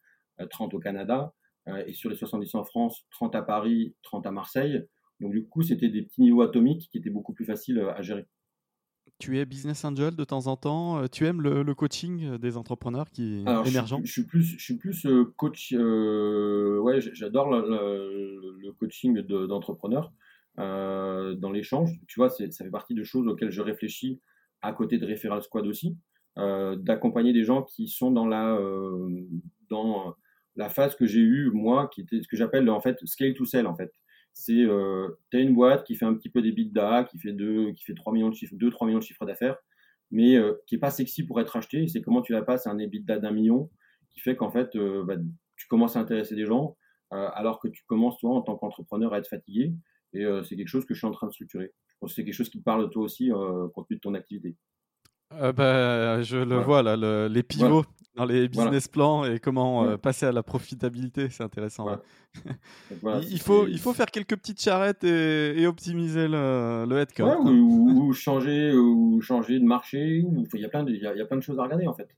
30 0.50 0.74
au 0.74 0.80
Canada. 0.80 1.34
et 1.88 1.93
sur 1.93 2.10
les 2.10 2.15
70 2.15 2.56
en 2.56 2.63
France, 2.63 3.06
30 3.12 3.36
à 3.36 3.41
Paris, 3.41 3.95
30 4.04 4.26
à 4.28 4.32
Marseille. 4.32 4.84
Donc 5.19 5.32
du 5.32 5.45
coup, 5.48 5.62
c'était 5.62 5.89
des 5.89 6.04
petits 6.04 6.21
niveaux 6.21 6.41
atomiques 6.41 6.89
qui 6.91 6.98
étaient 6.98 7.10
beaucoup 7.10 7.34
plus 7.34 7.45
faciles 7.45 7.80
à 7.80 8.02
gérer. 8.02 8.26
Tu 9.17 9.39
es 9.39 9.45
business 9.45 9.86
angel 9.86 10.15
de 10.15 10.24
temps 10.26 10.48
en 10.48 10.58
temps. 10.58 11.08
Tu 11.08 11.26
aimes 11.26 11.41
le, 11.41 11.74
coaching 11.74 12.38
des 12.38 12.58
entrepreneurs 12.58 13.10
qui 13.10 13.45
émergents? 13.65 14.02
je, 14.04 14.12
suis 14.12 14.26
plus, 14.26 14.43
je 14.43 14.63
suis 14.63 14.76
plus 14.76 15.08
coach. 15.38 15.71
ouais, 15.71 17.00
j'adore 17.13 17.50
le, 17.50 18.71
coaching 18.74 19.21
d'entrepreneurs 19.21 20.12
dans 20.58 21.52
l'échange. 21.54 21.91
Tu 22.08 22.19
vois, 22.19 22.30
ça 22.30 22.45
fait 22.45 22.69
partie 22.69 22.93
de 22.93 23.04
choses 23.04 23.28
auxquelles 23.28 23.52
je 23.52 23.62
réfléchis 23.62 24.19
à 24.62 24.74
côté 24.74 24.98
de 24.98 25.06
Referral 25.06 25.41
Squad 25.43 25.65
aussi, 25.65 25.98
d'accompagner 26.36 27.32
des 27.32 27.43
gens 27.43 27.63
qui 27.63 27.88
sont 27.88 28.12
dans 28.12 28.28
la 28.28 28.60
dans 29.69 30.13
la 30.56 30.70
phase 30.70 30.96
que 30.96 31.06
j'ai 31.06 31.20
eue 31.20 31.52
moi, 31.54 31.89
qui 31.94 32.02
était 32.02 32.22
ce 32.22 32.28
que 32.28 32.38
j'appelle 32.38 32.70
en 32.70 32.80
fait 32.82 32.98
scale 33.06 33.34
to 33.34 33.46
sell 33.46 33.68
en 33.68 33.76
fait. 33.76 33.91
C'est 34.34 34.62
euh, 34.65 35.08
tu 35.32 35.38
as 35.38 35.39
une 35.39 35.54
boîte 35.54 35.86
qui 35.86 35.96
fait 35.96 36.06
un 36.06 36.13
petit 36.13 36.30
peu 36.30 36.41
des 36.41 36.52
d'A, 36.52 37.06
qui 37.06 37.20
fait 37.20 37.32
2 37.34 37.72
qui 37.72 37.84
fait 37.84 37.94
3 37.94 38.13
millions 38.13 38.30
de 38.30 38.36
chiffres 38.36 38.56
2 38.56 38.70
3 38.70 38.88
millions 38.88 39.00
de 39.00 39.04
chiffres 39.04 39.26
d'affaires 39.26 39.58
mais 40.12 40.36
euh, 40.36 40.54
qui 40.68 40.76
est 40.76 40.80
pas 40.80 40.91
sexy 40.91 41.24
pour 41.24 41.39
être 41.39 41.56
acheté. 41.56 41.88
C'est 41.88 42.02
comment 42.02 42.22
tu 42.22 42.34
la 42.34 42.41
passes 42.41 42.68
à 42.68 42.72
un 42.72 42.80
EBITDA 42.80 43.20
d'un 43.20 43.32
million 43.32 43.70
qui 44.12 44.20
fait 44.20 44.36
qu'en 44.36 44.50
fait 44.50 44.76
euh, 44.76 45.04
bah, 45.04 45.15
tu 45.56 45.68
commences 45.68 45.96
à 45.96 46.00
intéresser 46.00 46.36
des 46.36 46.46
gens 46.46 46.78
euh, 47.13 47.30
alors 47.34 47.60
que 47.60 47.68
tu 47.68 47.84
commences 47.86 48.18
toi 48.20 48.32
en 48.32 48.41
tant 48.41 48.56
qu'entrepreneur 48.56 49.13
à 49.13 49.20
être 49.20 49.30
fatigué. 49.30 49.74
Et 50.13 50.26
c'est 50.46 50.56
quelque 50.56 50.70
chose 50.70 50.86
que 50.86 50.94
je 50.94 51.00
suis 51.00 51.08
en 51.08 51.12
train 51.12 51.28
de 51.28 51.34
structurer. 51.34 51.74
Je 51.89 51.96
pense 52.00 52.12
que 52.12 52.15
c'est 52.15 52.24
quelque 52.24 52.36
chose 52.36 52.48
qui 52.48 52.62
parle 52.62 52.84
de 52.84 52.88
toi 52.88 53.04
aussi 53.04 53.32
compte 53.74 53.86
tenu 53.89 53.98
de 53.98 54.02
ton 54.02 54.13
activité. 54.13 54.56
Bah, 55.30 56.22
je 56.22 56.38
le 56.38 56.56
vois 56.56 56.84
là, 56.84 57.28
les 57.28 57.44
pivots 57.44 57.84
dans 58.15 58.25
les 58.25 58.47
business 58.47 58.88
plans 58.88 59.25
et 59.25 59.39
comment 59.39 59.97
passer 59.97 60.25
à 60.25 60.32
la 60.32 60.43
profitabilité, 60.43 61.30
c'est 61.30 61.43
intéressant. 61.43 61.88
il, 63.30 63.39
faut, 63.39 63.67
il 63.67 63.80
faut 63.80 63.93
faire 63.93 64.12
quelques 64.12 64.36
petites 64.36 64.62
charrettes 64.62 65.04
et, 65.04 65.65
optimiser 65.67 66.28
le, 66.28 66.86
le 66.88 66.97
headcount. 66.99 67.45
Hein. 67.45 67.51
Ou, 67.51 68.13
changer, 68.13 68.73
ou 68.73 69.21
changer 69.21 69.60
de 69.60 69.65
marché. 69.65 70.23
Il 70.54 70.60
y, 70.60 70.65
a 70.65 70.69
plein 70.69 70.84
de, 70.84 70.91
il 70.91 71.01
y, 71.01 71.08
a, 71.08 71.25
plein 71.25 71.38
de 71.38 71.43
choses 71.43 71.60
à 71.60 71.63
regarder 71.63 71.88
en 71.88 71.93
fait. 71.93 72.10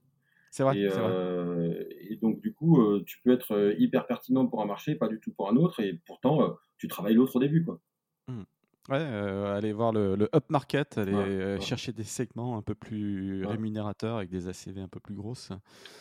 C'est 0.50 0.62
vrai, 0.62 0.78
et, 0.78 2.16
donc 2.16 2.40
du 2.40 2.52
coup, 2.52 3.00
tu 3.04 3.20
peux 3.22 3.32
être 3.32 3.74
hyper 3.78 4.06
pertinent 4.06 4.46
pour 4.46 4.62
un 4.62 4.66
marché, 4.66 4.94
pas 4.94 5.08
du 5.08 5.20
tout 5.20 5.30
pour 5.32 5.50
un 5.50 5.56
autre, 5.56 5.80
et 5.80 6.00
pourtant 6.06 6.56
tu 6.78 6.88
travailles 6.88 7.14
l'autre 7.14 7.36
au 7.36 7.40
début. 7.40 7.64
Quoi. 7.64 7.80
Mmh. 8.28 8.42
Ouais, 8.88 8.96
euh, 9.00 9.54
aller 9.54 9.74
voir 9.74 9.92
le, 9.92 10.16
le 10.16 10.30
up 10.34 10.44
market, 10.48 10.96
aller 10.96 11.12
euh, 11.12 11.60
chercher 11.60 11.92
des 11.92 12.04
segments 12.04 12.56
un 12.56 12.62
peu 12.62 12.74
plus 12.74 13.44
rémunérateurs 13.44 14.16
avec 14.16 14.30
des 14.30 14.48
ACV 14.48 14.80
un 14.80 14.88
peu 14.88 14.98
plus 14.98 15.14
grosses. 15.14 15.50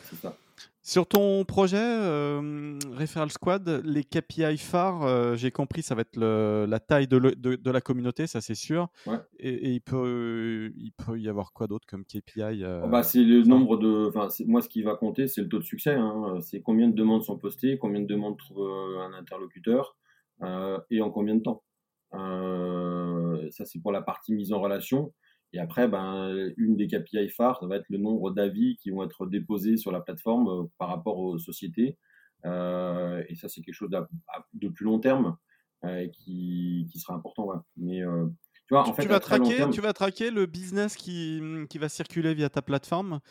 C'est 0.03 0.15
ça. 0.15 0.37
Sur 0.81 1.05
ton 1.05 1.43
projet, 1.43 1.77
euh, 1.77 2.79
Referral 2.97 3.29
Squad, 3.29 3.81
les 3.83 4.05
KPI 4.05 4.57
phares, 4.57 5.35
j'ai 5.35 5.51
compris, 5.51 5.81
ça 5.83 5.95
va 5.95 6.01
être 6.01 6.15
le, 6.15 6.65
la 6.65 6.79
taille 6.79 7.09
de, 7.09 7.19
de, 7.19 7.55
de, 7.55 7.71
la 7.71 7.81
communauté, 7.81 8.25
ça 8.25 8.39
c'est 8.39 8.55
sûr. 8.55 8.87
Ouais. 9.05 9.17
Et, 9.37 9.73
il, 9.73 9.81
peut, 9.81 10.71
il 10.77 10.93
peut 10.93 11.19
y 11.19 11.27
avoir 11.27 11.51
quoi 11.51 11.67
d'autre 11.67 11.85
comme 11.87 12.05
KPI 12.05 12.63
oh, 12.63 12.87
bah, 12.87 13.03
C'est 13.03 13.21
le 13.21 13.43
nombre 13.43 13.75
de. 13.75 14.09
Moi, 14.45 14.61
ce 14.61 14.69
qui 14.69 14.81
va 14.81 14.95
compter, 14.95 15.27
c'est 15.27 15.41
le 15.41 15.49
taux 15.49 15.59
de 15.59 15.63
succès. 15.63 15.93
Hein. 15.93 16.39
C'est 16.39 16.61
combien 16.61 16.87
de 16.87 16.95
demandes 16.95 17.23
sont 17.23 17.37
postées, 17.37 17.77
combien 17.77 17.99
de 17.99 18.07
demandes 18.07 18.37
trouvent 18.37 18.97
un 19.01 19.11
interlocuteur 19.13 19.97
et 20.89 21.01
en 21.01 21.11
combien 21.11 21.35
de 21.35 21.41
temps. 21.41 21.63
Euh, 22.13 23.49
ça, 23.51 23.65
c'est 23.65 23.79
pour 23.79 23.91
la 23.91 24.01
partie 24.01 24.33
mise 24.33 24.53
en 24.53 24.59
relation. 24.59 25.13
Et 25.53 25.59
après, 25.59 25.87
ben, 25.87 26.51
une 26.57 26.75
des 26.75 26.87
KPI 26.87 27.29
phares, 27.29 27.59
ça 27.59 27.67
va 27.67 27.77
être 27.77 27.89
le 27.89 27.97
nombre 27.97 28.31
d'avis 28.31 28.77
qui 28.77 28.89
vont 28.89 29.03
être 29.03 29.25
déposés 29.25 29.77
sur 29.77 29.91
la 29.91 30.01
plateforme 30.01 30.47
euh, 30.49 30.63
par 30.77 30.89
rapport 30.89 31.17
aux 31.17 31.37
sociétés. 31.37 31.97
Euh, 32.45 33.23
et 33.29 33.35
ça, 33.35 33.47
c'est 33.47 33.61
quelque 33.61 33.75
chose 33.75 33.89
de, 33.89 34.67
plus 34.69 34.85
long 34.85 34.99
terme 34.99 35.37
euh, 35.85 36.07
qui, 36.09 36.87
qui, 36.91 36.99
sera 36.99 37.15
important. 37.15 37.47
Ouais. 37.47 37.57
Mais 37.77 38.01
tu 38.67 38.73
vois, 38.73 38.87
en 38.87 38.93
fait, 38.93 39.03
tu 39.03 39.07
vas 39.07 39.19
traquer, 39.19 39.69
tu 39.71 39.81
vas 39.81 39.93
traquer 39.93 40.31
le 40.31 40.45
business 40.45 40.95
qui, 40.95 41.41
qui 41.69 41.77
va 41.77 41.87
circuler 41.89 42.33
via 42.33 42.49
ta 42.49 42.61
plateforme 42.61 43.21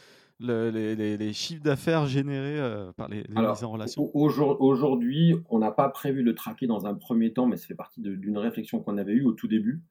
les, 0.40 1.33
chiffres 1.33 1.62
d'affaires 1.62 2.07
générés 2.07 2.59
euh, 2.59 2.92
par 2.92 3.09
les, 3.09 3.25
mises 3.29 3.64
en 3.64 3.70
relation 3.70 4.11
Aujourd'hui, 4.14 5.35
on 5.49 5.59
n'a 5.59 5.70
pas 5.70 5.88
prévu 5.88 6.22
de 6.22 6.33
traquer 6.33 6.66
dans 6.66 6.87
un 6.87 6.94
premier 6.94 7.33
temps, 7.33 7.46
mais 7.46 7.57
ça 7.57 7.66
fait 7.66 7.75
partie 7.75 8.01
d'une 8.01 8.38
réflexion 8.38 8.81
qu'on 8.81 8.99
avait 8.99 9.12
eue 9.12 9.25
au 9.25 9.33
tout 9.33 9.49
début, 9.49 9.83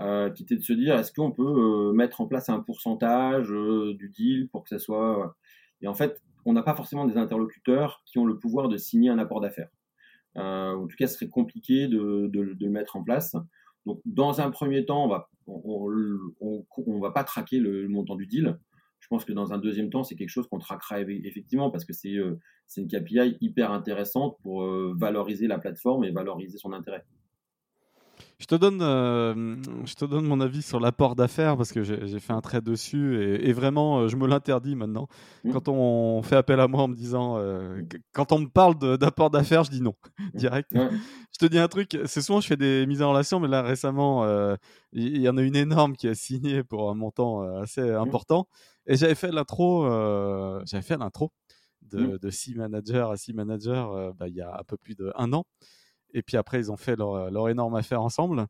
euh, 0.00 0.30
qui 0.30 0.42
était 0.42 0.56
de 0.56 0.62
se 0.62 0.72
dire 0.72 0.98
est-ce 0.98 1.12
qu'on 1.12 1.30
peut 1.30 1.42
euh, 1.42 1.92
mettre 1.92 2.20
en 2.20 2.26
place 2.26 2.48
un 2.48 2.60
pourcentage 2.60 3.48
du 3.48 4.08
deal 4.10 4.48
pour 4.48 4.64
que 4.64 4.68
ça 4.68 4.78
soit. 4.78 5.36
Et 5.80 5.88
en 5.88 5.94
fait, 5.94 6.22
on 6.44 6.52
n'a 6.52 6.62
pas 6.62 6.74
forcément 6.74 7.06
des 7.06 7.16
interlocuteurs 7.16 8.02
qui 8.06 8.18
ont 8.18 8.26
le 8.26 8.38
pouvoir 8.38 8.68
de 8.68 8.76
signer 8.76 9.10
un 9.10 9.18
apport 9.18 9.40
d'affaires. 9.40 9.70
en 10.34 10.86
tout 10.86 10.96
cas, 10.96 11.06
ce 11.06 11.14
serait 11.14 11.28
compliqué 11.28 11.88
de, 11.88 12.30
le 12.32 12.70
mettre 12.70 12.96
en 12.96 13.02
place. 13.02 13.36
Donc, 13.86 14.00
dans 14.04 14.40
un 14.40 14.50
premier 14.50 14.84
temps, 14.84 15.04
on 15.04 15.08
va, 15.08 15.30
on, 15.46 17.00
va 17.00 17.12
pas 17.12 17.24
traquer 17.24 17.60
le 17.60 17.88
montant 17.88 18.16
du 18.16 18.26
deal 18.26 18.58
je 19.06 19.08
pense 19.08 19.24
que 19.24 19.32
dans 19.32 19.52
un 19.52 19.58
deuxième 19.58 19.88
temps, 19.88 20.02
c'est 20.02 20.16
quelque 20.16 20.30
chose 20.30 20.48
qu'on 20.48 20.58
traquera 20.58 21.00
effectivement 21.00 21.70
parce 21.70 21.84
que 21.84 21.92
c'est 21.92 22.16
euh, 22.16 22.40
une 22.76 22.88
KPI 22.88 23.38
hyper 23.40 23.70
intéressante 23.70 24.36
pour 24.42 24.64
euh, 24.64 24.94
valoriser 24.96 25.46
la 25.46 25.58
plateforme 25.58 26.02
et 26.02 26.10
valoriser 26.10 26.58
son 26.58 26.72
intérêt. 26.72 27.04
Je 28.38 28.46
te 28.46 28.54
donne, 28.54 28.80
euh, 28.82 29.56
je 29.84 29.94
te 29.94 30.04
donne 30.04 30.26
mon 30.26 30.40
avis 30.40 30.60
sur 30.60 30.80
l'apport 30.80 31.14
d'affaires 31.14 31.56
parce 31.56 31.70
que 31.70 31.84
j'ai 31.84 32.18
fait 32.18 32.32
un 32.32 32.40
trait 32.40 32.60
dessus 32.60 33.22
et, 33.22 33.52
vraiment, 33.52 34.08
je 34.08 34.16
me 34.16 34.26
l'interdis 34.26 34.74
maintenant. 34.74 35.06
Mmh. 35.44 35.52
Quand 35.52 35.68
on 35.68 36.20
fait 36.22 36.36
appel 36.36 36.60
à 36.60 36.66
moi 36.66 36.82
en 36.82 36.88
me 36.88 36.94
disant, 36.94 37.40
quand 38.12 38.32
on 38.32 38.40
me 38.40 38.48
parle 38.48 38.76
d'apport 38.98 39.30
d'affaires, 39.30 39.64
je 39.64 39.70
dis 39.70 39.80
non, 39.80 39.94
mmh. 40.18 40.24
direct. 40.34 40.70
Je 40.74 41.38
te 41.38 41.46
dis 41.46 41.58
un 41.58 41.68
truc, 41.68 41.96
c'est 42.06 42.20
souvent 42.20 42.40
je 42.40 42.48
fais 42.48 42.56
des 42.56 42.86
mises 42.86 43.02
en 43.02 43.10
relation, 43.10 43.38
mais 43.38 43.48
là 43.48 43.62
récemment, 43.62 44.26
il 44.92 45.18
y, 45.18 45.28
en 45.28 45.36
a 45.36 45.42
une 45.42 45.56
énorme 45.56 45.94
qui 45.94 46.08
a 46.08 46.14
signé 46.14 46.62
pour 46.64 46.90
un 46.90 46.94
montant 46.94 47.40
assez 47.60 47.82
mmh. 47.82 47.96
Et 48.86 48.96
j'avais 48.96 49.14
fait 49.14 49.32
l'intro, 49.32 49.86
euh, 49.86 50.62
j'avais 50.64 50.82
fait 50.82 50.96
l'intro 50.96 51.32
de, 51.82 51.98
mmh. 51.98 52.18
de 52.18 52.30
C 52.30 52.54
Manager 52.54 53.10
à 53.10 53.16
C 53.16 53.32
Manager 53.32 53.92
euh, 53.92 54.12
bah, 54.16 54.28
il 54.28 54.34
y 54.34 54.40
a 54.40 54.58
un 54.58 54.64
peu 54.64 54.76
plus 54.76 54.94
d'un 54.94 55.32
an. 55.32 55.44
Et 56.14 56.22
puis 56.22 56.36
après, 56.36 56.58
ils 56.58 56.72
ont 56.72 56.76
fait 56.76 56.96
leur, 56.96 57.30
leur 57.30 57.48
énorme 57.48 57.74
affaire 57.74 58.02
ensemble. 58.02 58.46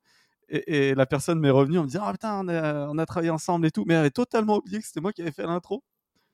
Et, 0.49 0.95
la 0.95 1.07
personne 1.07 1.41
m'est 1.41 1.51
revenue 1.51 1.79
en 1.79 1.83
me 1.83 1.89
disant 1.89 2.03
Ah 2.05 2.13
putain, 2.13 2.41
on 2.45 2.49
a, 2.49 2.87
on 2.89 2.99
a, 2.99 3.07
travaillé 3.07 3.31
ensemble 3.31 3.67
et 3.67 3.71
tout. 3.71 3.85
Mais 3.87 3.95
elle 3.95 4.01
avait 4.01 4.11
totalement 4.11 4.59
oublié 4.59 4.79
que 4.79 4.87
c'était 4.87 5.01
moi 5.01 5.13
qui 5.13 5.23
avais 5.23 5.33
fait 5.33 5.47
l'intro. 5.47 5.83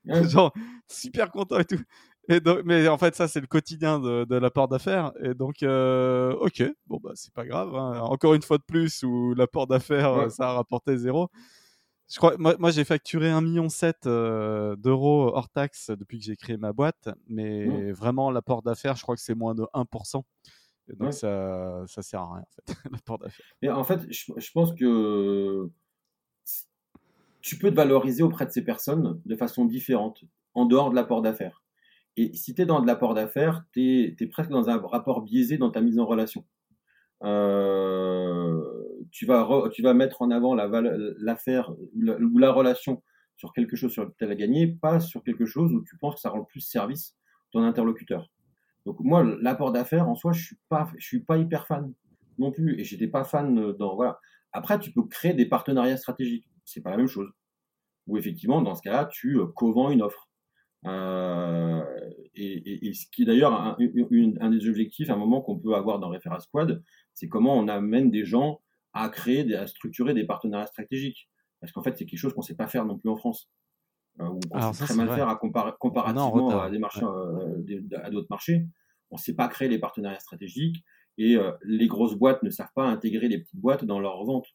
Genre, 0.29 0.53
super 0.87 1.31
content 1.31 1.59
et 1.59 1.65
tout. 1.65 1.81
Et 2.29 2.39
donc, 2.39 2.61
mais 2.65 2.87
en 2.87 2.97
fait, 2.97 3.15
ça, 3.15 3.27
c'est 3.27 3.41
le 3.41 3.47
quotidien 3.47 3.99
de, 3.99 4.25
de 4.25 4.35
l'apport 4.35 4.67
d'affaires. 4.67 5.11
Et 5.21 5.33
donc, 5.33 5.63
euh, 5.63 6.33
ok, 6.33 6.63
bon, 6.87 6.99
bah, 7.01 7.11
c'est 7.15 7.33
pas 7.33 7.45
grave. 7.45 7.75
Hein. 7.75 7.99
Encore 8.01 8.33
une 8.33 8.41
fois 8.41 8.57
de 8.57 8.63
plus, 8.63 9.03
où 9.03 9.33
l'apport 9.33 9.67
d'affaires, 9.67 10.29
ça 10.31 10.49
a 10.49 10.53
rapporté 10.53 10.97
zéro. 10.97 11.29
Je 12.09 12.17
crois, 12.17 12.37
moi, 12.37 12.55
moi 12.59 12.71
j'ai 12.71 12.83
facturé 12.83 13.29
1,7 13.29 13.41
million 13.41 13.67
euh, 14.05 14.75
d'euros 14.75 15.31
hors 15.33 15.49
taxe 15.49 15.89
depuis 15.89 16.19
que 16.19 16.25
j'ai 16.25 16.35
créé 16.35 16.57
ma 16.57 16.73
boîte, 16.73 17.09
mais 17.27 17.65
mmh. 17.65 17.91
vraiment 17.93 18.29
l'apport 18.29 18.61
d'affaires, 18.61 18.95
je 18.95 19.01
crois 19.03 19.15
que 19.15 19.21
c'est 19.21 19.35
moins 19.35 19.55
de 19.55 19.63
1%. 19.73 20.23
Et 20.89 20.95
donc 20.95 21.13
ça, 21.13 21.83
ça 21.87 22.01
sert 22.01 22.19
à 22.19 22.33
rien 22.35 22.41
en 22.41 22.51
fait, 22.51 22.75
l'apport 22.91 23.19
d'affaires. 23.19 23.45
Et 23.61 23.69
en 23.69 23.83
fait, 23.83 24.01
je, 24.11 24.51
pense 24.51 24.73
que 24.73 25.69
tu 27.41 27.57
peux 27.57 27.69
te 27.69 27.75
valoriser 27.75 28.23
auprès 28.23 28.45
de 28.45 28.51
ces 28.51 28.63
personnes 28.63 29.21
de 29.25 29.35
façon 29.35 29.65
différente, 29.65 30.23
en 30.53 30.65
dehors 30.65 30.89
de 30.89 30.95
l'apport 30.95 31.21
d'affaires. 31.21 31.63
Et 32.15 32.33
si 32.33 32.53
tu 32.53 32.61
es 32.61 32.65
dans 32.65 32.81
de 32.81 32.87
l'apport 32.87 33.13
d'affaires, 33.13 33.63
tu 33.71 34.15
es, 34.19 34.27
presque 34.27 34.49
dans 34.49 34.69
un 34.69 34.77
rapport 34.77 35.21
biaisé 35.21 35.57
dans 35.57 35.71
ta 35.71 35.81
mise 35.81 35.99
en 35.99 36.05
relation. 36.05 36.45
Euh, 37.23 38.61
tu 39.13 39.27
vas, 39.27 39.69
tu 39.71 39.83
vas 39.83 39.93
mettre 39.93 40.23
en 40.23 40.31
avant 40.31 40.55
l'affaire 40.55 41.71
la, 41.95 42.17
ou 42.17 42.37
la 42.39 42.51
relation 42.51 43.03
sur 43.37 43.53
quelque 43.53 43.75
chose 43.75 43.91
sur 43.91 44.03
lequel 44.03 44.27
tu 44.27 44.33
as 44.33 44.35
gagné, 44.35 44.67
pas 44.67 44.99
sur 44.99 45.23
quelque 45.23 45.45
chose 45.45 45.71
où 45.71 45.83
tu 45.83 45.97
penses 45.97 46.15
que 46.15 46.21
ça 46.21 46.31
rend 46.31 46.43
plus 46.43 46.61
service 46.61 47.15
ton 47.51 47.63
interlocuteur. 47.63 48.31
Donc 48.87 48.99
moi, 48.99 49.23
l'apport 49.23 49.71
d'affaires 49.71 50.09
en 50.09 50.15
soi, 50.15 50.33
je 50.33 50.43
suis 50.43 50.57
pas, 50.67 50.89
je 50.97 51.05
suis 51.05 51.19
pas 51.19 51.37
hyper 51.37 51.67
fan 51.67 51.93
non 52.39 52.51
plus, 52.51 52.79
et 52.79 52.83
j'étais 52.83 53.07
pas 53.07 53.23
fan 53.23 53.73
dans 53.73 53.95
voilà. 53.95 54.19
Après, 54.51 54.79
tu 54.79 54.91
peux 54.91 55.03
créer 55.03 55.33
des 55.33 55.45
partenariats 55.45 55.97
stratégiques, 55.97 56.47
c'est 56.65 56.81
pas 56.81 56.89
la 56.89 56.97
même 56.97 57.07
chose. 57.07 57.29
Ou 58.07 58.17
effectivement, 58.17 58.61
dans 58.63 58.73
ce 58.73 58.81
cas-là, 58.81 59.05
tu 59.05 59.37
euh, 59.37 59.45
co-vends 59.45 59.91
une 59.91 60.01
offre. 60.01 60.27
Euh, 60.85 61.83
et, 62.33 62.87
et, 62.87 62.93
ce 62.93 63.05
qui 63.11 63.21
est 63.21 63.25
d'ailleurs 63.25 63.53
un, 63.53 64.49
des 64.49 64.67
objectifs, 64.67 65.09
un 65.09 65.15
moment 65.15 65.41
qu'on 65.41 65.57
peut 65.57 65.75
avoir 65.75 65.99
dans 65.99 66.09
Referral 66.09 66.41
Squad, 66.41 66.83
c'est 67.13 67.29
comment 67.29 67.55
on 67.55 67.67
amène 67.69 68.11
des 68.11 68.25
gens 68.25 68.59
à 68.93 69.09
créer, 69.09 69.55
à 69.55 69.67
structurer 69.67 70.13
des 70.13 70.25
partenariats 70.25 70.67
stratégiques. 70.67 71.29
Parce 71.59 71.71
qu'en 71.71 71.81
fait, 71.81 71.97
c'est 71.97 72.05
quelque 72.05 72.19
chose 72.19 72.33
qu'on 72.33 72.41
ne 72.41 72.45
sait 72.45 72.55
pas 72.55 72.67
faire 72.67 72.85
non 72.85 72.97
plus 72.97 73.09
en 73.09 73.15
France. 73.15 73.49
Euh, 74.19 74.25
ou 74.25 74.39
on 74.51 74.73
sait 74.73 74.85
très 74.85 74.95
mal 74.95 75.07
faire 75.09 75.27
à 75.27 75.35
comparativement 75.35 76.61
à, 76.61 76.69
des 76.69 76.77
marchés, 76.77 77.03
euh, 77.03 77.81
à 78.03 78.09
d'autres 78.11 78.27
marchés. 78.29 78.65
On 79.09 79.15
ne 79.15 79.19
sait 79.21 79.33
pas 79.33 79.47
créer 79.47 79.69
les 79.69 79.79
partenariats 79.79 80.19
stratégiques 80.19 80.83
et 81.17 81.35
euh, 81.35 81.51
les 81.63 81.87
grosses 81.87 82.15
boîtes 82.15 82.43
ne 82.43 82.49
savent 82.49 82.71
pas 82.75 82.85
intégrer 82.85 83.27
les 83.27 83.39
petites 83.39 83.59
boîtes 83.59 83.85
dans 83.85 83.99
leur 83.99 84.23
vente. 84.23 84.47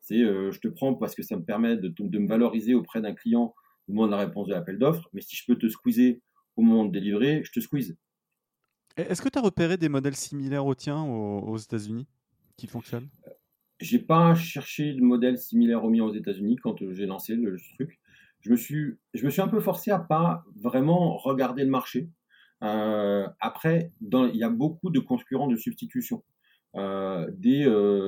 C'est 0.00 0.20
je 0.20 0.58
te 0.60 0.68
prends 0.68 0.94
parce 0.94 1.16
que 1.16 1.24
ça 1.24 1.36
me 1.36 1.42
permet 1.42 1.76
de, 1.76 1.92
de 1.98 2.18
me 2.18 2.28
valoriser 2.28 2.74
auprès 2.74 3.00
d'un 3.00 3.12
client 3.12 3.54
au 3.88 3.92
moment 3.92 4.06
de 4.06 4.12
la 4.12 4.18
réponse 4.18 4.46
de 4.46 4.52
l'appel 4.52 4.78
d'offres, 4.78 5.08
mais 5.12 5.20
si 5.20 5.34
je 5.34 5.44
peux 5.46 5.56
te 5.56 5.68
squeezer 5.68 6.20
au 6.56 6.62
moment 6.62 6.84
de 6.84 6.92
délivrer, 6.92 7.42
je 7.44 7.50
te 7.52 7.60
squeeze. 7.60 7.96
Est-ce 8.96 9.20
que 9.20 9.28
tu 9.28 9.38
as 9.38 9.42
repéré 9.42 9.76
des 9.76 9.88
modèles 9.88 10.16
similaires 10.16 10.64
aux 10.64 10.74
tiens 10.74 11.02
aux, 11.02 11.56
États-Unis 11.56 12.06
qui 12.56 12.66
fonctionnent? 12.66 13.08
J'ai 13.80 13.98
pas 13.98 14.34
cherché 14.34 14.94
de 14.94 15.02
modèle 15.02 15.38
similaire 15.38 15.84
aux 15.84 15.90
miens 15.90 16.04
aux 16.04 16.14
États-Unis 16.14 16.56
quand 16.56 16.80
euh, 16.82 16.92
j'ai 16.92 17.06
lancé 17.06 17.34
le, 17.34 17.56
truc. 17.74 18.00
Je 18.40 18.50
me, 18.50 18.56
suis, 18.56 18.94
je 19.14 19.24
me 19.24 19.30
suis 19.30 19.40
un 19.40 19.48
peu 19.48 19.60
forcé 19.60 19.90
à 19.90 19.98
pas 19.98 20.44
vraiment 20.54 21.16
regarder 21.16 21.64
le 21.64 21.70
marché. 21.70 22.08
Euh, 22.62 23.28
après, 23.40 23.92
il 24.00 24.36
y 24.36 24.44
a 24.44 24.50
beaucoup 24.50 24.90
de 24.90 25.00
concurrents 25.00 25.48
de 25.48 25.56
substitution. 25.56 26.24
Euh, 26.76 27.30
des, 27.32 27.64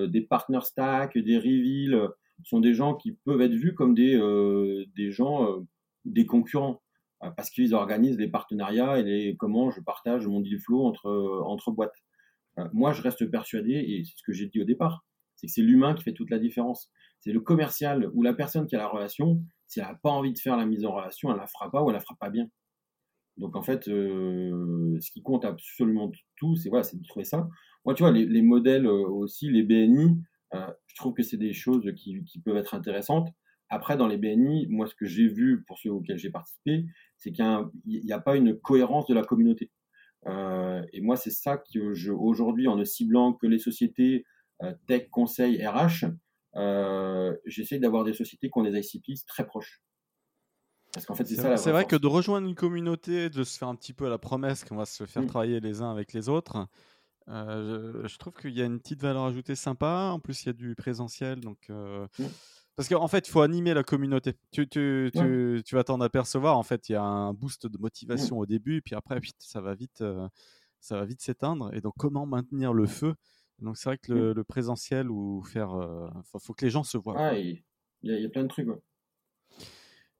des 0.09 0.21
partner 0.21 0.61
stack, 0.63 1.19
des 1.19 1.39
reveal, 1.39 2.09
sont 2.45 2.61
des 2.61 2.73
gens 2.73 2.95
qui 2.95 3.13
peuvent 3.25 3.41
être 3.41 3.55
vus 3.55 3.75
comme 3.75 3.95
des, 3.95 4.17
des 4.95 5.11
gens, 5.11 5.67
des 6.05 6.25
concurrents. 6.25 6.81
Euh, 7.25 7.31
parce 7.31 7.51
qu'ils 7.51 7.75
organisent 7.75 8.19
les 8.19 8.29
partenariats 8.29 8.99
et 8.99 9.03
les, 9.03 9.37
comment 9.37 9.71
je 9.71 9.81
partage 9.81 10.27
mon 10.27 10.41
deal 10.41 10.61
flow 10.61 10.87
entre, 10.87 11.43
entre 11.45 11.73
boîtes. 11.73 11.97
Euh, 12.59 12.69
moi, 12.73 12.93
je 12.93 13.03
reste 13.03 13.27
persuadé, 13.27 13.73
et 13.73 14.05
c'est 14.05 14.17
ce 14.17 14.23
que 14.23 14.33
j'ai 14.33 14.47
dit 14.47 14.61
au 14.61 14.65
départ, 14.65 15.05
c'est 15.39 15.47
que 15.47 15.53
c'est 15.53 15.63
l'humain 15.63 15.95
qui 15.95 16.03
fait 16.03 16.13
toute 16.13 16.31
la 16.31 16.39
différence. 16.39 16.91
C'est 17.21 17.33
le 17.33 17.41
commercial 17.41 18.11
ou 18.13 18.23
la 18.23 18.35
personne 18.35 18.67
qui 18.67 18.77
a 18.77 18.79
la 18.79 18.89
relation, 18.89 19.43
si 19.67 19.81
elle 19.81 19.87
n'a 19.87 19.95
pas 19.95 20.11
envie 20.11 20.33
de 20.33 20.39
faire 20.39 20.57
la 20.57 20.67
mise 20.67 20.85
en 20.85 20.93
relation, 20.93 21.31
elle 21.31 21.39
la 21.39 21.47
fera 21.47 21.71
pas 21.71 21.83
ou 21.83 21.89
elle 21.89 21.95
la 21.95 22.01
fera 22.01 22.17
pas 22.19 22.29
bien. 22.29 22.49
Donc 23.37 23.57
en 23.57 23.63
fait, 23.63 23.89
euh, 23.89 24.99
ce 25.01 25.11
qui 25.11 25.23
compte 25.23 25.45
absolument 25.45 26.11
tout, 26.37 26.57
c'est 26.57 26.69
voilà, 26.69 26.87
de 26.93 27.07
trouver 27.07 27.25
ça. 27.25 27.49
Moi, 27.85 27.95
tu 27.95 28.03
vois, 28.03 28.13
les, 28.13 28.27
les 28.27 28.43
modèles 28.43 28.87
aussi, 28.87 29.49
les 29.49 29.63
BNI, 29.63 30.21
je 30.53 30.97
trouve 30.97 31.15
que 31.15 31.23
c'est 31.23 31.37
des 31.37 31.53
choses 31.53 31.93
qui, 31.97 32.41
peuvent 32.45 32.57
être 32.57 32.75
intéressantes. 32.75 33.29
Après, 33.71 33.97
dans 33.97 34.09
les 34.09 34.17
BNI, 34.17 34.67
moi, 34.69 34.87
ce 34.87 34.95
que 34.95 35.07
j'ai 35.07 35.29
vu 35.29 35.63
pour 35.65 35.79
ceux 35.79 35.91
auxquels 35.91 36.19
j'ai 36.19 36.31
participé, 36.31 36.87
c'est 37.17 37.33
qu'il 37.33 37.45
n'y 37.87 38.13
a, 38.13 38.19
pas 38.19 38.37
une 38.37 38.59
cohérence 38.59 39.07
de 39.07 39.15
la 39.15 39.23
communauté. 39.23 39.71
Euh, 40.27 40.83
et 40.93 41.01
moi, 41.01 41.17
c'est 41.17 41.31
ça 41.31 41.59
que 41.59 41.95
je, 41.95 42.13
aujourd'hui, 42.13 42.67
en 42.67 42.77
ne 42.77 42.85
ciblant 42.85 43.35
que 43.35 43.47
les 43.47 43.59
sociétés 43.59 44.17
euh, 44.17 44.23
tech, 44.87 45.09
conseil, 45.11 45.65
RH, 45.65 46.07
euh, 46.57 47.37
j'essaie 47.45 47.79
d'avoir 47.79 48.05
des 48.05 48.13
sociétés 48.13 48.51
qui 48.51 48.59
ont 48.59 48.63
des 48.63 48.79
ICPs 48.79 49.27
très 49.27 49.47
proches. 49.47 49.83
Parce 50.93 51.07
qu'en 51.07 51.15
fait, 51.15 51.27
c'est 51.27 51.37
ça. 51.37 51.57
C'est 51.57 51.71
vrai 51.71 51.85
que 51.85 51.97
de 51.97 52.07
rejoindre 52.07 52.49
une 52.49 52.55
communauté, 52.55 53.29
de 53.29 53.45
se 53.45 53.59
faire 53.59 53.69
un 53.69 53.77
petit 53.77 53.93
peu 53.93 54.07
à 54.07 54.09
la 54.09 54.19
promesse 54.19 54.65
qu'on 54.65 54.77
va 54.77 54.87
se 54.87 55.05
faire 55.05 55.23
mm. 55.23 55.27
travailler 55.27 55.61
les 55.61 55.83
uns 55.83 55.91
avec 55.91 56.13
les 56.13 56.29
autres, 56.29 56.67
je, 57.29 58.17
trouve 58.17 58.33
qu'il 58.33 58.57
y 58.57 58.63
a 58.63 58.65
une 58.65 58.81
petite 58.81 59.03
valeur 59.03 59.25
ajoutée 59.25 59.55
sympa. 59.55 60.11
En 60.13 60.19
plus, 60.19 60.43
il 60.43 60.47
y 60.47 60.51
a 60.51 60.55
du 60.55 60.75
présentiel, 60.75 61.41
donc. 61.41 61.69
Mm. 61.69 62.25
Parce 62.75 62.89
qu'en 62.89 63.09
fait, 63.09 63.27
il 63.27 63.31
faut 63.33 63.41
animer 63.41 63.75
la 63.75 63.83
communauté. 63.83 64.35
Tu, 64.53 64.69
tu, 64.69 65.11
tu, 65.13 65.63
tu 65.67 65.75
vas 65.75 65.83
t'en 65.83 66.01
apercevoir. 66.01 66.57
En 66.57 66.63
fait, 66.63 66.89
il 66.89 66.93
y 66.93 66.95
a 66.95 67.03
un 67.03 67.35
boost 67.35 67.67
de 67.67 67.77
motivation 67.77 68.39
au 68.39 68.47
début, 68.47 68.83
puis 68.83 68.95
après, 68.95 69.21
ça 69.41 69.61
va 69.61 69.75
vite, 69.75 70.01
euh, 70.01 70.29
ça 70.79 70.97
va 70.97 71.05
vite 71.05 71.21
s'éteindre. 71.21 71.75
Et 71.75 71.81
donc, 71.81 71.95
comment 71.99 72.25
maintenir 72.25 72.73
le 72.73 72.87
feu 72.87 73.17
Donc, 73.61 73.77
c'est 73.77 73.89
vrai 73.89 73.99
que 73.99 74.13
le, 74.13 74.45
présentiel 74.45 75.11
ou 75.11 75.43
faire, 75.43 75.71
il 75.75 75.83
euh, 75.83 76.39
faut 76.41 76.55
que 76.55 76.65
les 76.65 76.71
gens 76.71 76.85
se 76.85 76.97
voient. 76.97 77.35
il 77.35 77.63
y, 78.03 78.25
a 78.25 78.29
plein 78.29 78.45
de 78.45 78.49
trucs. 78.49 78.69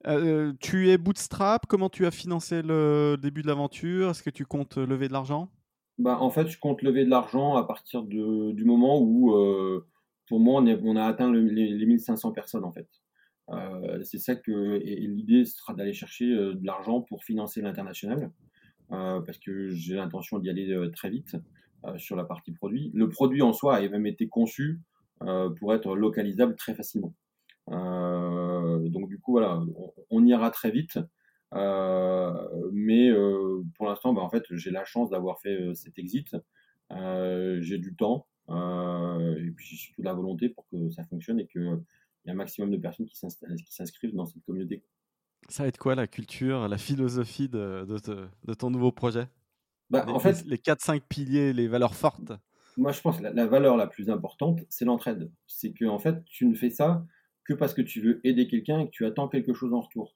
Euh, 0.07 0.53
tu 0.59 0.89
es 0.89 0.97
bootstrap? 0.97 1.65
Comment 1.67 1.89
tu 1.89 2.05
as 2.05 2.11
financé 2.11 2.61
le 2.61 3.17
début 3.21 3.41
de 3.41 3.47
l'aventure? 3.47 4.09
Est-ce 4.09 4.23
que 4.23 4.29
tu 4.29 4.45
comptes 4.45 4.77
lever 4.77 5.07
de 5.07 5.13
l'argent? 5.13 5.49
Bah, 5.97 6.17
en 6.19 6.29
fait, 6.29 6.47
je 6.47 6.57
compte 6.59 6.81
lever 6.81 7.05
de 7.05 7.09
l'argent 7.09 7.55
à 7.55 7.65
partir 7.65 8.03
de, 8.03 8.51
du 8.51 8.65
moment 8.65 9.01
où 9.01 9.33
pour 10.29 10.39
moi, 10.39 10.61
on, 10.61 10.95
a 10.95 11.05
atteint 11.05 11.33
les, 11.33 11.85
1500 11.85 12.31
personnes 12.31 12.63
en 12.63 12.71
fait. 12.71 12.87
Euh, 13.49 14.03
c'est 14.03 14.19
ça 14.19 14.35
que 14.35 14.77
l'idée 14.85 15.43
sera 15.43 15.73
d'aller 15.73 15.93
chercher 15.93 16.25
euh, 16.25 16.53
de 16.53 16.65
l'argent 16.65 17.01
pour 17.01 17.23
financer 17.23 17.61
l'international 17.61 18.29
euh, 18.91 19.21
parce 19.21 19.39
que 19.39 19.69
j'ai 19.69 19.95
l'intention 19.95 20.37
d'y 20.37 20.51
aller 20.51 20.71
très 20.95 21.09
vite 21.09 21.35
sur 21.97 22.15
la 22.15 22.23
partie 22.23 22.51
produit. 22.51 22.91
Le 22.93 23.09
produit 23.09 23.41
en 23.41 23.53
soi 23.53 23.77
a 23.77 23.87
même 23.87 24.05
été 24.05 24.27
conçu 24.27 24.81
pour 25.57 25.73
être 25.73 25.95
localisable 25.95 26.55
très 26.55 26.73
facilement. 26.75 27.13
donc 27.67 29.07
du 29.09 29.19
coup 29.19 29.33
voilà, 29.33 29.61
on, 30.09 30.25
ira 30.25 30.51
très 30.51 30.71
vite. 30.71 30.99
mais 31.53 33.11
pour 33.75 33.87
l'instant, 33.87 34.13
bah, 34.13 34.21
en 34.21 34.29
fait, 34.29 34.43
j'ai 34.51 34.71
la 34.71 34.85
chance 34.85 35.09
d'avoir 35.09 35.39
fait 35.39 35.73
cet 35.75 35.99
exit. 35.99 36.35
j'ai 36.91 37.77
du 37.77 37.95
temps, 37.95 38.27
euh, 38.49 39.35
et 39.37 39.51
puis 39.51 39.77
surtout 39.77 40.01
la 40.01 40.13
volonté 40.13 40.49
pour 40.49 40.67
que 40.69 40.89
ça 40.89 41.03
fonctionne 41.03 41.39
et 41.39 41.47
qu'il 41.47 41.61
y 41.61 42.29
ait 42.29 42.31
un 42.31 42.35
maximum 42.35 42.71
de 42.71 42.77
personnes 42.77 43.05
qui 43.05 43.17
s'inscrivent 43.69 44.15
dans 44.15 44.25
cette 44.25 44.43
communauté. 44.43 44.83
Ça 45.49 45.63
va 45.63 45.69
être 45.69 45.77
quoi 45.77 45.95
la 45.95 46.07
culture, 46.07 46.67
la 46.67 46.77
philosophie 46.77 47.47
de, 47.47 47.85
ton 48.57 48.69
nouveau 48.69 48.91
projet? 48.91 49.27
Bah, 49.89 50.03
les, 50.05 50.13
en 50.13 50.19
fait, 50.19 50.43
les 50.45 50.57
4-5 50.57 51.01
piliers, 51.07 51.53
les 51.53 51.67
valeurs 51.67 51.95
fortes 51.95 52.31
Moi, 52.77 52.91
je 52.91 53.01
pense 53.01 53.17
que 53.17 53.23
la, 53.23 53.45
valeur 53.47 53.77
la 53.77 53.87
plus 53.87 54.09
importante, 54.09 54.59
c'est 54.69 54.85
l'entraide. 54.85 55.31
C'est 55.47 55.71
que 55.71 55.85
en 55.85 55.99
fait, 55.99 56.23
tu 56.25 56.45
ne 56.45 56.55
fais 56.55 56.69
ça 56.69 57.05
que 57.43 57.53
parce 57.53 57.73
que 57.73 57.81
tu 57.81 58.01
veux 58.01 58.21
aider 58.23 58.47
quelqu'un 58.47 58.81
et 58.81 58.85
que 58.85 58.91
tu 58.91 59.05
attends 59.05 59.27
quelque 59.27 59.53
chose 59.53 59.73
en 59.73 59.81
retour. 59.81 60.15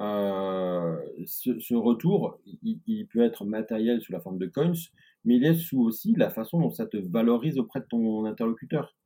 Euh, 0.00 0.96
ce, 1.26 1.74
retour, 1.74 2.40
il, 2.62 3.06
peut 3.06 3.22
être 3.22 3.44
matériel 3.44 4.00
sous 4.00 4.12
la 4.12 4.20
forme 4.20 4.38
de 4.38 4.46
coins, 4.46 4.72
mais 5.24 5.36
il 5.36 5.44
est 5.44 5.54
sous 5.54 5.80
aussi 5.80 6.14
la 6.16 6.30
façon 6.30 6.60
dont 6.60 6.70
ça 6.70 6.86
te 6.86 6.96
valorise 6.96 7.58
auprès 7.58 7.80
de 7.80 7.86
ton 7.86 8.24
interlocuteur. 8.24 8.96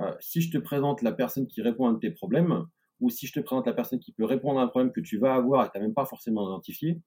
Euh, 0.00 0.12
si 0.20 0.40
je 0.40 0.52
te 0.52 0.58
présente 0.58 1.02
la 1.02 1.10
personne 1.10 1.48
qui 1.48 1.60
répond 1.60 1.86
à 1.86 1.90
un 1.90 1.94
de 1.94 1.98
tes 1.98 2.12
problèmes, 2.12 2.66
ou 3.00 3.10
si 3.10 3.26
je 3.26 3.32
te 3.32 3.40
présente 3.40 3.66
la 3.66 3.72
personne 3.72 3.98
qui 3.98 4.12
peut 4.12 4.24
répondre 4.24 4.60
à 4.60 4.62
un 4.62 4.68
problème 4.68 4.92
que 4.92 5.00
tu 5.00 5.18
vas 5.18 5.34
avoir 5.34 5.64
et 5.64 5.68
que 5.68 5.72
tu 5.72 5.78
n'as 5.78 5.84
même 5.84 5.94
pas 5.94 6.06
forcément 6.06 6.48
identifié, 6.48 7.00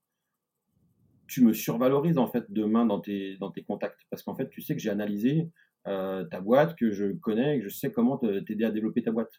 tu 1.31 1.41
me 1.45 1.53
survalorises 1.53 2.17
en 2.17 2.27
fait 2.27 2.51
demain 2.51 2.85
dans 2.85 2.99
tes, 2.99 3.37
contacts. 3.65 4.01
Parce 4.09 4.21
qu'en 4.21 4.35
fait, 4.35 4.49
tu 4.49 4.61
sais 4.61 4.75
que 4.75 4.81
j'ai 4.81 4.89
analysé 4.89 5.49
euh, 5.87 6.25
ta 6.25 6.41
boîte, 6.41 6.75
que 6.75 6.91
je 6.91 7.13
connais, 7.13 7.59
que 7.61 7.69
je 7.69 7.73
sais 7.73 7.89
comment 7.89 8.17
t'aider 8.17 8.65
à 8.65 8.71
développer 8.71 9.01
ta 9.01 9.11
boîte. 9.11 9.31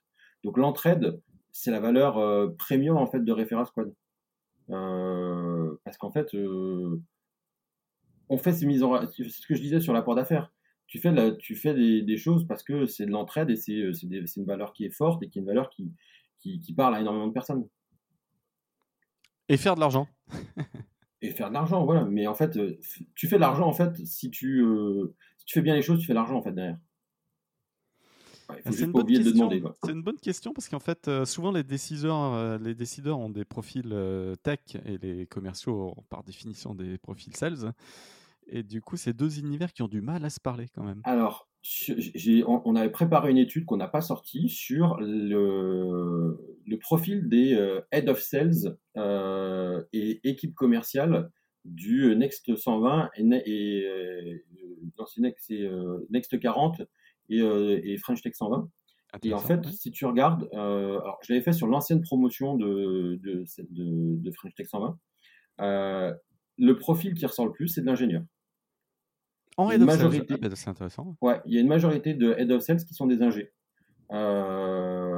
Donc 0.43 0.57
l'entraide, 0.57 1.21
c'est 1.51 1.71
la 1.71 1.81
valeur 1.81 2.17
euh, 2.17 2.49
premium 2.57 2.97
en 2.97 3.07
fait 3.07 3.21
de 3.21 3.31
Referral 3.31 3.67
Squad. 3.67 3.93
Euh, 4.71 5.77
parce 5.85 5.99
qu'en 5.99 6.11
fait, 6.11 6.35
on 8.31 8.39
fait 8.39 8.53
ces 8.53 8.65
mises 8.65 8.83
en 8.83 9.07
c'est 9.07 9.29
ce 9.29 9.47
que 9.47 9.55
je 9.55 9.61
disais 9.61 9.81
sur 9.81 9.93
l'apport 9.93 10.15
d'affaires. 10.15 10.51
Tu 10.87 10.99
fais, 10.99 11.37
tu 11.37 11.57
fais 11.57 11.75
des, 11.75 12.17
choses 12.17 12.47
parce 12.47 12.63
que 12.63 12.87
c'est 12.87 13.05
de 13.05 13.11
l'entraide 13.11 13.51
et 13.51 13.57
c'est, 13.57 13.75
une 13.75 14.47
valeur 14.47 14.73
qui 14.73 14.87
est 14.87 14.91
forte 14.91 15.23
et 15.23 15.29
qui 15.29 15.39
est 15.39 15.43
une 15.43 15.47
valeur 15.47 15.69
qui, 15.69 15.93
qui, 16.39 16.75
parle 16.75 16.95
à 16.95 17.01
énormément 17.01 17.27
de 17.27 17.33
personnes. 17.35 17.69
Et 19.51 19.59
faire 19.59 19.75
de 19.75 19.81
l'argent. 19.81 20.09
Et 21.23 21.31
faire 21.31 21.49
de 21.49 21.55
l'argent, 21.55 21.85
voilà. 21.85 22.05
Mais 22.05 22.27
en 22.27 22.35
fait, 22.35 22.59
tu 23.15 23.29
fais 23.29 23.37
de 23.37 23.41
l'argent 23.41 23.67
en 23.67 23.73
fait 23.73 23.97
si 24.05 24.31
tu, 24.31 24.65
si 25.39 25.45
tu 25.47 25.55
fais 25.55 25.63
bien 25.63 25.75
les 25.75 25.83
choses, 25.83 26.01
tu 26.01 26.07
fais 26.07 26.13
de 26.13 26.19
l'argent 26.19 26.37
en 26.37 26.43
fait 26.43 26.53
derrière. 26.53 26.79
C'est 28.71 28.85
une, 28.85 28.93
bonne 28.93 29.07
question. 29.07 29.51
C'est 29.83 29.93
une 29.93 30.03
bonne 30.03 30.19
question 30.19 30.53
parce 30.53 30.69
qu'en 30.69 30.81
fait, 30.81 31.09
euh, 31.09 31.25
souvent 31.25 31.53
les 31.53 31.63
décideurs, 31.63 32.35
euh, 32.35 32.59
les 32.59 32.75
décideurs 32.75 33.19
ont 33.19 33.31
des 33.31 33.45
profils 33.45 33.91
euh, 33.93 34.35
tech 34.37 34.61
et 34.85 34.99
les 34.99 35.27
commerciaux 35.27 35.95
ont 35.97 36.03
par 36.09 36.23
définition 36.23 36.75
des 36.75 36.99
profils 36.99 37.35
sales. 37.37 37.73
Et 38.47 38.63
du 38.63 38.81
coup, 38.81 38.97
c'est 38.97 39.13
deux 39.13 39.39
univers 39.39 39.73
qui 39.73 39.83
ont 39.83 39.89
du 39.89 40.01
mal 40.01 40.25
à 40.25 40.31
se 40.31 40.41
parler 40.41 40.67
quand 40.75 40.83
même. 40.83 41.01
Alors, 41.05 41.49
on, 42.47 42.77
avait 42.77 42.91
préparé 42.91 43.31
une 43.31 43.39
étude 43.39 43.65
qu'on 43.65 43.77
n'a 43.77 43.87
pas 43.87 44.01
sortie 44.01 44.49
sur 44.49 44.99
le, 45.01 46.37
le 46.67 46.79
profil 46.79 47.29
des 47.29 47.57
head 47.93 48.09
of 48.09 48.21
sales 48.21 48.77
et 49.93 50.21
équipe 50.29 50.55
commerciale 50.55 51.31
du 51.65 52.15
Next 52.17 52.55
120 52.55 53.11
et, 53.17 53.23
et, 53.23 54.45
et 55.51 55.71
Next 56.11 56.41
40 56.41 56.83
euh, 57.31 57.81
et, 57.83 57.97
French 57.99 58.23
Tech 58.23 58.35
120. 58.35 58.69
Et 59.23 59.35
en 59.35 59.39
fait, 59.39 59.65
si 59.67 59.91
tu 59.91 60.07
regardes, 60.07 60.49
euh, 60.55 60.99
alors 61.01 61.19
je 61.23 61.33
l'avais 61.33 61.45
fait 61.45 61.53
sur 61.53 61.67
l'ancienne 61.67 62.01
promotion 62.01 62.57
de, 62.57 63.21
de, 63.23 63.45
de, 63.71 64.31
French 64.33 64.55
Tech 64.55 64.69
120, 64.69 64.99
euh, 65.61 66.15
le 66.59 66.79
profil 66.79 67.15
qui 67.15 67.27
ressort 67.27 67.47
le 67.47 67.53
plus, 67.53 67.69
c'est 67.69 67.83
de 67.83 67.87
l'ingénieur. 67.87 68.23
En 69.59 69.71
head 69.71 69.83
of 69.83 69.87
majorité, 69.87 70.35
ah, 70.43 70.49
c'est 70.55 70.71
intéressant. 70.71 71.17
Ouais, 71.21 71.41
il 71.45 71.55
y 71.55 71.59
a 71.59 71.61
une 71.61 71.69
majorité 71.69 72.15
de 72.15 72.35
head 72.39 72.51
of 72.51 72.63
sales 72.63 72.83
qui 72.85 72.95
sont 72.95 73.07
des 73.07 73.23
ingés. 73.23 73.53
Euh, 74.11 75.12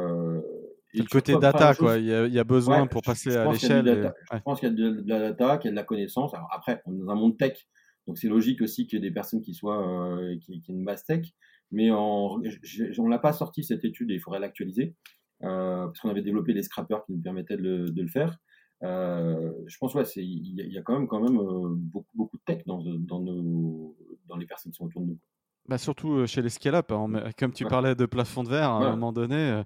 le 1.03 1.09
côté 1.11 1.37
data, 1.37 1.75
quoi. 1.75 1.99
Il 1.99 2.07
y, 2.07 2.39
a, 2.39 2.45
besoin 2.45 2.87
pour 2.87 3.03
passer 3.03 3.37
à 3.37 3.51
l'échelle. 3.51 4.13
Je 4.33 4.39
pense 4.39 4.61
qu'il 4.61 4.69
y 4.69 4.73
a 4.73 4.75
de, 4.75 5.03
la 5.07 5.33
data, 5.33 5.59
qu'il 5.59 5.69
y 5.69 5.71
a 5.71 5.73
de 5.73 5.77
la 5.77 5.85
connaissance. 5.85 6.35
Alors 6.35 6.49
après, 6.53 6.83
on 6.87 6.95
est 6.95 6.99
dans 6.99 7.11
un 7.11 7.17
monde 7.17 7.37
tech, 7.37 7.67
donc 8.07 8.19
c'est 8.19 8.29
logique 8.29 8.61
aussi 8.63 8.87
qu'il 8.87 8.99
y 8.99 9.03
ait 9.03 9.09
des 9.09 9.15
personnes 9.15 9.41
qui 9.41 9.55
soient 9.55 10.19
qui, 10.41 10.61
qui 10.61 10.73
aient 10.73 10.75
une 10.75 10.85
base 10.85 11.05
tech 11.05 11.33
mais 11.75 11.91
on 11.91 12.39
ne 12.39 13.11
l'a 13.11 13.19
pas 13.19 13.33
sorti 13.33 13.65
cette 13.65 13.85
étude 13.85 14.11
et 14.11 14.15
il 14.15 14.21
faudrait 14.21 14.41
l'actualiser 14.41 14.95
euh, 15.43 15.87
parce 15.87 16.01
qu'on 16.01 16.09
avait 16.09 16.23
développé 16.23 16.55
des 16.55 16.63
scrappers 16.63 17.05
qui 17.05 17.13
nous 17.13 17.21
permettaient 17.21 17.57
de 17.57 17.93
le, 17.95 18.09
faire. 18.09 18.39
Euh, 18.83 19.53
je 19.67 19.77
pense 19.79 19.95
ouais, 19.95 20.05
il 20.17 20.55
y, 20.73 20.79
a 20.79 20.83
quand 20.83 20.99
même 20.99 21.09
quand 21.09 21.21
même 21.21 21.39
euh, 21.39 21.75
beaucoup 21.75 22.11
beaucoup 22.15 22.37
de 22.37 22.43
tech 22.45 22.65
dans, 22.67 22.83
dans, 22.83 23.21
nos, 23.21 23.97
dans 24.27 24.37
les 24.37 24.47
personnes 24.47 24.73
qui 24.73 24.77
sont 24.77 24.87
autour 24.87 25.03
de 25.03 25.09
nous. 25.09 25.19
Bah 25.67 25.79
surtout 25.79 26.27
chez 26.27 26.43
les 26.43 26.51
scale-up, 26.51 26.93
hein, 26.93 27.31
comme 27.39 27.53
tu 27.53 27.65
parlais 27.65 27.95
de 27.95 28.05
plafond 28.05 28.43
de 28.43 28.51
verre, 28.51 28.71
à 28.71 28.87
un 28.87 28.91
moment 28.91 29.13
donné, 29.13 29.63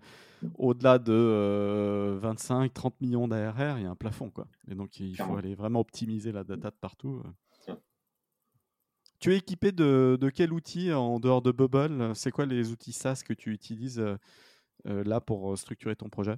au-delà 0.57 0.99
de 0.99 2.19
25-30 2.23 2.93
millions 3.01 3.27
d'ARR, 3.27 3.79
il 3.79 3.83
y 3.83 3.87
a 3.87 3.91
un 3.91 3.97
plafond. 3.97 4.31
Quoi. 4.31 4.47
Et 4.71 4.77
donc 4.77 5.01
il 5.01 5.17
faut 5.17 5.37
aller 5.37 5.57
vraiment 5.57 5.81
optimiser 5.81 6.31
la 6.31 6.45
data 6.45 6.71
de 6.71 6.77
partout. 6.77 7.23
Tu 9.19 9.33
es 9.33 9.39
équipé 9.39 9.73
de, 9.73 10.17
de, 10.21 10.31
quel 10.31 10.53
outil 10.53 10.93
en 10.93 11.19
dehors 11.19 11.43
de 11.43 11.51
Bubble? 11.51 12.15
C'est 12.15 12.31
quoi 12.31 12.47
les 12.47 12.71
outils 12.71 12.93
SaaS 12.93 13.25
que 13.27 13.33
tu 13.33 13.53
utilises 13.53 14.01
là 14.85 15.21
pour 15.21 15.59
structurer 15.59 15.97
ton 15.97 16.09
projet? 16.09 16.37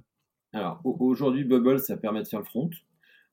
Alors 0.53 0.81
aujourd'hui, 0.83 1.43
Bubble, 1.43 1.79
ça 1.79 1.97
permet 1.97 2.23
de 2.23 2.27
faire 2.27 2.39
le 2.39 2.45
front. 2.45 2.71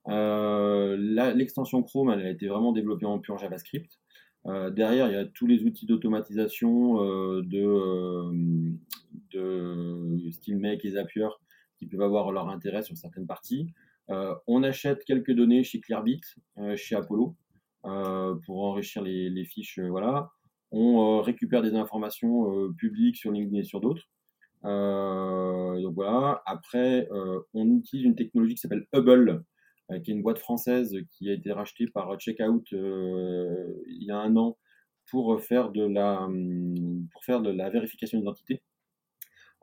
L'extension 0.06 1.82
Chrome, 1.82 2.10
elle 2.10 2.26
a 2.26 2.30
été 2.30 2.48
vraiment 2.48 2.72
développée 2.72 3.06
en 3.06 3.18
pur 3.18 3.38
JavaScript. 3.38 3.98
Euh, 4.48 4.70
derrière, 4.70 5.08
il 5.08 5.12
y 5.12 5.16
a 5.16 5.26
tous 5.26 5.46
les 5.46 5.62
outils 5.64 5.84
d'automatisation 5.84 7.04
euh, 7.04 7.42
de, 7.44 7.62
euh, 7.62 8.32
de 9.32 10.84
et 10.84 10.90
Zapier 10.90 11.28
qui 11.76 11.86
peuvent 11.86 12.02
avoir 12.02 12.32
leur 12.32 12.48
intérêt 12.48 12.82
sur 12.82 12.96
certaines 12.96 13.26
parties. 13.26 13.72
on 14.08 14.62
achète 14.62 15.04
quelques 15.04 15.32
données 15.32 15.62
chez 15.62 15.80
Clearbit, 15.80 16.22
chez 16.76 16.96
Apollo, 16.96 17.36
pour 17.82 18.64
enrichir 18.64 19.02
les, 19.02 19.44
fiches. 19.44 19.78
voilà. 19.78 20.30
On 20.72 21.20
récupère 21.22 21.62
des 21.62 21.74
informations 21.74 22.72
publiques 22.72 23.16
sur 23.16 23.30
LinkedIn 23.30 23.60
et 23.60 23.64
sur 23.64 23.80
d'autres. 23.80 24.08
voilà. 24.62 26.42
Après, 26.46 27.08
on 27.54 27.76
utilise 27.76 28.06
une 28.06 28.16
technologie 28.16 28.54
qui 28.54 28.60
s'appelle 28.60 28.88
Hubble, 28.92 29.44
qui 29.96 30.10
est 30.10 30.14
une 30.14 30.22
boîte 30.22 30.38
française 30.38 30.96
qui 31.12 31.30
a 31.30 31.32
été 31.32 31.50
rachetée 31.52 31.86
par 31.86 32.14
Checkout 32.18 32.62
euh, 32.72 33.82
il 33.86 34.04
y 34.04 34.10
a 34.10 34.18
un 34.18 34.36
an 34.36 34.58
pour 35.10 35.40
faire 35.40 35.70
de 35.70 35.82
la, 35.82 36.22
hum, 36.24 37.08
pour 37.12 37.24
faire 37.24 37.40
de 37.40 37.50
la 37.50 37.70
vérification 37.70 38.18
d'identité. 38.18 38.62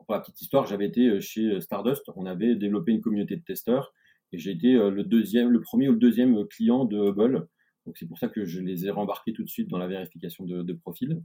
Pour 0.04 0.14
la 0.14 0.20
petite 0.20 0.40
histoire, 0.40 0.66
j'avais 0.66 0.86
été 0.86 1.06
euh, 1.06 1.20
chez 1.20 1.60
Stardust, 1.60 2.10
on 2.16 2.26
avait 2.26 2.56
développé 2.56 2.92
une 2.92 3.00
communauté 3.00 3.36
de 3.36 3.42
testeurs 3.42 3.92
et 4.32 4.38
j'ai 4.38 4.50
été 4.50 4.72
le 4.72 5.04
deuxième, 5.04 5.50
le 5.50 5.60
premier 5.60 5.88
ou 5.88 5.92
le 5.92 5.98
deuxième 5.98 6.44
client 6.48 6.84
de 6.84 6.98
Hubble. 6.98 7.46
Donc 7.86 7.96
c'est 7.96 8.06
pour 8.06 8.18
ça 8.18 8.26
que 8.28 8.44
je 8.44 8.60
les 8.60 8.86
ai 8.86 8.90
rembarqués 8.90 9.32
tout 9.32 9.44
de 9.44 9.48
suite 9.48 9.68
dans 9.68 9.78
la 9.78 9.86
vérification 9.86 10.44
de, 10.44 10.72
profil. 10.72 11.22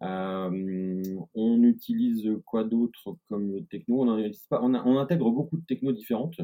on 0.00 1.62
utilise 1.62 2.26
quoi 2.46 2.64
d'autre 2.64 3.18
comme 3.28 3.66
techno? 3.66 4.02
On, 4.02 4.08
on, 4.08 4.74
on, 4.74 4.98
intègre 4.98 5.30
beaucoup 5.30 5.58
de 5.58 5.64
technos 5.66 5.92
différentes. 5.92 6.40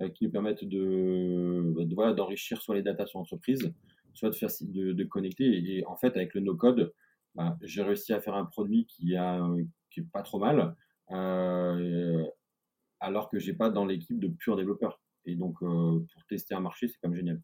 Euh, 0.00 0.08
qui 0.08 0.24
nous 0.24 0.30
permettent 0.30 0.64
de, 0.64 1.74
bah, 1.94 2.12
d'enrichir 2.14 2.62
soit 2.62 2.74
les 2.74 2.82
datas 2.82 3.06
sur 3.06 3.18
l'entreprise, 3.18 3.72
soit 4.14 4.30
de 4.30 4.34
faire 4.34 4.48
de 4.62 5.04
connecter. 5.04 5.44
Et, 5.44 5.84
en 5.86 5.96
fait, 5.96 6.16
avec 6.16 6.34
le 6.34 6.40
no-code, 6.40 6.92
bah, 7.34 7.58
j'ai 7.62 7.82
réussi 7.82 8.12
à 8.12 8.20
faire 8.20 8.34
un 8.34 8.46
produit 8.46 8.86
qui 8.86 9.16
a 9.16 9.44
qui 9.90 10.00
est 10.00 10.10
pas 10.12 10.22
trop 10.22 10.38
mal, 10.38 10.76
euh, 11.10 12.24
alors 13.00 13.28
que 13.28 13.38
j'ai 13.40 13.52
pas 13.52 13.70
dans 13.70 13.84
l'équipe 13.84 14.20
de 14.20 14.28
purs 14.28 14.56
développeurs. 14.56 15.00
Et 15.26 15.34
donc, 15.34 15.56
euh, 15.62 15.98
pour 16.12 16.24
tester 16.28 16.54
un 16.54 16.60
marché, 16.60 16.88
c'est 16.88 16.96
quand 17.02 17.08
même 17.08 17.18
génial. 17.18 17.42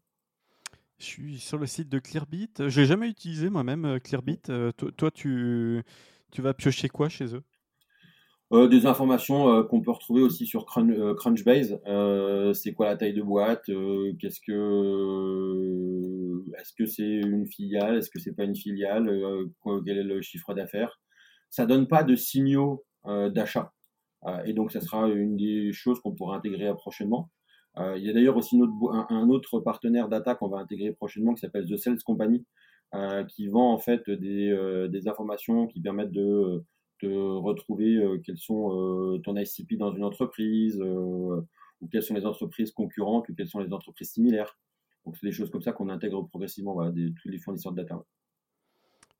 Je 0.97 1.05
suis 1.05 1.39
sur 1.39 1.57
le 1.57 1.67
site 1.67 1.89
de 1.89 1.99
Clearbit. 1.99 2.53
Je 2.57 2.79
n'ai 2.79 2.87
jamais 2.87 3.09
utilisé 3.09 3.49
moi-même 3.49 3.99
Clearbit. 3.99 4.41
toi, 4.97 5.11
tu, 5.11 5.83
tu 6.31 6.41
vas 6.41 6.53
piocher 6.53 6.89
quoi 6.89 7.09
chez 7.09 7.35
eux? 7.35 7.43
Euh, 8.53 8.69
des 8.69 8.85
informations 8.85 9.49
euh, 9.49 9.63
qu'on 9.63 9.81
peut 9.81 9.91
retrouver 9.91 10.21
aussi 10.21 10.45
sur 10.45 10.65
euh, 10.77 11.13
Crunchbase. 11.15 11.81
c'est 12.53 12.73
quoi 12.73 12.85
la 12.85 12.95
taille 12.95 13.13
de 13.13 13.21
boîte? 13.21 13.65
Qu'est-ce 14.19 14.39
que 14.39 14.53
est-ce 16.57 16.73
que 16.77 16.85
c'est 16.85 17.03
une 17.03 17.45
filiale? 17.45 17.97
Est-ce 17.97 18.09
que 18.09 18.19
c'est 18.19 18.33
pas 18.33 18.45
une 18.45 18.55
filiale? 18.55 19.09
Quel 19.85 19.97
est 19.97 20.03
le 20.03 20.21
chiffre 20.21 20.53
d'affaires? 20.53 21.01
Ça 21.49 21.65
donne 21.65 21.87
pas 21.87 22.03
de 22.03 22.15
signaux 22.15 22.85
d'achat. 23.05 23.73
et 24.45 24.53
donc, 24.53 24.71
ça 24.71 24.81
sera 24.81 25.07
une 25.09 25.37
des 25.37 25.71
choses 25.73 25.99
qu'on 26.01 26.13
pourra 26.15 26.37
intégrer 26.37 26.73
prochainement. 26.75 27.29
il 27.77 28.03
y 28.03 28.09
a 28.09 28.13
d'ailleurs 28.13 28.37
aussi 28.37 28.59
un, 29.09 29.29
autre 29.29 29.59
partenaire 29.59 30.07
data 30.09 30.35
qu'on 30.35 30.49
va 30.49 30.59
intégrer 30.59 30.93
prochainement 30.93 31.33
qui 31.33 31.41
s'appelle 31.41 31.65
The 31.69 31.77
Sales 31.77 32.03
Company, 32.05 32.45
qui 33.29 33.47
vend 33.47 33.73
en 33.73 33.77
fait 33.77 34.09
des, 34.09 34.87
des 34.89 35.07
informations 35.07 35.67
qui 35.67 35.81
permettent 35.81 36.11
de 36.11 36.63
de 37.01 37.15
retrouver 37.15 37.95
euh, 37.95 38.19
quels 38.23 38.37
sont 38.37 38.71
euh, 38.71 39.19
ton 39.19 39.35
ICP 39.35 39.77
dans 39.77 39.93
une 39.93 40.03
entreprise, 40.03 40.79
euh, 40.81 41.41
ou 41.81 41.87
quelles 41.91 42.03
sont 42.03 42.15
les 42.15 42.25
entreprises 42.25 42.71
concurrentes, 42.71 43.29
ou 43.29 43.35
quelles 43.35 43.47
sont 43.47 43.59
les 43.59 43.73
entreprises 43.73 44.11
similaires. 44.11 44.57
Donc, 45.05 45.17
c'est 45.17 45.27
des 45.27 45.31
choses 45.31 45.49
comme 45.51 45.61
ça 45.61 45.71
qu'on 45.71 45.89
intègre 45.89 46.27
progressivement, 46.27 46.73
voilà, 46.73 46.91
des, 46.91 47.13
tous 47.21 47.29
les 47.29 47.37
fournisseurs 47.37 47.71
de 47.71 47.77
data. 47.77 48.03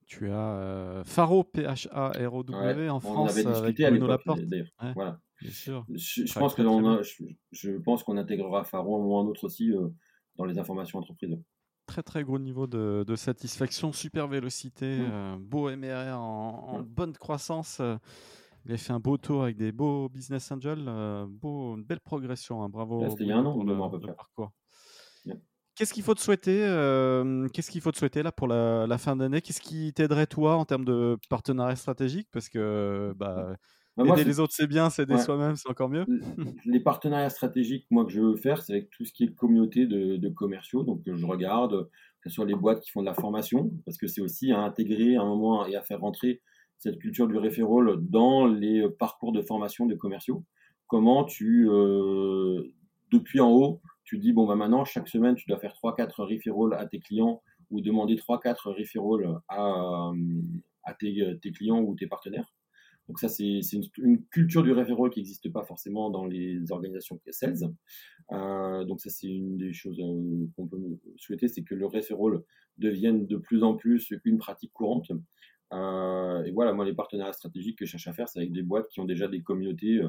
Tu 0.05 0.29
as 0.29 1.03
Faro, 1.05 1.43
P-H-A-R-O-W 1.43 2.89
en 2.89 2.99
France. 2.99 3.31
On 3.31 3.39
avait 3.39 3.43
discuté 3.43 3.85
avec 3.85 3.99
Bruno 3.99 4.11
Laporte. 4.11 4.41
D'ailleurs. 4.41 4.67
Voilà. 4.95 5.19
Bien 5.41 5.51
sûr. 5.51 5.85
Je, 5.93 6.25
je 6.25 6.33
pense 6.33 6.55
je, 6.57 7.25
je, 7.51 7.71
pense 7.73 8.03
qu'on 8.03 8.17
intégrera 8.17 8.63
Faro 8.63 8.95
un 8.95 8.99
moment 8.99 9.21
ou 9.21 9.25
un 9.25 9.29
autre 9.29 9.43
aussi 9.43 9.71
dans 10.37 10.45
les 10.45 10.57
informations 10.57 10.99
entreprises 10.99 11.37
très 11.87 12.03
très 12.03 12.23
gros 12.23 12.37
niveau 12.37 12.67
de, 12.67 13.15
satisfaction, 13.15 13.91
super 13.91 14.27
vélocité, 14.27 14.99
mmh. 14.99 15.09
euh, 15.11 15.37
beau 15.39 15.75
MRR 15.75 16.19
en, 16.19 16.83
bonne 16.83 17.13
croissance. 17.13 17.79
Euh, 17.79 17.95
il 18.65 18.73
a 18.73 18.77
fait 18.77 18.91
un 18.91 18.99
beau 18.99 19.17
tour 19.17 19.43
avec 19.43 19.55
des 19.55 19.71
beaux 19.71 20.09
business 20.09 20.51
angels, 20.51 20.85
euh, 20.87 21.25
beau, 21.27 21.75
une 21.75 21.83
belle 21.83 22.01
progression. 22.01 22.61
Hein, 22.61 22.69
bravo. 22.69 23.09
C'était 23.09 23.23
il 23.23 23.29
y 23.29 23.31
a 23.31 23.37
un 23.37 23.45
an, 23.45 23.83
à 23.83 23.89
peu 23.89 23.99
près. 23.99 24.13
Parcours. 24.13 24.51
Qu'est-ce 25.75 25.93
qu'il 25.93 26.03
faut 26.03 26.15
te 26.15 26.21
souhaiter 26.21 26.59
Qu'est-ce 27.53 27.69
qu'il 27.69 27.81
faut 27.81 27.91
te 27.91 27.97
souhaiter 27.97 28.23
là 28.23 28.31
pour 28.31 28.47
la, 28.47 28.97
fin 28.97 29.15
d'année? 29.15 29.41
Qu'est-ce 29.41 29.61
qui 29.61 29.93
t'aiderait 29.93 30.27
toi 30.27 30.55
en 30.57 30.65
termes 30.65 30.85
de 30.85 31.17
partenariat 31.29 31.75
stratégique? 31.75 32.27
Parce 32.31 32.49
que 32.49 33.13
bah, 33.15 33.55
bah, 33.97 34.13
aider 34.13 34.23
les 34.23 34.39
autres 34.39 34.53
c'est 34.55 34.67
bien, 34.67 34.89
c'est 34.89 35.03
aider 35.03 35.17
soi-même 35.17 35.55
c'est 35.55 35.69
encore 35.69 35.89
mieux. 35.89 36.05
les 36.65 36.79
partenariats 36.79 37.29
stratégiques, 37.29 37.87
moi 37.89 38.05
que 38.05 38.11
je 38.11 38.21
veux 38.21 38.35
faire, 38.35 38.61
c'est 38.61 38.73
avec 38.73 38.89
tout 38.91 39.05
ce 39.05 39.13
qui 39.13 39.23
est 39.23 39.33
communauté 39.33 39.85
de, 39.87 40.29
commerciaux. 40.29 40.83
Donc 40.83 41.01
je 41.05 41.25
regarde 41.25 41.89
que 42.21 42.29
ce 42.29 42.35
soit 42.35 42.45
les 42.45 42.55
boîtes 42.55 42.81
qui 42.81 42.91
font 42.91 43.01
de 43.01 43.05
la 43.05 43.13
formation, 43.13 43.71
parce 43.85 43.97
que 43.97 44.07
c'est 44.07 44.21
aussi 44.21 44.51
à 44.51 44.59
intégrer 44.59 45.15
à 45.15 45.21
un 45.21 45.25
moment 45.25 45.65
et 45.65 45.75
à 45.75 45.81
faire 45.81 45.99
rentrer 45.99 46.41
cette 46.77 46.99
culture 46.99 47.27
du 47.27 47.37
referral 47.37 47.97
dans 48.01 48.45
les 48.45 48.87
parcours 48.99 49.31
de 49.31 49.41
formation 49.41 49.85
de 49.85 49.95
commerciaux. 49.95 50.43
Comment 50.87 51.23
tu, 51.25 51.67
euh, 51.69 52.73
depuis 53.11 53.39
en 53.39 53.51
haut, 53.51 53.81
tu 54.03 54.17
dis, 54.19 54.31
bon, 54.31 54.45
bah 54.45 54.55
maintenant, 54.55 54.85
chaque 54.85 55.09
semaine, 55.09 55.35
tu 55.35 55.45
dois 55.47 55.59
faire 55.59 55.73
3-4 55.73 56.21
referrals 56.21 56.73
à 56.79 56.85
tes 56.85 56.99
clients 56.99 57.41
ou 57.71 57.81
demander 57.81 58.15
3-4 58.15 58.69
referrals 58.69 59.39
à, 59.49 60.11
à 60.83 60.93
tes, 60.93 61.37
tes, 61.41 61.51
clients 61.51 61.81
ou 61.81 61.95
tes 61.95 62.07
partenaires. 62.07 62.53
Donc 63.07 63.19
ça, 63.19 63.29
c'est 63.29 63.43
une, 63.45 63.83
une, 63.99 64.25
culture 64.25 64.63
du 64.63 64.73
referral 64.73 65.09
qui 65.09 65.19
n'existe 65.19 65.51
pas 65.51 65.63
forcément 65.63 66.09
dans 66.09 66.25
les 66.25 66.71
organisations 66.71 67.19
sales. 67.29 67.73
Euh, 68.33 68.83
donc 68.83 68.99
ça, 68.99 69.09
c'est 69.09 69.27
une 69.27 69.57
des 69.57 69.71
choses 69.71 69.99
euh, 69.99 70.45
qu'on 70.55 70.67
peut 70.67 70.77
souhaiter, 71.15 71.47
c'est 71.47 71.63
que 71.63 71.73
le 71.73 71.85
referral 71.85 72.41
devienne 72.77 73.25
de 73.25 73.37
plus 73.37 73.63
en 73.63 73.75
plus 73.75 74.13
une 74.25 74.37
pratique 74.37 74.73
courante. 74.73 75.11
Euh, 75.73 76.43
et 76.43 76.51
voilà, 76.51 76.73
moi, 76.73 76.83
les 76.83 76.93
partenariats 76.93 77.33
stratégiques 77.33 77.79
que 77.79 77.85
je 77.85 77.91
cherche 77.91 78.07
à 78.07 78.13
faire, 78.13 78.27
c'est 78.27 78.39
avec 78.39 78.51
des 78.51 78.63
boîtes 78.63 78.89
qui 78.89 78.99
ont 78.99 79.05
déjà 79.05 79.27
des 79.29 79.41
communautés 79.41 80.01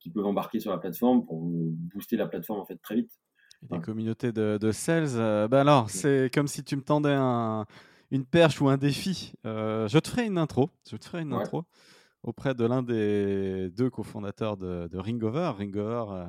qui 0.00 0.10
peuvent 0.10 0.26
embarquer 0.26 0.58
sur 0.58 0.72
la 0.72 0.78
plateforme 0.78 1.24
pour 1.24 1.40
booster 1.42 2.16
la 2.16 2.26
plateforme 2.26 2.58
en 2.58 2.64
fait 2.64 2.78
très 2.82 2.96
vite. 2.96 3.12
Des 3.70 3.80
communautés 3.80 4.32
de, 4.32 4.58
de 4.58 4.72
sales. 4.72 5.48
Ben 5.48 5.58
alors, 5.58 5.90
c'est 5.90 6.32
comme 6.32 6.48
si 6.48 6.64
tu 6.64 6.74
me 6.76 6.82
tendais 6.82 7.12
un, 7.12 7.66
une 8.10 8.24
perche 8.24 8.60
ou 8.60 8.68
un 8.68 8.78
défi. 8.78 9.34
Je 9.44 9.98
te 9.98 10.08
ferai 10.08 10.26
une 10.26 10.38
intro. 10.38 10.70
Je 10.90 10.96
te 10.96 11.04
ferai 11.04 11.22
une 11.22 11.34
intro 11.34 11.64
auprès 12.22 12.54
de 12.54 12.64
l'un 12.64 12.82
des 12.82 13.70
deux 13.70 13.90
cofondateurs 13.90 14.56
de, 14.56 14.88
de 14.88 14.98
Ringover. 14.98 15.52
Ringover, 15.56 16.04
euh, 16.10 16.26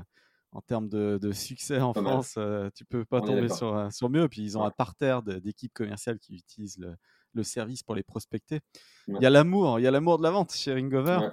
en 0.52 0.62
termes 0.62 0.90
de, 0.90 1.18
de 1.22 1.32
succès 1.32 1.80
en 1.80 1.94
France, 1.94 2.38
tu 2.76 2.84
peux 2.86 3.06
pas 3.06 3.22
tomber 3.22 3.48
sur, 3.50 3.92
sur 3.92 4.10
mieux. 4.10 4.28
Puis 4.28 4.42
ils 4.42 4.58
ont 4.58 4.64
un 4.64 4.72
parterre 4.72 5.24
d'équipes 5.24 5.74
commerciales 5.74 6.20
qui 6.20 6.36
utilisent 6.36 6.78
le, 6.78 6.96
le, 7.34 7.44
service 7.44 7.84
pour 7.84 7.96
les 7.96 8.04
prospecter. 8.04 8.60
Il 9.08 9.22
y 9.22 9.26
a 9.26 9.30
l'amour, 9.30 9.80
il 9.80 9.84
y 9.84 9.88
a 9.88 9.92
l'amour 9.92 10.18
de 10.18 10.24
la 10.24 10.32
vente 10.32 10.52
chez 10.52 10.74
Ringover. 10.74 11.30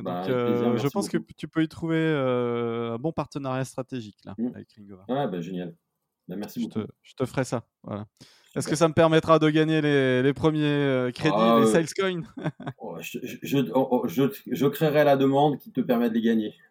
Bah, 0.00 0.22
donc, 0.22 0.30
euh, 0.30 0.76
je 0.78 0.88
pense 0.88 1.08
que 1.08 1.18
tu 1.36 1.48
peux 1.48 1.62
y 1.62 1.68
trouver 1.68 1.98
euh, 1.98 2.94
un 2.94 2.98
bon 2.98 3.12
partenariat 3.12 3.64
stratégique 3.64 4.18
là, 4.24 4.34
mmh. 4.38 4.46
avec 4.54 4.72
Ringover. 4.72 5.04
Ah, 5.08 5.26
bah, 5.26 5.40
génial. 5.40 5.74
Bah, 6.28 6.36
merci 6.36 6.62
je 6.62 6.66
beaucoup. 6.66 6.86
Te, 6.86 6.92
je 7.02 7.14
te 7.14 7.26
ferai 7.26 7.44
ça. 7.44 7.66
Voilà. 7.82 8.06
Est-ce 8.54 8.68
que 8.68 8.76
ça 8.76 8.88
me 8.88 8.92
permettra 8.92 9.38
de 9.38 9.48
gagner 9.48 9.80
les, 9.80 10.22
les 10.22 10.32
premiers 10.34 10.64
euh, 10.64 11.10
crédits, 11.10 11.34
ah, 11.36 11.60
les 11.60 11.66
sales 11.66 11.86
coins 11.98 12.22
oh, 12.78 12.96
je, 13.00 13.18
je, 13.42 13.58
oh, 13.74 13.88
oh, 13.90 14.08
je, 14.08 14.24
je, 14.50 14.66
créerai 14.66 15.04
la 15.04 15.16
demande 15.16 15.58
qui 15.58 15.72
te 15.72 15.80
permet 15.80 16.10
de 16.10 16.14
les 16.14 16.20
gagner. 16.20 16.54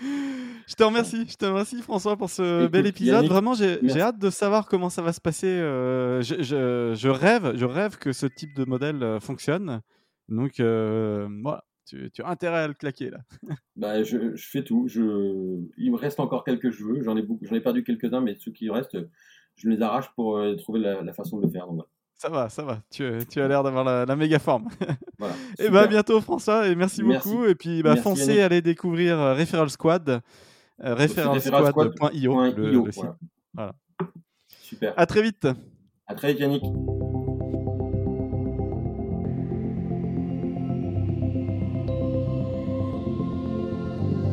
je 0.00 0.74
te 0.76 0.84
remercie, 0.84 1.26
je 1.28 1.34
te 1.34 1.44
remercie 1.44 1.82
François 1.82 2.16
pour 2.16 2.30
ce 2.30 2.68
bel 2.68 2.86
épisode. 2.86 3.26
Vraiment, 3.26 3.54
j'ai 3.54 4.00
hâte 4.00 4.18
de 4.18 4.30
savoir 4.30 4.66
comment 4.66 4.90
ça 4.90 5.02
va 5.02 5.12
se 5.12 5.20
passer. 5.20 5.48
je, 5.58 7.08
rêve, 7.08 7.56
je 7.56 7.64
rêve 7.64 7.96
que 7.98 8.12
ce 8.12 8.26
type 8.26 8.54
de 8.54 8.64
modèle 8.64 9.18
fonctionne. 9.20 9.80
Donc, 10.28 10.60
moi, 10.60 11.64
tu, 11.86 12.10
tu, 12.10 12.22
as 12.22 12.28
intérêt 12.28 12.60
à 12.60 12.68
le 12.68 12.74
claquer 12.74 13.10
là. 13.10 13.18
bah, 13.76 14.02
je, 14.02 14.34
je, 14.34 14.48
fais 14.48 14.64
tout. 14.64 14.86
Je... 14.88 15.02
Il 15.76 15.92
me 15.92 15.96
reste 15.96 16.20
encore 16.20 16.44
quelques 16.44 16.70
jeux. 16.70 17.02
J'en 17.02 17.16
ai, 17.16 17.22
beaucoup... 17.22 17.44
ai 17.44 17.60
perdu 17.60 17.84
quelques-uns, 17.84 18.20
mais 18.20 18.34
ceux 18.36 18.52
qui 18.52 18.70
restent, 18.70 18.96
je 19.56 19.68
me 19.68 19.74
les 19.74 19.82
arrache 19.82 20.10
pour 20.14 20.36
euh, 20.36 20.56
trouver 20.56 20.80
la, 20.80 21.12
façon 21.12 21.38
de 21.38 21.46
le 21.46 21.50
faire. 21.50 21.66
Donc, 21.66 21.84
Ça 22.16 22.28
va, 22.28 22.48
ça 22.48 22.62
va. 22.62 22.78
Tu, 22.90 23.08
tu 23.30 23.40
as 23.40 23.48
l'air 23.48 23.62
d'avoir 23.62 23.84
la, 24.06 24.16
méga 24.16 24.38
forme. 24.38 24.68
Voilà. 25.18 25.34
et 25.58 25.70
bah, 25.70 25.82
à 25.82 25.86
bientôt, 25.86 26.20
François, 26.20 26.66
et 26.66 26.74
merci, 26.74 27.02
beaucoup. 27.02 27.44
Et 27.44 27.54
puis, 27.54 27.82
bah, 27.82 27.96
foncez, 27.96 28.42
allez 28.42 28.62
découvrir 28.62 29.18
Referral 29.38 29.70
Squad, 29.70 30.20
euh, 30.82 30.94
referralsquad.io, 30.94 32.52
le, 32.52 32.70
le, 32.70 32.92
site. 32.92 33.04
Voilà. 33.54 33.74
Super. 34.48 34.92
À 34.96 35.06
très 35.06 35.22
vite. 35.22 35.46
À 36.06 36.14
très 36.14 36.32
vite, 36.32 36.40
Yannick. 36.40 36.64